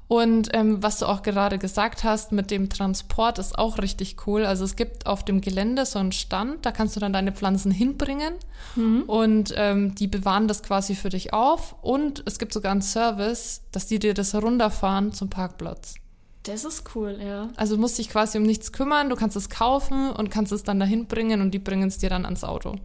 Und 0.08 0.50
ähm, 0.52 0.82
was 0.82 1.00
du 1.00 1.06
auch 1.06 1.22
gerade 1.22 1.58
gesagt 1.58 2.04
hast 2.04 2.30
mit 2.30 2.50
dem 2.52 2.68
Transport 2.68 3.38
ist 3.40 3.58
auch 3.58 3.78
richtig 3.78 4.16
cool. 4.26 4.46
Also 4.46 4.64
es 4.64 4.76
gibt 4.76 5.06
auf 5.06 5.24
dem 5.24 5.40
Gelände 5.40 5.84
so 5.84 5.98
einen 5.98 6.12
Stand, 6.12 6.64
da 6.64 6.70
kannst 6.70 6.94
du 6.94 7.00
dann 7.00 7.12
deine 7.12 7.32
Pflanzen 7.32 7.72
hinbringen 7.72 8.34
mhm. 8.76 9.02
und 9.02 9.52
ähm, 9.56 9.96
die 9.96 10.06
bewahren 10.06 10.46
das 10.46 10.62
quasi 10.62 10.94
für 10.94 11.08
dich 11.08 11.32
auf. 11.32 11.74
Und 11.82 12.22
es 12.24 12.38
gibt 12.38 12.52
sogar 12.52 12.70
einen 12.70 12.82
Service, 12.82 13.62
dass 13.72 13.86
die 13.86 13.98
dir 13.98 14.14
das 14.14 14.34
runterfahren 14.34 15.12
zum 15.12 15.28
Parkplatz. 15.28 15.96
Das 16.44 16.64
ist 16.64 16.84
cool, 16.94 17.18
ja. 17.20 17.48
Also 17.56 17.74
du 17.74 17.80
musst 17.80 17.98
dich 17.98 18.08
quasi 18.08 18.38
um 18.38 18.44
nichts 18.44 18.70
kümmern, 18.70 19.10
du 19.10 19.16
kannst 19.16 19.36
es 19.36 19.50
kaufen 19.50 20.10
und 20.10 20.30
kannst 20.30 20.52
es 20.52 20.62
dann 20.62 20.78
dahin 20.78 21.06
bringen 21.06 21.40
und 21.40 21.50
die 21.50 21.58
bringen 21.58 21.88
es 21.88 21.98
dir 21.98 22.10
dann 22.10 22.24
ans 22.24 22.44
Auto. 22.44 22.76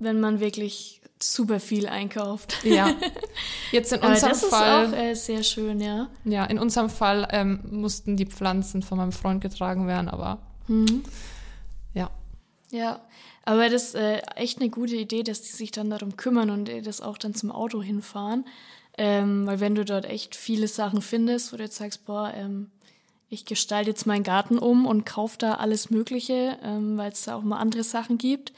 Wenn 0.00 0.18
man 0.18 0.40
wirklich 0.40 1.00
super 1.20 1.60
viel 1.60 1.86
einkauft. 1.86 2.64
Ja. 2.64 2.94
Jetzt 3.72 3.92
in 3.92 4.00
unserem 4.00 4.30
das 4.30 4.44
Fall. 4.44 4.84
ist 4.84 4.92
auch 4.92 4.98
äh, 4.98 5.14
sehr 5.14 5.42
schön, 5.42 5.80
ja. 5.80 6.08
Ja, 6.24 6.44
in 6.44 6.58
unserem 6.58 6.90
Fall 6.90 7.28
ähm, 7.30 7.60
mussten 7.70 8.16
die 8.16 8.26
Pflanzen 8.26 8.82
von 8.82 8.98
meinem 8.98 9.12
Freund 9.12 9.40
getragen 9.40 9.86
werden, 9.86 10.08
aber 10.08 10.38
ja. 11.94 12.10
Ja, 12.70 13.00
aber 13.44 13.68
das 13.68 13.88
ist 13.88 13.94
äh, 13.94 14.18
echt 14.36 14.60
eine 14.60 14.70
gute 14.70 14.96
Idee, 14.96 15.22
dass 15.22 15.42
die 15.42 15.52
sich 15.52 15.70
dann 15.70 15.90
darum 15.90 16.16
kümmern 16.16 16.50
und 16.50 16.68
äh, 16.68 16.82
das 16.82 17.00
auch 17.00 17.18
dann 17.18 17.34
zum 17.34 17.52
Auto 17.52 17.82
hinfahren. 17.82 18.46
Ähm, 18.96 19.46
weil 19.46 19.60
wenn 19.60 19.74
du 19.74 19.84
dort 19.84 20.06
echt 20.06 20.34
viele 20.36 20.68
Sachen 20.68 21.02
findest, 21.02 21.52
wo 21.52 21.56
du 21.56 21.64
jetzt 21.64 21.76
sagst, 21.76 22.06
boah, 22.06 22.32
ähm, 22.34 22.70
ich 23.28 23.44
gestalte 23.44 23.90
jetzt 23.90 24.06
meinen 24.06 24.22
Garten 24.22 24.58
um 24.58 24.86
und 24.86 25.04
kaufe 25.04 25.36
da 25.38 25.54
alles 25.54 25.90
Mögliche, 25.90 26.58
ähm, 26.62 26.96
weil 26.96 27.12
es 27.12 27.24
da 27.24 27.36
auch 27.36 27.42
mal 27.42 27.58
andere 27.58 27.82
Sachen 27.82 28.18
gibt 28.18 28.52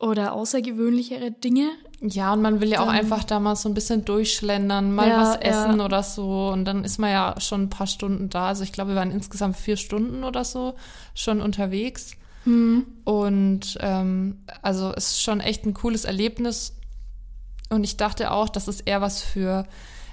oder 0.00 0.32
außergewöhnlichere 0.32 1.30
Dinge. 1.30 1.70
Ja, 2.00 2.32
und 2.32 2.42
man 2.42 2.60
will 2.60 2.68
ja 2.68 2.80
auch 2.80 2.88
einfach 2.88 3.24
da 3.24 3.40
mal 3.40 3.56
so 3.56 3.68
ein 3.68 3.74
bisschen 3.74 4.04
durchschlendern, 4.04 4.94
mal 4.94 5.08
Ja, 5.08 5.20
was 5.20 5.34
ja. 5.34 5.40
essen 5.40 5.80
oder 5.80 6.02
so. 6.04 6.48
Und 6.48 6.64
dann 6.64 6.84
ist 6.84 6.98
man 6.98 7.10
ja 7.10 7.34
schon 7.40 7.62
ein 7.62 7.70
paar 7.70 7.88
Stunden 7.88 8.28
da. 8.28 8.48
Also 8.48 8.62
ich 8.62 8.72
glaube, 8.72 8.90
wir 8.90 8.96
waren 8.96 9.10
insgesamt 9.10 9.56
vier 9.56 9.76
Stunden 9.76 10.22
oder 10.22 10.44
so 10.44 10.76
schon 11.14 11.40
unterwegs. 11.40 12.12
Und 13.04 13.78
ähm, 13.80 14.38
also 14.62 14.92
es 14.96 15.08
ist 15.12 15.22
schon 15.22 15.40
echt 15.40 15.66
ein 15.66 15.74
cooles 15.74 16.04
Erlebnis. 16.04 16.74
Und 17.68 17.84
ich 17.84 17.96
dachte 17.96 18.30
auch, 18.30 18.48
dass 18.48 18.68
es 18.68 18.80
eher 18.80 19.00
was 19.00 19.20
für, 19.20 19.66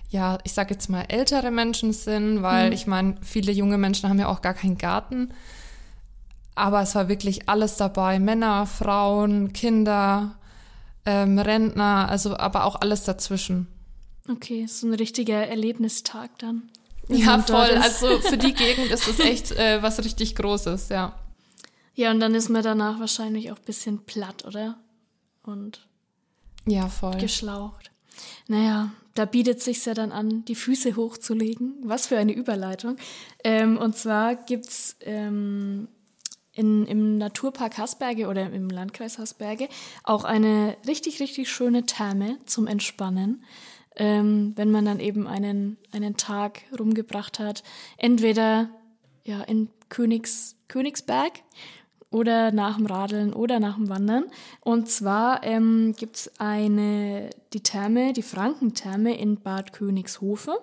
ja, 0.10 0.40
ich 0.44 0.54
sag 0.54 0.70
jetzt 0.72 0.90
mal 0.90 1.06
ältere 1.08 1.52
Menschen 1.52 1.94
sind, 1.94 2.42
weil 2.42 2.74
ich 2.74 2.88
meine, 2.88 3.16
viele 3.22 3.52
junge 3.52 3.78
Menschen 3.78 4.10
haben 4.10 4.20
ja 4.20 4.28
auch 4.28 4.42
gar 4.42 4.54
keinen 4.54 4.78
Garten. 4.78 5.30
Aber 6.56 6.82
es 6.82 6.96
war 6.96 7.08
wirklich 7.08 7.48
alles 7.48 7.78
dabei. 7.78 8.20
Männer, 8.20 8.66
Frauen, 8.66 9.54
Kinder, 9.54 10.36
ähm, 11.06 11.38
Rentner, 11.40 12.08
also 12.10 12.38
aber 12.38 12.66
auch 12.66 12.76
alles 12.82 13.04
dazwischen. 13.04 13.68
Okay, 14.30 14.66
so 14.68 14.88
ein 14.88 14.94
richtiger 14.94 15.48
Erlebnistag 15.48 16.38
dann. 16.40 16.64
Ja, 17.08 17.40
voll. 17.40 17.70
Also 17.82 18.20
für 18.22 18.38
die 18.38 18.54
Gegend 18.56 18.90
ist 18.92 19.08
es 19.08 19.20
echt 19.20 19.52
äh, 19.52 19.82
was 19.84 20.04
richtig 20.04 20.36
Großes, 20.36 20.90
ja. 20.90 21.14
Ja, 21.94 22.12
und 22.12 22.20
dann 22.20 22.34
ist 22.36 22.50
man 22.50 22.64
danach 22.64 23.00
wahrscheinlich 23.00 23.52
auch 23.52 23.58
ein 23.58 23.66
bisschen 23.66 24.00
platt, 24.06 24.44
oder? 24.46 24.78
Und 25.44 25.86
Ja, 26.66 26.88
voll. 26.90 27.18
geschlaucht. 27.18 27.92
Naja, 28.48 28.92
da 29.14 29.26
bietet 29.26 29.62
sich 29.62 29.86
ja 29.86 29.94
dann 29.94 30.12
an, 30.12 30.44
die 30.46 30.56
Füße 30.56 30.96
hochzulegen. 30.96 31.76
Was 31.84 32.08
für 32.08 32.18
eine 32.18 32.34
Überleitung. 32.34 32.98
Ähm, 33.44 33.78
und 33.78 33.96
zwar 33.96 34.36
gibt's 34.36 34.98
ähm, 35.02 35.88
in, 36.56 36.88
im 36.88 37.18
Naturpark 37.18 37.78
Hasberge 37.78 38.28
oder 38.28 38.52
im 38.52 38.70
Landkreis 38.70 39.20
Hasberge 39.20 39.68
auch 40.04 40.24
eine 40.24 40.76
richtig, 40.88 41.20
richtig 41.20 41.50
schöne 41.50 41.86
Therme 41.86 42.38
zum 42.46 42.66
Entspannen. 42.66 43.44
Ähm, 43.98 44.54
wenn 44.56 44.72
man 44.72 44.84
dann 44.84 45.00
eben 45.00 45.26
einen, 45.26 45.78
einen 45.94 46.18
Tag 46.18 46.64
rumgebracht 46.78 47.40
hat. 47.40 47.64
Entweder 47.98 48.70
ja, 49.24 49.42
in 49.44 49.70
Königs, 49.88 50.58
Königsberg 50.68 51.32
oder 52.12 52.52
nach 52.52 52.78
dem 52.78 52.86
Radeln 52.86 53.34
oder 53.34 53.60
nach 53.60 53.76
dem 53.76 53.90
Wandern. 53.90 54.26
Und 54.62 54.90
zwar 54.90 55.44
ähm, 55.44 55.94
gibt 55.98 56.16
es 56.18 56.32
eine, 56.40 57.30
die 57.54 57.62
Therme, 57.62 58.14
die 58.14 58.22
Frankentherme 58.22 59.18
in 59.18 59.40
Bad 59.40 59.74
Königshofe. 59.74 60.60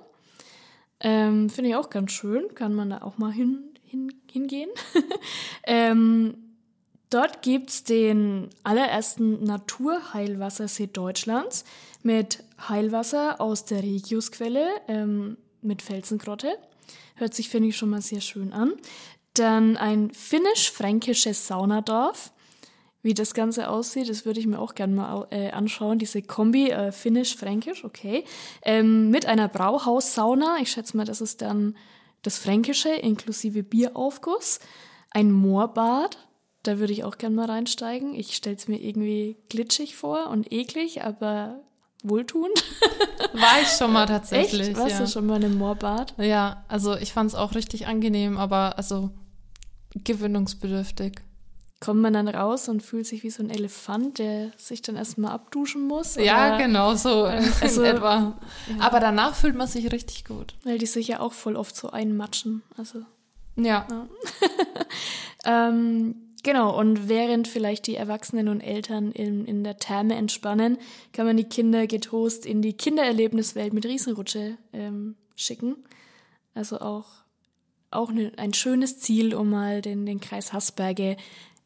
Ähm, 1.00 1.50
Finde 1.50 1.70
ich 1.70 1.76
auch 1.76 1.90
ganz 1.90 2.12
schön, 2.12 2.54
kann 2.54 2.74
man 2.74 2.90
da 2.90 3.02
auch 3.02 3.18
mal 3.18 3.32
hin, 3.32 3.71
hin, 3.92 4.12
hingehen. 4.30 4.70
ähm, 5.64 6.34
dort 7.10 7.42
gibt's 7.42 7.84
den 7.84 8.48
allerersten 8.64 9.44
Naturheilwassersee 9.44 10.88
Deutschlands 10.88 11.64
mit 12.02 12.42
Heilwasser 12.68 13.40
aus 13.40 13.64
der 13.64 13.82
Regiusquelle 13.82 14.66
ähm, 14.88 15.36
mit 15.60 15.82
Felsengrotte. 15.82 16.56
Hört 17.14 17.34
sich, 17.34 17.48
finde 17.48 17.68
ich, 17.68 17.76
schon 17.76 17.90
mal 17.90 18.02
sehr 18.02 18.20
schön 18.20 18.52
an. 18.52 18.72
Dann 19.34 19.76
ein 19.76 20.10
finnisch-fränkisches 20.10 21.46
Saunadorf. 21.46 22.32
Wie 23.04 23.14
das 23.14 23.34
Ganze 23.34 23.68
aussieht, 23.68 24.08
das 24.08 24.24
würde 24.26 24.38
ich 24.38 24.46
mir 24.46 24.60
auch 24.60 24.76
gerne 24.76 24.94
mal 24.94 25.26
äh, 25.30 25.50
anschauen. 25.50 25.98
Diese 25.98 26.22
Kombi 26.22 26.70
äh, 26.70 26.92
finnisch-fränkisch, 26.92 27.84
okay. 27.84 28.24
Ähm, 28.64 29.10
mit 29.10 29.26
einer 29.26 29.48
Brauhaussauna. 29.48 30.58
Ich 30.60 30.70
schätze 30.70 30.96
mal, 30.96 31.04
das 31.04 31.20
ist 31.20 31.42
dann 31.42 31.74
das 32.22 32.38
Fränkische 32.38 32.90
inklusive 32.90 33.62
Bieraufguss. 33.62 34.60
Ein 35.10 35.30
Moorbad. 35.30 36.18
Da 36.62 36.78
würde 36.78 36.92
ich 36.92 37.04
auch 37.04 37.18
gerne 37.18 37.34
mal 37.34 37.50
reinsteigen. 37.50 38.14
Ich 38.14 38.36
stelle 38.36 38.56
es 38.56 38.68
mir 38.68 38.80
irgendwie 38.80 39.36
glitschig 39.48 39.96
vor 39.96 40.28
und 40.28 40.52
eklig, 40.52 41.02
aber 41.02 41.60
wohltuend. 42.04 42.64
War 43.32 43.60
ich 43.62 43.68
schon 43.68 43.92
mal 43.92 44.06
tatsächlich. 44.06 44.68
Echt? 44.68 44.76
Warst 44.76 44.92
ja. 44.92 45.00
du 45.00 45.06
schon 45.08 45.26
mal 45.26 45.36
in 45.36 45.44
einem 45.46 45.58
Moorbad? 45.58 46.14
ja, 46.18 46.64
also 46.68 46.96
ich 46.96 47.12
fand 47.12 47.30
es 47.30 47.34
auch 47.34 47.54
richtig 47.54 47.86
angenehm, 47.86 48.36
aber 48.38 48.78
also 48.78 49.10
gewöhnungsbedürftig. 49.94 51.20
Kommt 51.82 52.00
man 52.00 52.12
dann 52.12 52.28
raus 52.28 52.68
und 52.68 52.80
fühlt 52.80 53.06
sich 53.06 53.24
wie 53.24 53.30
so 53.30 53.42
ein 53.42 53.50
Elefant, 53.50 54.18
der 54.18 54.52
sich 54.56 54.82
dann 54.82 54.94
erstmal 54.94 55.32
abduschen 55.32 55.82
muss? 55.88 56.14
Ja, 56.14 56.56
genau, 56.56 56.94
so 56.94 57.24
also- 57.24 57.82
in 57.82 57.96
etwa. 57.96 58.38
Aber 58.78 59.00
danach 59.00 59.34
fühlt 59.34 59.56
man 59.56 59.66
sich 59.66 59.90
richtig 59.90 60.24
gut. 60.24 60.54
Weil 60.62 60.78
die 60.78 60.86
sich 60.86 61.08
ja 61.08 61.18
auch 61.18 61.32
voll 61.32 61.56
oft 61.56 61.74
so 61.74 61.90
einmatschen. 61.90 62.62
Also, 62.78 63.00
Ja. 63.56 63.86
ähm, 65.44 66.14
genau, 66.44 66.78
und 66.78 67.08
während 67.08 67.48
vielleicht 67.48 67.86
die 67.88 67.96
Erwachsenen 67.96 68.48
und 68.48 68.60
Eltern 68.60 69.10
in, 69.10 69.44
in 69.44 69.64
der 69.64 69.78
Therme 69.78 70.14
entspannen, 70.14 70.78
kann 71.12 71.26
man 71.26 71.36
die 71.36 71.48
Kinder 71.48 71.86
getoast 71.88 72.46
in 72.46 72.62
die 72.62 72.74
Kindererlebniswelt 72.74 73.72
mit 73.72 73.86
Riesenrutsche 73.86 74.56
ähm, 74.72 75.16
schicken. 75.34 75.76
Also 76.54 76.80
auch, 76.80 77.06
auch 77.90 78.12
ne, 78.12 78.30
ein 78.36 78.54
schönes 78.54 79.00
Ziel, 79.00 79.34
um 79.34 79.50
mal 79.50 79.80
den, 79.82 80.06
den 80.06 80.20
Kreis 80.20 80.52
Hasberge 80.52 81.16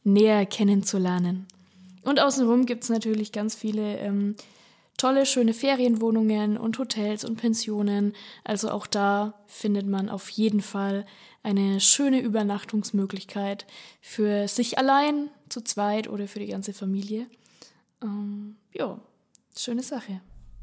näher 0.06 0.46
kennenzulernen. 0.46 1.46
Und 2.02 2.20
außenrum 2.20 2.66
gibt's 2.66 2.88
natürlich 2.88 3.32
ganz 3.32 3.56
viele 3.56 3.98
ähm, 3.98 4.36
tolle, 4.96 5.26
schöne 5.26 5.52
Ferienwohnungen 5.52 6.56
und 6.56 6.78
Hotels 6.78 7.24
und 7.24 7.36
Pensionen. 7.36 8.14
Also 8.44 8.70
auch 8.70 8.86
da 8.86 9.34
findet 9.46 9.86
man 9.86 10.08
auf 10.08 10.28
jeden 10.30 10.62
Fall 10.62 11.04
eine 11.42 11.80
schöne 11.80 12.20
Übernachtungsmöglichkeit 12.20 13.66
für 14.00 14.48
sich 14.48 14.78
allein, 14.78 15.28
zu 15.48 15.60
zweit 15.60 16.08
oder 16.08 16.28
für 16.28 16.38
die 16.38 16.46
ganze 16.46 16.72
Familie. 16.72 17.26
Ähm, 18.02 18.56
ja, 18.72 18.98
schöne 19.56 19.82
Sache. 19.82 20.20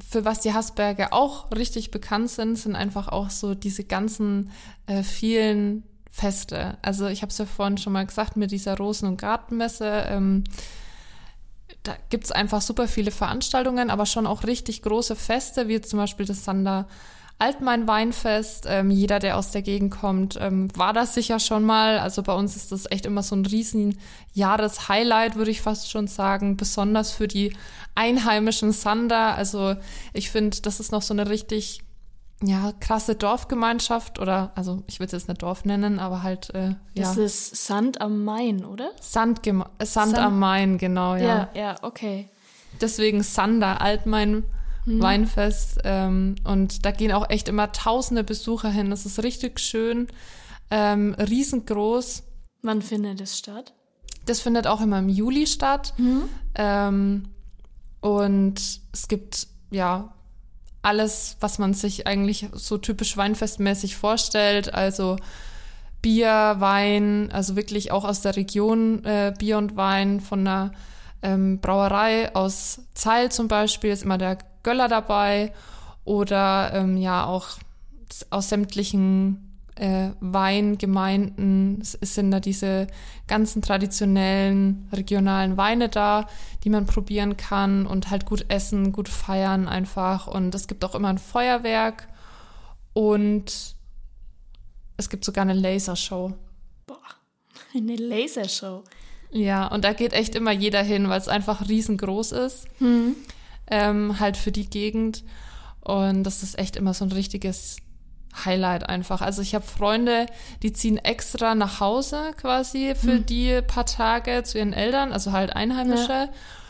Für 0.10 0.26
was 0.26 0.40
die 0.40 0.54
Hasberge 0.54 1.14
auch 1.14 1.52
richtig 1.52 1.92
bekannt 1.92 2.30
sind, 2.30 2.58
sind 2.58 2.76
einfach 2.76 3.10
auch 3.10 3.30
so 3.30 3.54
diese 3.54 3.84
ganzen 3.84 4.52
äh, 4.88 5.04
vielen 5.04 5.84
Feste. 6.16 6.78
Also 6.84 7.08
ich 7.08 7.24
habe 7.24 7.32
es 7.32 7.40
ja 7.40 7.48
vorhin 7.48 7.80
schon 7.80 7.92
mal 7.92 8.06
gesagt 8.06 8.38
mit 8.38 8.52
dieser 8.52 8.78
Rosen- 8.78 9.08
und 9.08 9.18
Gartenmesse. 9.18 10.06
Ähm, 10.08 10.44
da 11.82 11.94
gibt's 12.10 12.32
einfach 12.32 12.62
super 12.62 12.88
viele 12.88 13.10
Veranstaltungen, 13.10 13.90
aber 13.90 14.06
schon 14.06 14.28
auch 14.28 14.44
richtig 14.44 14.84
große 14.84 15.16
Feste, 15.16 15.68
wie 15.68 15.82
zum 15.82 15.98
Beispiel 15.98 16.28
das 16.28 16.44
Sander 16.44 16.88
Altmain 17.40 17.88
Weinfest. 17.88 18.66
Ähm, 18.70 18.92
jeder, 18.92 19.18
der 19.18 19.38
aus 19.38 19.50
der 19.50 19.64
Gegend 19.64 19.92
kommt, 19.92 20.38
ähm, 20.40 20.70
war 20.78 20.94
das 20.94 21.16
sicher 21.16 21.40
schon 21.40 21.64
mal. 21.64 21.98
Also 21.98 22.22
bei 22.22 22.34
uns 22.34 22.56
ist 22.56 22.72
das 22.72 22.90
echt 22.92 23.08
immer 23.08 23.24
so 23.24 23.36
ein 23.36 23.48
riesen 23.48 23.98
Jahreshighlight, 24.34 25.36
würde 25.36 25.50
ich 25.50 25.62
fast 25.62 25.90
schon 25.90 26.06
sagen. 26.06 26.58
Besonders 26.58 27.12
für 27.12 27.28
die 27.28 27.58
einheimischen 27.96 28.72
Sander. 28.72 29.36
Also 29.36 29.76
ich 30.14 30.30
finde, 30.30 30.62
das 30.62 30.80
ist 30.80 30.92
noch 30.92 31.02
so 31.02 31.16
eine 31.16 31.28
richtig 31.28 31.83
ja, 32.46 32.74
krasse 32.80 33.16
Dorfgemeinschaft 33.16 34.20
oder, 34.20 34.52
also 34.56 34.84
ich 34.88 35.00
würde 35.00 35.08
es 35.16 35.24
jetzt 35.24 35.28
nicht 35.30 35.42
Dorf 35.42 35.66
nennen, 35.66 36.00
aber 36.00 36.24
halt, 36.24 36.54
äh, 36.54 36.70
ja. 36.70 36.76
Das 36.96 37.18
ist 37.18 37.56
Sand 37.68 38.02
am 38.02 38.24
Main, 38.24 38.66
oder? 38.66 38.92
Sandgeme 39.02 39.66
äh, 39.80 39.86
Sand, 39.86 40.16
Sand- 40.16 40.26
am 40.26 40.40
Main, 40.40 40.78
genau, 40.78 41.16
ja. 41.16 41.22
Ja, 41.22 41.50
ja, 41.56 41.76
okay. 41.82 42.28
Deswegen 42.82 43.24
Sander, 43.24 43.82
Altmain 43.82 44.44
Weinfest. 44.86 45.80
Ähm, 45.86 46.36
und 46.44 46.86
da 46.86 46.92
gehen 46.92 47.14
auch 47.14 47.30
echt 47.30 47.48
immer 47.48 47.72
tausende 47.72 48.24
Besucher 48.24 48.70
hin. 48.70 48.90
Das 48.90 49.06
ist 49.06 49.24
richtig 49.24 49.60
schön, 49.60 50.08
ähm, 50.70 51.14
riesengroß. 51.14 52.24
Wann 52.64 52.82
findet 52.82 53.22
es 53.22 53.38
statt? 53.38 53.74
Das 54.26 54.42
findet 54.42 54.68
auch 54.68 54.82
immer 54.82 55.00
im 55.00 55.08
Juli 55.08 55.48
statt. 55.48 55.94
Ähm, 56.56 57.30
und 58.02 58.60
es 58.92 59.08
gibt 59.08 59.48
ja 59.72 60.14
alles, 60.84 61.38
was 61.40 61.58
man 61.58 61.74
sich 61.74 62.06
eigentlich 62.06 62.48
so 62.54 62.78
typisch 62.78 63.18
weinfestmäßig 63.18 63.96
vorstellt. 63.96 64.74
Also 64.74 65.18
Bier, 66.02 66.58
Wein, 66.60 67.30
also 67.32 67.56
wirklich 67.56 67.92
auch 67.92 68.04
aus 68.04 68.22
der 68.22 68.36
Region 68.36 69.04
äh, 69.06 69.34
Bier 69.38 69.58
und 69.58 69.76
Wein 69.78 70.20
von 70.20 70.42
einer 70.42 70.74
ähm, 71.24 71.60
Brauerei 71.60 72.36
aus 72.36 72.82
Zeil 72.94 73.32
zum 73.32 73.48
Beispiel 73.48 73.92
ist 73.92 74.04
immer 74.04 74.18
der 74.18 74.38
Göller 74.62 74.90
dabei 74.90 75.54
oder 76.04 76.72
ähm, 76.74 76.98
ja 76.98 77.26
auch 77.26 77.48
aus 78.30 78.50
sämtlichen 78.50 79.54
äh, 79.76 80.10
Weingemeinden. 80.20 81.80
Sind 81.82 82.32
da 82.32 82.40
diese 82.40 82.88
ganzen 83.28 83.62
traditionellen 83.62 84.88
regionalen 84.92 85.58
Weine 85.58 85.90
da, 85.90 86.28
die 86.64 86.70
man 86.70 86.86
probieren 86.86 87.36
kann 87.36 87.86
und 87.86 88.10
halt 88.10 88.26
gut 88.26 88.46
essen, 88.48 88.94
gut 88.94 89.10
feiern 89.10 89.68
einfach. 89.68 90.28
Und 90.28 90.56
es 90.56 90.68
gibt 90.68 90.86
auch 90.86 90.96
immer 90.96 91.10
ein 91.10 91.18
Feuerwerk 91.18 92.08
und 92.94 93.76
es 94.98 95.10
gibt 95.10 95.26
sogar 95.26 95.42
eine 95.42 95.54
Lasershow. 95.54 96.34
Boah, 96.86 96.98
eine 97.76 97.96
Lasershow. 97.96 98.84
Ja, 99.32 99.68
und 99.68 99.84
da 99.84 99.94
geht 99.94 100.14
echt 100.14 100.36
immer 100.36 100.52
jeder 100.52 100.84
hin, 100.84 101.10
weil 101.10 101.20
es 101.20 101.28
einfach 101.28 101.68
riesengroß 101.68 102.32
ist. 102.34 102.68
Hm. 102.78 103.16
Ähm, 103.68 104.20
halt 104.20 104.38
für 104.38 104.52
die 104.52 104.70
Gegend. 104.70 105.24
Und 105.82 106.24
das 106.24 106.44
ist 106.44 106.58
echt 106.58 106.76
immer 106.76 106.94
so 106.94 107.04
ein 107.04 107.12
richtiges 107.12 107.78
Highlight 108.46 108.90
einfach. 108.90 109.22
Also 109.22 109.42
ich 109.42 109.56
habe 109.56 109.66
Freunde, 109.66 110.26
die 110.62 110.74
ziehen 110.74 110.98
extra 110.98 111.56
nach 111.56 111.80
Hause 111.80 112.32
quasi 112.38 112.96
für 112.96 113.14
hm. 113.14 113.26
die 113.26 113.62
paar 113.62 113.86
Tage 113.86 114.44
zu 114.44 114.58
ihren 114.58 114.74
Eltern, 114.74 115.12
also 115.12 115.32
halt 115.32 115.56
Einheimische, 115.56 116.12
ja. 116.12 116.30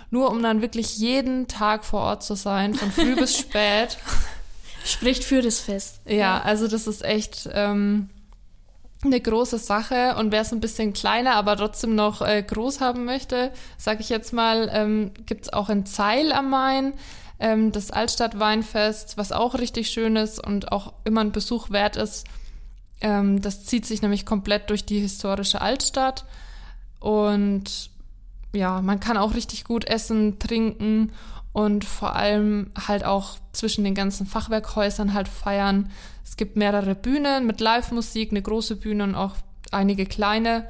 nur 0.10 0.30
um 0.30 0.44
dann 0.44 0.62
wirklich 0.62 0.98
jeden 0.98 1.48
Tag 1.48 1.86
vor 1.86 2.02
Ort 2.02 2.24
zu 2.24 2.36
sein, 2.36 2.74
von 2.74 2.92
früh 2.92 3.16
bis 3.20 3.38
spät. 3.38 3.98
Spricht 4.86 5.24
für 5.24 5.42
das 5.42 5.60
Fest. 5.60 6.02
Ja, 6.06 6.42
also 6.42 6.68
das 6.68 6.88
ist 6.88 7.06
echt 7.06 7.50
ähm, 7.54 8.10
eine 9.06 9.20
große 9.20 9.58
Sache 9.58 10.16
und 10.18 10.32
wer 10.32 10.42
es 10.42 10.52
ein 10.52 10.60
bisschen 10.60 10.94
kleiner, 10.94 11.36
aber 11.36 11.56
trotzdem 11.56 11.96
noch 11.96 12.22
äh, 12.22 12.44
groß 12.44 12.82
haben 12.82 13.06
möchte, 13.06 13.52
sage 13.78 14.02
ich 14.02 14.10
jetzt 14.10 14.34
mal, 14.34 14.70
ähm, 14.74 15.12
gibt 15.26 15.46
es 15.46 15.54
auch 15.54 15.70
in 15.70 15.86
Zeil 15.86 16.34
am 16.34 16.50
Main 16.50 16.94
ähm, 17.44 17.74
das 17.74 17.92
Altstadtweinfest, 17.92 19.18
was 19.18 19.34
auch 19.34 19.56
richtig 19.56 19.90
schön 19.90 20.16
ist 20.16 20.40
und 20.40 20.72
auch 20.72 20.94
immer 21.04 21.22
ein 21.22 21.34
Besuch 21.34 21.70
wert 21.72 21.98
ist. 21.98 22.26
Ähm, 23.02 23.42
das 23.42 23.66
zieht 23.66 23.86
sich 23.86 24.02
nämlich 24.02 24.26
komplett 24.26 24.70
durch 24.70 24.86
die 24.86 25.02
historische 25.02 25.60
Altstadt 25.60 26.24
und 27.02 27.92
ja, 28.56 28.82
man 28.82 29.02
kann 29.02 29.18
auch 29.18 29.36
richtig 29.36 29.66
gut 29.66 29.84
essen, 29.86 30.40
trinken 30.40 31.12
und 31.52 31.84
vor 31.84 32.16
allem 32.16 32.72
halt 32.88 33.04
auch 33.04 33.38
zwischen 33.52 33.84
den 33.84 33.94
ganzen 33.94 34.26
Fachwerkhäusern 34.26 35.14
halt 35.14 35.28
feiern. 35.28 35.92
Es 36.24 36.38
gibt 36.38 36.56
mehrere 36.56 36.96
Bühnen 36.96 37.46
mit 37.46 37.60
Live-Musik, 37.60 38.32
eine 38.32 38.42
große 38.42 38.78
Bühne 38.78 39.04
und 39.04 39.16
auch 39.16 39.36
einige 39.72 40.06
kleine. 40.06 40.66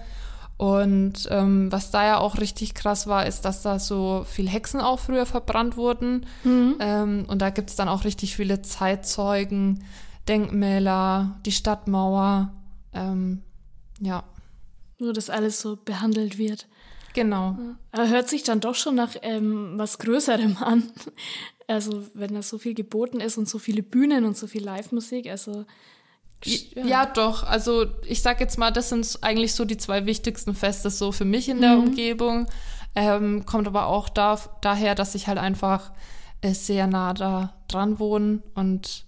Und 0.64 1.28
ähm, 1.30 1.70
was 1.74 1.91
da 1.91 2.05
ja 2.05 2.18
auch 2.20 2.38
richtig 2.38 2.74
krass 2.74 3.05
war, 3.05 3.26
ist, 3.26 3.41
dass 3.41 3.64
da 3.64 3.80
so 3.80 4.26
viel 4.26 4.47
Hexen 4.47 4.80
auch 4.80 4.97
früher 4.97 5.26
verbrannt 5.26 5.76
wurden. 5.76 6.26
Mhm. 6.45 6.78
Ähm, 6.80 7.26
und 7.28 7.41
da 7.41 7.49
gibt 7.49 7.70
es 7.70 7.76
dann 7.76 7.89
auch 7.89 8.05
richtig 8.05 8.38
viele 8.38 8.61
Zeitzeugen, 8.61 9.84
Denkmäler, 10.30 11.38
die 11.45 11.51
Stadtmauer. 11.51 12.53
Ähm, 12.93 13.41
ja. 13.99 14.24
Nur, 14.99 15.11
dass 15.11 15.30
alles 15.30 15.59
so 15.59 15.76
behandelt 15.76 16.38
wird. 16.38 16.70
Genau. 17.14 17.57
Aber 17.91 18.07
hört 18.07 18.30
sich 18.30 18.43
dann 18.43 18.61
doch 18.61 18.76
schon 18.76 18.95
nach 18.95 19.18
ähm, 19.22 19.74
was 19.76 19.99
Größerem 19.99 20.55
an. 20.61 20.84
Also, 21.66 22.05
wenn 22.14 22.34
da 22.34 22.41
so 22.41 22.57
viel 22.57 22.74
geboten 22.74 23.22
ist 23.22 23.38
und 23.38 23.47
so 23.47 23.57
viele 23.57 23.84
Bühnen 23.84 24.26
und 24.26 24.38
so 24.38 24.47
viel 24.47 24.61
Live-Musik, 24.66 25.30
also 25.30 25.66
ja. 26.45 26.85
ja. 26.85 27.05
doch. 27.05 27.43
Also 27.43 27.85
ich 28.05 28.21
sag 28.21 28.39
jetzt 28.39 28.57
mal, 28.57 28.71
das 28.71 28.89
sind 28.89 29.19
eigentlich 29.21 29.53
so 29.53 29.65
die 29.65 29.77
zwei 29.77 30.05
wichtigsten 30.05 30.55
Feste 30.55 30.89
so 30.89 31.11
für 31.11 31.25
mich 31.25 31.49
in 31.49 31.61
der 31.61 31.77
mhm. 31.77 31.87
Umgebung. 31.87 32.47
Ähm, 32.95 33.45
kommt 33.45 33.67
aber 33.67 33.87
auch 33.87 34.09
da, 34.09 34.39
daher, 34.61 34.95
dass 34.95 35.15
ich 35.15 35.27
halt 35.27 35.39
einfach 35.39 35.91
äh, 36.41 36.53
sehr 36.53 36.87
nah 36.87 37.13
da 37.13 37.53
dran 37.67 37.99
wohne 37.99 38.43
und 38.53 39.05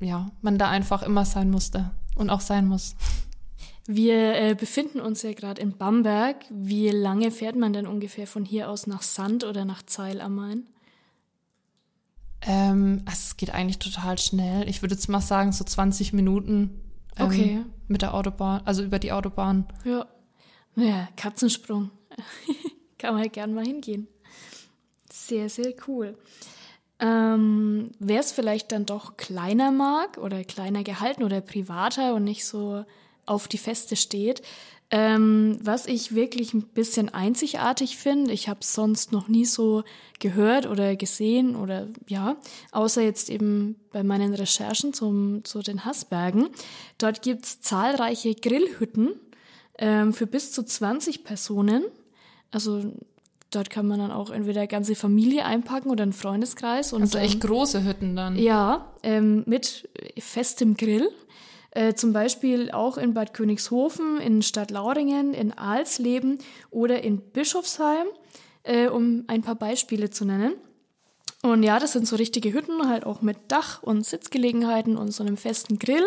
ja, 0.00 0.26
man 0.42 0.58
da 0.58 0.68
einfach 0.68 1.02
immer 1.02 1.24
sein 1.24 1.50
musste 1.50 1.90
und 2.16 2.30
auch 2.30 2.40
sein 2.40 2.66
muss. 2.66 2.96
Wir 3.86 4.34
äh, 4.34 4.54
befinden 4.54 5.00
uns 5.00 5.22
ja 5.22 5.32
gerade 5.32 5.62
in 5.62 5.76
Bamberg. 5.76 6.36
Wie 6.50 6.90
lange 6.90 7.30
fährt 7.30 7.56
man 7.56 7.72
denn 7.72 7.86
ungefähr 7.86 8.26
von 8.26 8.44
hier 8.44 8.68
aus 8.68 8.86
nach 8.86 9.02
Sand 9.02 9.44
oder 9.44 9.64
nach 9.64 9.82
Zeil 9.82 10.20
am 10.20 10.34
Main? 10.34 10.66
Ähm, 12.48 13.02
also 13.04 13.18
es 13.18 13.36
geht 13.36 13.50
eigentlich 13.50 13.78
total 13.78 14.18
schnell. 14.18 14.66
Ich 14.68 14.82
würde 14.82 14.94
jetzt 14.94 15.08
mal 15.08 15.20
sagen, 15.20 15.52
so 15.52 15.64
20 15.64 16.14
Minuten 16.14 16.80
ähm, 17.18 17.26
okay. 17.26 17.64
mit 17.88 18.00
der 18.00 18.14
Autobahn, 18.14 18.62
also 18.64 18.82
über 18.82 18.98
die 18.98 19.12
Autobahn. 19.12 19.66
Ja. 19.84 20.06
Naja, 20.74 21.08
Katzensprung. 21.16 21.90
Kann 22.98 23.12
man 23.12 23.22
halt 23.22 23.34
gern 23.34 23.52
mal 23.52 23.66
hingehen. 23.66 24.08
Sehr, 25.12 25.50
sehr 25.50 25.74
cool. 25.86 26.16
Ähm, 27.00 27.90
Wer 27.98 28.20
es 28.20 28.32
vielleicht 28.32 28.72
dann 28.72 28.86
doch 28.86 29.18
kleiner 29.18 29.70
mag 29.70 30.16
oder 30.16 30.42
kleiner 30.42 30.82
gehalten 30.82 31.24
oder 31.24 31.42
privater 31.42 32.14
und 32.14 32.24
nicht 32.24 32.46
so 32.46 32.84
auf 33.26 33.46
die 33.46 33.58
Feste 33.58 33.94
steht, 33.94 34.40
ähm, 34.90 35.58
was 35.62 35.86
ich 35.86 36.14
wirklich 36.14 36.54
ein 36.54 36.62
bisschen 36.62 37.12
einzigartig 37.12 37.98
finde, 37.98 38.32
ich 38.32 38.48
habe 38.48 38.60
sonst 38.62 39.12
noch 39.12 39.28
nie 39.28 39.44
so 39.44 39.84
gehört 40.18 40.66
oder 40.66 40.96
gesehen 40.96 41.56
oder 41.56 41.88
ja, 42.06 42.36
außer 42.72 43.02
jetzt 43.02 43.28
eben 43.28 43.76
bei 43.92 44.02
meinen 44.02 44.32
Recherchen 44.32 44.94
zum, 44.94 45.44
zu 45.44 45.60
den 45.60 45.84
Hassbergen. 45.84 46.48
Dort 46.96 47.20
gibt's 47.20 47.60
zahlreiche 47.60 48.34
Grillhütten 48.34 49.10
ähm, 49.78 50.14
für 50.14 50.26
bis 50.26 50.52
zu 50.52 50.62
20 50.62 51.22
Personen. 51.22 51.84
Also 52.50 52.90
dort 53.50 53.68
kann 53.68 53.86
man 53.86 53.98
dann 53.98 54.10
auch 54.10 54.30
entweder 54.30 54.66
ganze 54.66 54.94
Familie 54.94 55.44
einpacken 55.44 55.90
oder 55.90 56.02
einen 56.02 56.14
Freundeskreis. 56.14 56.94
Und 56.94 57.02
also 57.02 57.18
echt 57.18 57.40
große 57.42 57.84
Hütten 57.84 58.16
dann. 58.16 58.38
Ja, 58.38 58.90
ähm, 59.02 59.42
mit 59.46 59.88
festem 60.18 60.78
Grill. 60.78 61.10
Äh, 61.78 61.94
zum 61.94 62.12
Beispiel 62.12 62.72
auch 62.72 62.98
in 62.98 63.14
Bad 63.14 63.32
Königshofen, 63.34 64.20
in 64.20 64.42
Stadtlauringen, 64.42 65.32
in 65.32 65.52
Alsleben 65.52 66.38
oder 66.70 67.04
in 67.04 67.20
Bischofsheim, 67.20 68.08
äh, 68.64 68.88
um 68.88 69.22
ein 69.28 69.42
paar 69.42 69.54
Beispiele 69.54 70.10
zu 70.10 70.24
nennen. 70.24 70.54
Und 71.44 71.62
ja, 71.62 71.78
das 71.78 71.92
sind 71.92 72.08
so 72.08 72.16
richtige 72.16 72.52
Hütten, 72.52 72.88
halt 72.88 73.06
auch 73.06 73.22
mit 73.22 73.36
Dach 73.46 73.80
und 73.84 74.04
Sitzgelegenheiten 74.04 74.96
und 74.96 75.12
so 75.12 75.22
einem 75.22 75.36
festen 75.36 75.78
Grill. 75.78 76.02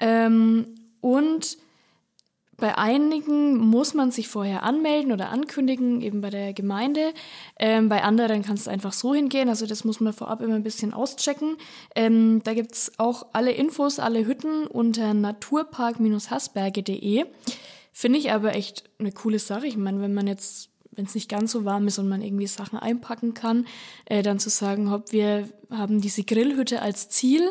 Ähm, 0.00 0.74
und 1.00 1.58
bei 2.56 2.78
einigen 2.78 3.58
muss 3.58 3.94
man 3.94 4.10
sich 4.10 4.28
vorher 4.28 4.62
anmelden 4.62 5.12
oder 5.12 5.30
ankündigen, 5.30 6.00
eben 6.00 6.20
bei 6.20 6.30
der 6.30 6.52
Gemeinde. 6.52 7.12
Ähm, 7.58 7.88
bei 7.88 8.02
anderen 8.02 8.42
kann 8.42 8.54
es 8.54 8.68
einfach 8.68 8.92
so 8.92 9.14
hingehen. 9.14 9.48
Also 9.48 9.66
das 9.66 9.84
muss 9.84 10.00
man 10.00 10.12
vorab 10.12 10.40
immer 10.40 10.54
ein 10.54 10.62
bisschen 10.62 10.92
auschecken. 10.92 11.56
Ähm, 11.94 12.42
da 12.44 12.54
gibt's 12.54 12.92
auch 12.98 13.26
alle 13.32 13.52
Infos, 13.52 13.98
alle 13.98 14.26
Hütten 14.26 14.66
unter 14.66 15.14
naturpark-hasberge.de. 15.14 17.24
Finde 17.92 18.18
ich 18.18 18.32
aber 18.32 18.54
echt 18.54 18.84
eine 18.98 19.12
coole 19.12 19.38
Sache. 19.38 19.66
Ich 19.66 19.76
meine, 19.76 20.00
wenn 20.00 20.14
man 20.14 20.26
jetzt 20.26 20.70
wenn 20.96 21.06
es 21.06 21.14
nicht 21.14 21.28
ganz 21.28 21.52
so 21.52 21.64
warm 21.64 21.88
ist 21.88 21.98
und 21.98 22.08
man 22.08 22.22
irgendwie 22.22 22.46
Sachen 22.46 22.78
einpacken 22.78 23.34
kann, 23.34 23.66
äh, 24.04 24.22
dann 24.22 24.38
zu 24.38 24.48
sagen, 24.48 24.92
hopp, 24.92 25.12
wir 25.12 25.48
haben 25.70 26.00
diese 26.00 26.22
Grillhütte 26.22 26.82
als 26.82 27.08
Ziel, 27.08 27.50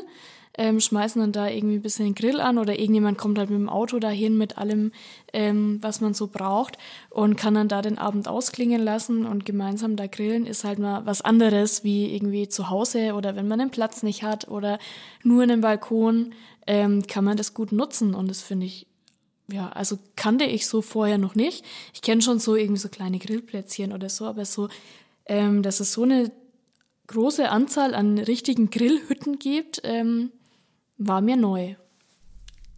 ähm, 0.58 0.80
schmeißen 0.80 1.20
dann 1.20 1.32
da 1.32 1.48
irgendwie 1.48 1.76
ein 1.76 1.82
bisschen 1.82 2.06
den 2.06 2.16
Grill 2.16 2.40
an 2.40 2.58
oder 2.58 2.78
irgendjemand 2.78 3.18
kommt 3.18 3.38
halt 3.38 3.50
mit 3.50 3.60
dem 3.60 3.70
Auto 3.70 4.00
dahin 4.00 4.38
mit 4.38 4.58
allem, 4.58 4.92
ähm, 5.34 5.80
was 5.82 6.00
man 6.00 6.14
so 6.14 6.28
braucht 6.28 6.78
und 7.10 7.36
kann 7.36 7.56
dann 7.56 7.68
da 7.68 7.82
den 7.82 7.98
Abend 7.98 8.28
ausklingen 8.28 8.82
lassen 8.82 9.26
und 9.26 9.46
gemeinsam 9.46 9.96
da 9.96 10.08
grillen 10.08 10.46
ist 10.46 10.64
halt 10.64 10.80
mal 10.80 11.06
was 11.06 11.22
anderes 11.22 11.84
wie 11.84 12.14
irgendwie 12.14 12.48
zu 12.48 12.70
Hause 12.70 13.14
oder 13.14 13.36
wenn 13.36 13.48
man 13.48 13.60
den 13.60 13.72
Platz 13.72 14.04
nicht 14.04 14.24
hat 14.24 14.48
oder 14.48 14.78
nur 15.24 15.44
einen 15.44 15.62
Balkon, 15.62 16.34
ähm, 16.68 17.06
kann 17.08 17.26
man 17.26 17.38
das 17.38 17.54
gut 17.54 17.72
nutzen 17.72 18.14
und 18.14 18.30
das 18.30 18.42
finde 18.42 18.68
ich 18.68 18.88
ja, 19.52 19.70
also 19.70 20.00
kannte 20.16 20.46
ich 20.46 20.68
so 20.68 20.82
vorher 20.82 21.18
noch 21.18 21.36
nicht. 21.36 21.66
Ich 21.94 22.02
kenne 22.02 22.22
schon 22.22 22.40
so 22.40 22.56
irgendwie 22.56 22.80
so 22.80 22.88
kleine 22.88 23.20
Grillplätzchen 23.20 23.92
oder 23.92 24.08
so, 24.08 24.26
aber 24.26 24.46
so, 24.46 24.70
ähm, 25.26 25.64
dass 25.64 25.82
es 25.82 25.92
so 25.92 26.04
eine 26.04 26.32
große 27.08 27.50
Anzahl 27.50 27.94
an 27.94 28.18
richtigen 28.18 28.70
Grillhütten 28.70 29.40
gibt, 29.40 29.82
ähm, 29.84 30.32
war 30.98 31.22
mir 31.22 31.38
neu. 31.38 31.76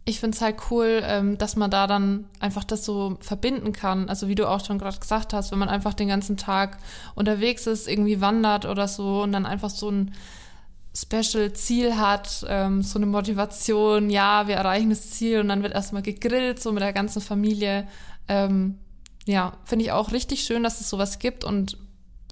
Ich 0.04 0.20
finde 0.20 0.36
es 0.36 0.40
halt 0.40 0.56
cool, 0.70 1.02
ähm, 1.02 1.36
dass 1.36 1.56
man 1.56 1.70
da 1.70 1.88
dann 1.88 2.26
einfach 2.38 2.62
das 2.62 2.84
so 2.84 3.18
verbinden 3.20 3.72
kann. 3.72 4.08
Also 4.08 4.28
wie 4.28 4.36
du 4.36 4.48
auch 4.48 4.64
schon 4.64 4.78
gerade 4.78 5.00
gesagt 5.00 5.32
hast, 5.32 5.50
wenn 5.50 5.58
man 5.58 5.68
einfach 5.68 5.94
den 5.94 6.08
ganzen 6.08 6.36
Tag 6.36 6.78
unterwegs 7.16 7.66
ist, 7.66 7.88
irgendwie 7.88 8.20
wandert 8.20 8.66
oder 8.66 8.86
so 8.86 9.22
und 9.22 9.32
dann 9.32 9.46
einfach 9.46 9.70
so 9.70 9.90
ein 9.90 10.14
Special-Ziel 10.94 11.96
hat, 11.96 12.46
ähm, 12.48 12.82
so 12.82 12.98
eine 12.98 13.06
Motivation, 13.06 14.08
ja, 14.08 14.46
wir 14.46 14.54
erreichen 14.54 14.90
das 14.90 15.10
Ziel 15.10 15.40
und 15.40 15.48
dann 15.48 15.62
wird 15.62 15.74
erstmal 15.74 16.02
gegrillt, 16.02 16.62
so 16.62 16.72
mit 16.72 16.82
der 16.82 16.92
ganzen 16.92 17.20
Familie. 17.20 17.88
Ähm, 18.28 18.78
ja, 19.26 19.54
finde 19.64 19.84
ich 19.84 19.92
auch 19.92 20.12
richtig 20.12 20.44
schön, 20.44 20.62
dass 20.62 20.80
es 20.80 20.88
sowas 20.88 21.18
gibt 21.18 21.42
und 21.42 21.78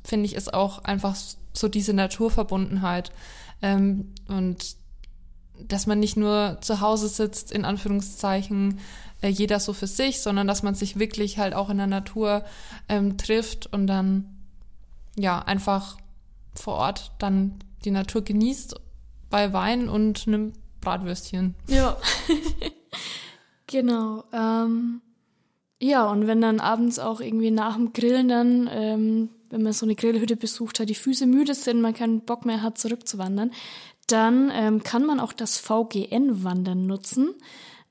finde 0.04 0.26
ich 0.26 0.34
ist 0.34 0.54
auch 0.54 0.84
einfach 0.84 1.16
so 1.52 1.66
diese 1.68 1.92
Naturverbundenheit. 1.92 3.10
Und 3.62 4.76
dass 5.58 5.86
man 5.86 6.00
nicht 6.00 6.16
nur 6.16 6.58
zu 6.60 6.80
Hause 6.80 7.08
sitzt, 7.08 7.52
in 7.52 7.64
Anführungszeichen, 7.64 8.80
äh, 9.22 9.28
jeder 9.28 9.60
so 9.60 9.72
für 9.72 9.86
sich, 9.86 10.20
sondern 10.20 10.46
dass 10.46 10.62
man 10.62 10.74
sich 10.74 10.98
wirklich 10.98 11.38
halt 11.38 11.54
auch 11.54 11.70
in 11.70 11.78
der 11.78 11.86
Natur 11.86 12.44
ähm, 12.88 13.16
trifft 13.16 13.72
und 13.72 13.86
dann 13.86 14.26
ja 15.16 15.38
einfach 15.38 15.96
vor 16.54 16.74
Ort 16.74 17.12
dann 17.18 17.58
die 17.84 17.90
Natur 17.90 18.22
genießt 18.22 18.74
bei 19.30 19.52
Wein 19.52 19.88
und 19.88 20.26
einem 20.26 20.52
Bratwürstchen. 20.80 21.54
Ja. 21.68 21.96
Genau. 23.66 24.22
Ähm, 24.32 25.00
ja, 25.80 26.08
und 26.08 26.26
wenn 26.28 26.40
dann 26.40 26.60
abends 26.60 26.98
auch 26.98 27.20
irgendwie 27.20 27.50
nach 27.50 27.74
dem 27.74 27.92
Grillen 27.92 28.28
dann, 28.28 28.70
ähm, 28.72 29.30
wenn 29.50 29.62
man 29.62 29.72
so 29.72 29.84
eine 29.84 29.96
Grillhütte 29.96 30.36
besucht 30.36 30.78
hat, 30.78 30.88
die 30.88 30.94
Füße 30.94 31.26
müde 31.26 31.54
sind, 31.54 31.80
man 31.80 31.92
keinen 31.92 32.20
Bock 32.20 32.44
mehr 32.44 32.62
hat, 32.62 32.78
zurückzuwandern, 32.78 33.50
dann 34.14 34.52
ähm, 34.54 34.84
kann 34.84 35.04
man 35.04 35.18
auch 35.18 35.32
das 35.32 35.58
VGN-Wandern 35.58 36.86
nutzen. 36.86 37.34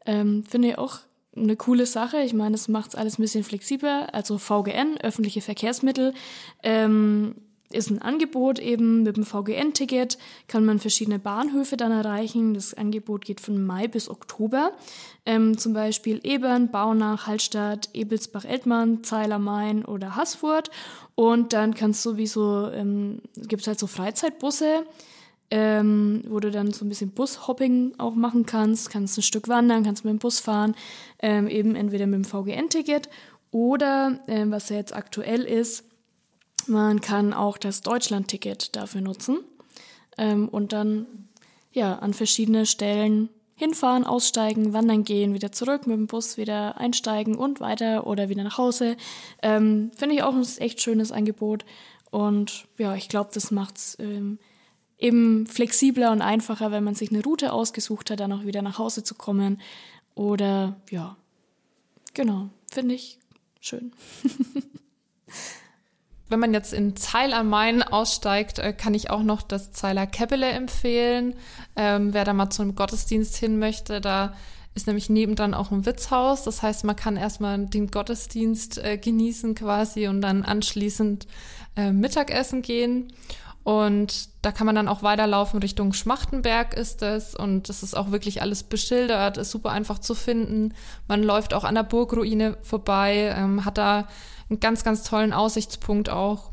Ähm, 0.06 0.46
Finde 0.46 0.70
ich 0.70 0.78
auch 0.78 1.00
eine 1.36 1.58
coole 1.58 1.86
Sache. 1.86 2.22
Ich 2.22 2.34
meine, 2.34 2.56
es 2.56 2.70
macht 2.70 2.96
alles 2.96 3.20
ein 3.20 3.24
bisschen 3.24 3.44
flexibler. 3.44 4.14
Also 4.14 4.38
VGN, 4.38 4.98
öffentliche 5.02 5.42
Verkehrsmittel, 5.42 6.14
ähm, 6.64 7.36
ist 7.74 7.90
ein 7.90 8.02
Angebot 8.02 8.60
eben 8.60 9.04
mit 9.04 9.18
dem 9.18 9.26
VGN-Ticket, 9.26 10.18
kann 10.48 10.64
man 10.64 10.80
verschiedene 10.80 11.20
Bahnhöfe 11.20 11.76
dann 11.76 11.92
erreichen. 11.92 12.54
Das 12.54 12.74
Angebot 12.74 13.26
geht 13.26 13.42
von 13.42 13.66
Mai 13.66 13.88
bis 13.88 14.10
Oktober. 14.10 14.72
Ähm, 15.26 15.58
zum 15.58 15.74
Beispiel 15.74 16.22
Ebern, 16.24 16.72
Baunach, 16.72 17.28
Hallstatt, 17.28 17.90
Ebelsbach-Eltmann, 17.94 19.04
Zeiler 19.04 19.40
Main 19.40 19.84
oder 19.84 20.16
Haßfurt. 20.16 20.70
Und 21.16 21.52
dann 21.52 21.74
kannst 21.74 22.06
du 22.06 22.12
sowieso, 22.12 22.70
ähm, 22.70 23.20
gibt 23.36 23.64
es 23.64 23.68
halt 23.68 23.80
so 23.80 23.88
Freizeitbusse, 23.88 24.86
ähm, 25.56 26.24
wo 26.30 26.40
du 26.40 26.50
dann 26.50 26.72
so 26.72 26.84
ein 26.84 26.90
bisschen 26.90 27.12
Bushopping 27.12 27.94
auch 28.00 28.16
machen 28.16 28.48
kannst, 28.48 28.90
kannst 28.90 29.20
ein 29.20 29.22
Stück 29.22 29.48
wandern, 29.48 29.84
kannst 29.84 30.04
mit 30.04 30.12
dem 30.12 30.18
Bus 30.18 30.40
fahren, 30.40 30.74
ähm, 31.20 31.48
eben 31.48 31.76
entweder 31.76 32.08
mit 32.08 32.16
dem 32.16 32.26
VGN-Ticket 32.26 33.08
oder, 33.52 34.20
ähm, 34.28 34.50
was 34.50 34.70
ja 34.70 34.78
jetzt 34.78 34.96
aktuell 34.96 35.44
ist, 35.44 35.84
man 36.66 37.02
kann 37.02 37.34
auch 37.34 37.60
das 37.60 37.82
Deutschland-Ticket 37.82 38.76
dafür 38.76 39.02
nutzen 39.02 39.42
ähm, 40.18 40.50
und 40.50 40.74
dann 40.74 41.06
ja 41.72 42.00
an 42.00 42.16
verschiedene 42.16 42.66
Stellen 42.66 43.30
hinfahren, 43.54 44.06
aussteigen, 44.06 44.74
wandern 44.74 45.04
gehen, 45.04 45.36
wieder 45.36 45.52
zurück 45.52 45.86
mit 45.86 45.96
dem 45.96 46.08
Bus 46.08 46.36
wieder 46.38 46.80
einsteigen 46.80 47.36
und 47.36 47.60
weiter 47.60 48.08
oder 48.08 48.28
wieder 48.28 48.44
nach 48.44 48.58
Hause. 48.58 48.98
Ähm, 49.44 49.92
Finde 49.96 50.16
ich 50.16 50.24
auch 50.24 50.34
ein 50.34 50.48
echt 50.58 50.82
schönes 50.82 51.12
Angebot 51.12 51.64
und 52.10 52.66
ja, 52.80 52.96
ich 52.96 53.08
glaube, 53.08 53.30
das 53.32 53.52
macht's 53.52 53.96
ähm, 54.00 54.40
eben 55.04 55.46
flexibler 55.46 56.12
und 56.12 56.22
einfacher, 56.22 56.72
wenn 56.72 56.84
man 56.84 56.96
sich 56.96 57.12
eine 57.12 57.22
Route 57.22 57.52
ausgesucht 57.52 58.10
hat, 58.10 58.22
dann 58.22 58.32
auch 58.32 58.46
wieder 58.46 58.62
nach 58.62 58.80
Hause 58.80 59.04
zu 59.04 59.16
kommen. 59.16 59.62
Oder 60.16 60.78
ja, 60.90 61.18
genau, 62.14 62.50
finde 62.72 62.96
ich 62.96 63.20
schön. 63.60 63.92
Wenn 66.30 66.40
man 66.40 66.54
jetzt 66.54 66.74
in 66.74 66.96
Zeil 66.96 67.34
am 67.34 67.50
Main 67.50 67.84
aussteigt, 67.84 68.58
äh, 68.58 68.74
kann 68.74 68.94
ich 68.94 69.10
auch 69.10 69.24
noch 69.24 69.42
das 69.42 69.72
Zeiler 69.72 70.08
Käppele 70.08 70.48
empfehlen. 70.48 71.36
Ähm, 71.76 72.14
wer 72.14 72.24
da 72.24 72.34
mal 72.34 72.50
zu 72.50 72.62
einem 72.62 72.74
Gottesdienst 72.74 73.36
hin 73.36 73.60
möchte, 73.60 74.00
da 74.02 74.34
ist 74.74 74.88
nämlich 74.88 75.10
nebendran 75.10 75.54
auch 75.54 75.72
ein 75.72 75.86
Witzhaus. 75.86 76.44
Das 76.44 76.64
heißt, 76.64 76.86
man 76.86 76.96
kann 76.96 77.18
erstmal 77.18 77.66
den 77.66 77.92
Gottesdienst 77.92 78.78
äh, 78.78 78.98
genießen 78.98 79.54
quasi 79.54 80.08
und 80.08 80.22
dann 80.22 80.44
anschließend 80.44 81.28
äh, 81.76 81.92
Mittagessen 81.92 82.62
gehen. 82.62 83.12
Und 83.64 84.30
da 84.42 84.52
kann 84.52 84.66
man 84.66 84.76
dann 84.76 84.90
auch 84.90 85.04
weiterlaufen 85.04 85.62
Richtung 85.62 85.94
Schmachtenberg 85.94 86.74
ist 86.74 87.02
es. 87.02 87.34
Und 87.34 87.70
das 87.70 87.82
ist 87.82 87.96
auch 87.96 88.12
wirklich 88.12 88.42
alles 88.42 88.64
beschildert, 88.64 89.38
ist 89.38 89.52
super 89.52 89.72
einfach 89.72 90.00
zu 90.00 90.16
finden. 90.16 90.74
Man 91.08 91.24
läuft 91.24 91.54
auch 91.54 91.64
an 91.64 91.76
der 91.76 91.84
Burgruine 91.84 92.58
vorbei, 92.62 93.34
ähm, 93.38 93.64
hat 93.64 93.78
da 93.78 94.08
einen 94.50 94.60
ganz, 94.60 94.84
ganz 94.84 95.04
tollen 95.04 95.32
Aussichtspunkt 95.32 96.10
auch. 96.10 96.52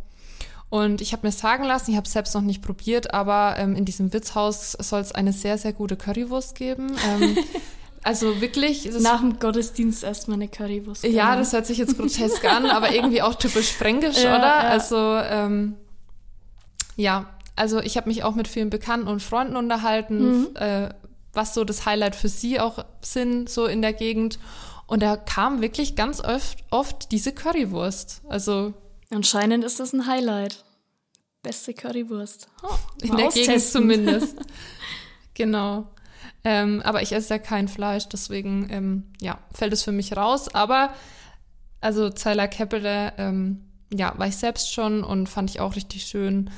Und 0.68 1.00
ich 1.00 1.12
habe 1.12 1.26
mir 1.26 1.32
sagen 1.32 1.64
lassen, 1.64 1.90
ich 1.90 1.96
habe 1.96 2.06
es 2.06 2.12
selbst 2.12 2.32
noch 2.32 2.42
nicht 2.42 2.62
probiert, 2.62 3.12
aber 3.12 3.56
ähm, 3.58 3.74
in 3.74 3.84
diesem 3.84 4.12
Witzhaus 4.12 4.72
soll 4.72 5.00
es 5.00 5.10
eine 5.10 5.32
sehr, 5.32 5.58
sehr 5.58 5.72
gute 5.72 5.96
Currywurst 5.96 6.54
geben. 6.54 6.92
Ähm, 7.08 7.36
also 8.04 8.40
wirklich. 8.40 8.88
Nach 9.00 9.18
dem 9.18 9.40
Gottesdienst 9.40 10.04
erstmal 10.04 10.36
eine 10.36 10.46
Currywurst. 10.46 11.02
Ja, 11.02 11.34
das 11.34 11.52
hört 11.52 11.66
sich 11.66 11.78
jetzt 11.78 11.98
grotesk 11.98 12.44
an, 12.44 12.66
aber 12.66 12.94
irgendwie 12.94 13.20
auch 13.20 13.34
typisch 13.34 13.72
fränkisch, 13.72 14.18
ja, 14.22 14.36
oder? 14.36 14.46
Ja. 14.46 14.58
Also 14.68 14.96
ähm, 14.96 15.74
ja, 17.00 17.26
also 17.56 17.80
ich 17.80 17.96
habe 17.96 18.08
mich 18.08 18.22
auch 18.22 18.34
mit 18.34 18.48
vielen 18.48 18.70
Bekannten 18.70 19.08
und 19.08 19.22
Freunden 19.22 19.56
unterhalten, 19.56 20.40
mhm. 20.40 20.56
äh, 20.56 20.88
was 21.32 21.54
so 21.54 21.64
das 21.64 21.86
Highlight 21.86 22.16
für 22.16 22.28
sie 22.28 22.60
auch 22.60 22.84
sind, 23.02 23.48
so 23.48 23.66
in 23.66 23.82
der 23.82 23.92
Gegend. 23.92 24.38
Und 24.86 25.02
da 25.02 25.16
kam 25.16 25.62
wirklich 25.62 25.94
ganz 25.94 26.20
oft, 26.20 26.58
oft 26.70 27.12
diese 27.12 27.32
Currywurst. 27.32 28.22
Also 28.28 28.74
anscheinend 29.10 29.64
ist 29.64 29.78
das 29.78 29.92
ein 29.92 30.06
Highlight. 30.06 30.64
Beste 31.42 31.72
Currywurst. 31.72 32.48
Oh, 32.62 32.74
in 33.02 33.16
der 33.16 33.28
austesten. 33.28 33.46
Gegend 33.46 33.62
zumindest. 33.70 34.36
genau. 35.34 35.86
Ähm, 36.42 36.82
aber 36.84 37.02
ich 37.02 37.12
esse 37.12 37.34
ja 37.34 37.38
kein 37.38 37.68
Fleisch, 37.68 38.08
deswegen 38.08 38.68
ähm, 38.70 39.12
ja, 39.20 39.38
fällt 39.52 39.72
es 39.72 39.82
für 39.82 39.92
mich 39.92 40.16
raus. 40.16 40.54
Aber 40.54 40.94
also 41.80 42.10
Zeiler 42.10 42.48
Keppele, 42.48 43.12
ähm, 43.18 43.66
ja, 43.92 44.14
war 44.16 44.26
ich 44.26 44.36
selbst 44.36 44.72
schon 44.72 45.04
und 45.04 45.28
fand 45.28 45.50
ich 45.50 45.60
auch 45.60 45.76
richtig 45.76 46.04
schön 46.04 46.50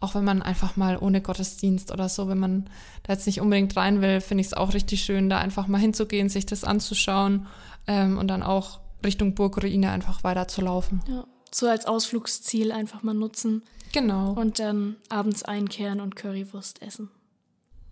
auch 0.00 0.14
wenn 0.14 0.24
man 0.24 0.42
einfach 0.42 0.76
mal 0.76 0.96
ohne 0.96 1.20
Gottesdienst 1.20 1.90
oder 1.90 2.08
so, 2.08 2.28
wenn 2.28 2.38
man 2.38 2.70
da 3.02 3.12
jetzt 3.14 3.26
nicht 3.26 3.40
unbedingt 3.40 3.76
rein 3.76 4.00
will, 4.00 4.20
finde 4.20 4.42
ich 4.42 4.48
es 4.48 4.54
auch 4.54 4.74
richtig 4.74 5.02
schön, 5.02 5.28
da 5.28 5.38
einfach 5.38 5.66
mal 5.66 5.78
hinzugehen, 5.78 6.28
sich 6.28 6.46
das 6.46 6.64
anzuschauen 6.64 7.46
ähm, 7.86 8.18
und 8.18 8.28
dann 8.28 8.42
auch 8.42 8.80
Richtung 9.04 9.34
Burgruine 9.34 9.90
einfach 9.90 10.24
weiterzulaufen. 10.24 11.02
Ja, 11.08 11.24
so 11.52 11.68
als 11.68 11.86
Ausflugsziel 11.86 12.72
einfach 12.72 13.02
mal 13.02 13.14
nutzen. 13.14 13.62
Genau. 13.92 14.32
Und 14.32 14.58
dann 14.58 14.96
abends 15.08 15.42
einkehren 15.42 16.00
und 16.00 16.16
Currywurst 16.16 16.82
essen. 16.82 17.10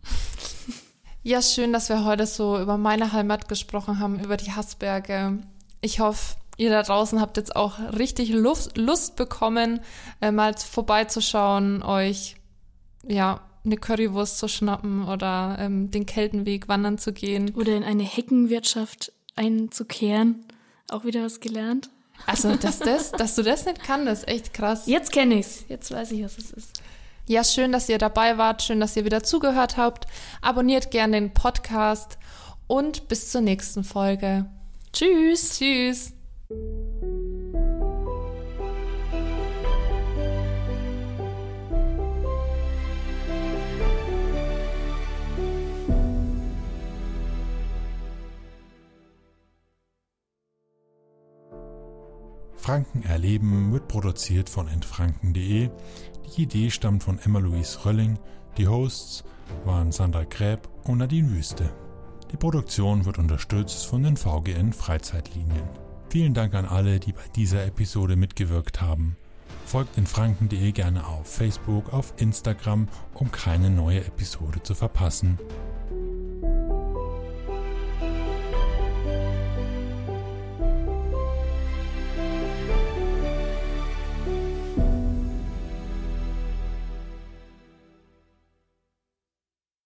Ja, 1.27 1.43
schön, 1.43 1.73
dass 1.73 1.89
wir 1.89 2.05
heute 2.05 2.25
so 2.25 2.57
über 2.57 2.77
meine 2.77 3.13
Heimat 3.13 3.49
gesprochen 3.49 3.99
haben, 3.99 4.21
über 4.21 4.37
die 4.37 4.53
Hassberge. 4.53 5.41
Ich 5.81 5.99
hoffe, 5.99 6.37
ihr 6.57 6.71
da 6.71 6.83
draußen 6.83 7.21
habt 7.21 7.37
jetzt 7.37 7.55
auch 7.55 7.79
richtig 7.97 8.31
Lust, 8.31 8.77
Lust 8.77 9.17
bekommen, 9.17 9.81
äh, 10.21 10.31
mal 10.31 10.55
vorbeizuschauen, 10.57 11.83
euch 11.83 12.37
ja 13.07 13.41
eine 13.65 13.77
Currywurst 13.77 14.39
zu 14.39 14.49
schnappen 14.49 15.07
oder 15.07 15.57
ähm, 15.59 15.91
den 15.91 16.07
Keltenweg 16.07 16.69
wandern 16.69 16.99
zu 16.99 17.13
gehen. 17.13 17.53
Oder 17.55 17.77
in 17.77 17.85
eine 17.85 18.05
Heckenwirtschaft 18.05 19.13
einzukehren. 19.35 20.45
Auch 20.89 21.05
wieder 21.05 21.25
was 21.25 21.41
gelernt. 21.41 21.91
Also, 22.27 22.55
dass, 22.55 22.79
das, 22.79 23.13
dass 23.19 23.35
du 23.35 23.43
das 23.43 23.67
nicht 23.67 23.83
kannst, 23.83 24.09
ist 24.09 24.29
echt 24.29 24.55
krass. 24.55 24.87
Jetzt 24.87 25.13
kenne 25.13 25.35
ich's. 25.35 25.65
Jetzt 25.69 25.91
weiß 25.91 26.13
ich, 26.13 26.25
was 26.25 26.39
es 26.39 26.53
ist. 26.53 26.81
Ja, 27.29 27.43
schön, 27.43 27.73
dass 27.73 27.89
ihr 27.89 27.99
dabei 27.99 28.39
wart. 28.39 28.63
Schön, 28.63 28.79
dass 28.79 28.97
ihr 28.97 29.05
wieder 29.05 29.25
zugehört 29.25 29.77
habt. 29.77 30.07
Abonniert 30.43 30.93
gerne 30.93 31.21
den 31.21 31.35
Podcast 31.35 32.19
und 32.69 33.09
bis 33.09 33.31
zur 33.33 33.41
nächsten 33.41 33.83
Folge. 33.83 34.47
Tschüss. 34.93 35.59
Tschüss. 35.59 36.13
Franken 36.49 36.63
erleben 53.03 53.73
wird 53.73 53.89
produziert 53.89 54.49
von 54.49 54.69
entfranken.de. 54.69 55.71
Die 56.37 56.43
Idee 56.43 56.71
stammt 56.71 57.03
von 57.03 57.19
Emma-Louise 57.19 57.85
Rölling. 57.85 58.21
Die 58.57 58.69
Hosts 58.69 59.25
waren 59.65 59.91
Sandra 59.91 60.23
Gräb 60.23 60.69
und 60.85 60.99
Nadine 60.99 61.31
Wüste. 61.31 61.75
Die 62.31 62.37
Produktion 62.37 63.05
wird 63.05 63.19
unterstützt 63.19 63.87
von 63.87 64.05
den 64.05 64.17
VGN 64.17 64.73
Freizeitlinien. 64.73 65.86
Vielen 66.09 66.35
Dank 66.35 66.55
an 66.55 66.65
alle, 66.65 67.01
die 67.01 67.13
bei 67.13 67.27
dieser 67.35 67.67
Episode 67.67 68.17
mitgewirkt 68.17 68.81
haben. 68.81 69.17
Folgt 69.67 69.99
in 69.99 70.07
franken.de 70.07 70.73
gerne 70.73 71.07
auf 71.07 71.27
Facebook, 71.27 71.93
auf 71.93 72.15
Instagram, 72.19 72.89
um 73.15 73.33
keine 73.33 73.69
neue 73.69 74.05
Episode 74.05 74.63
zu 74.63 74.75
verpassen. 74.75 75.39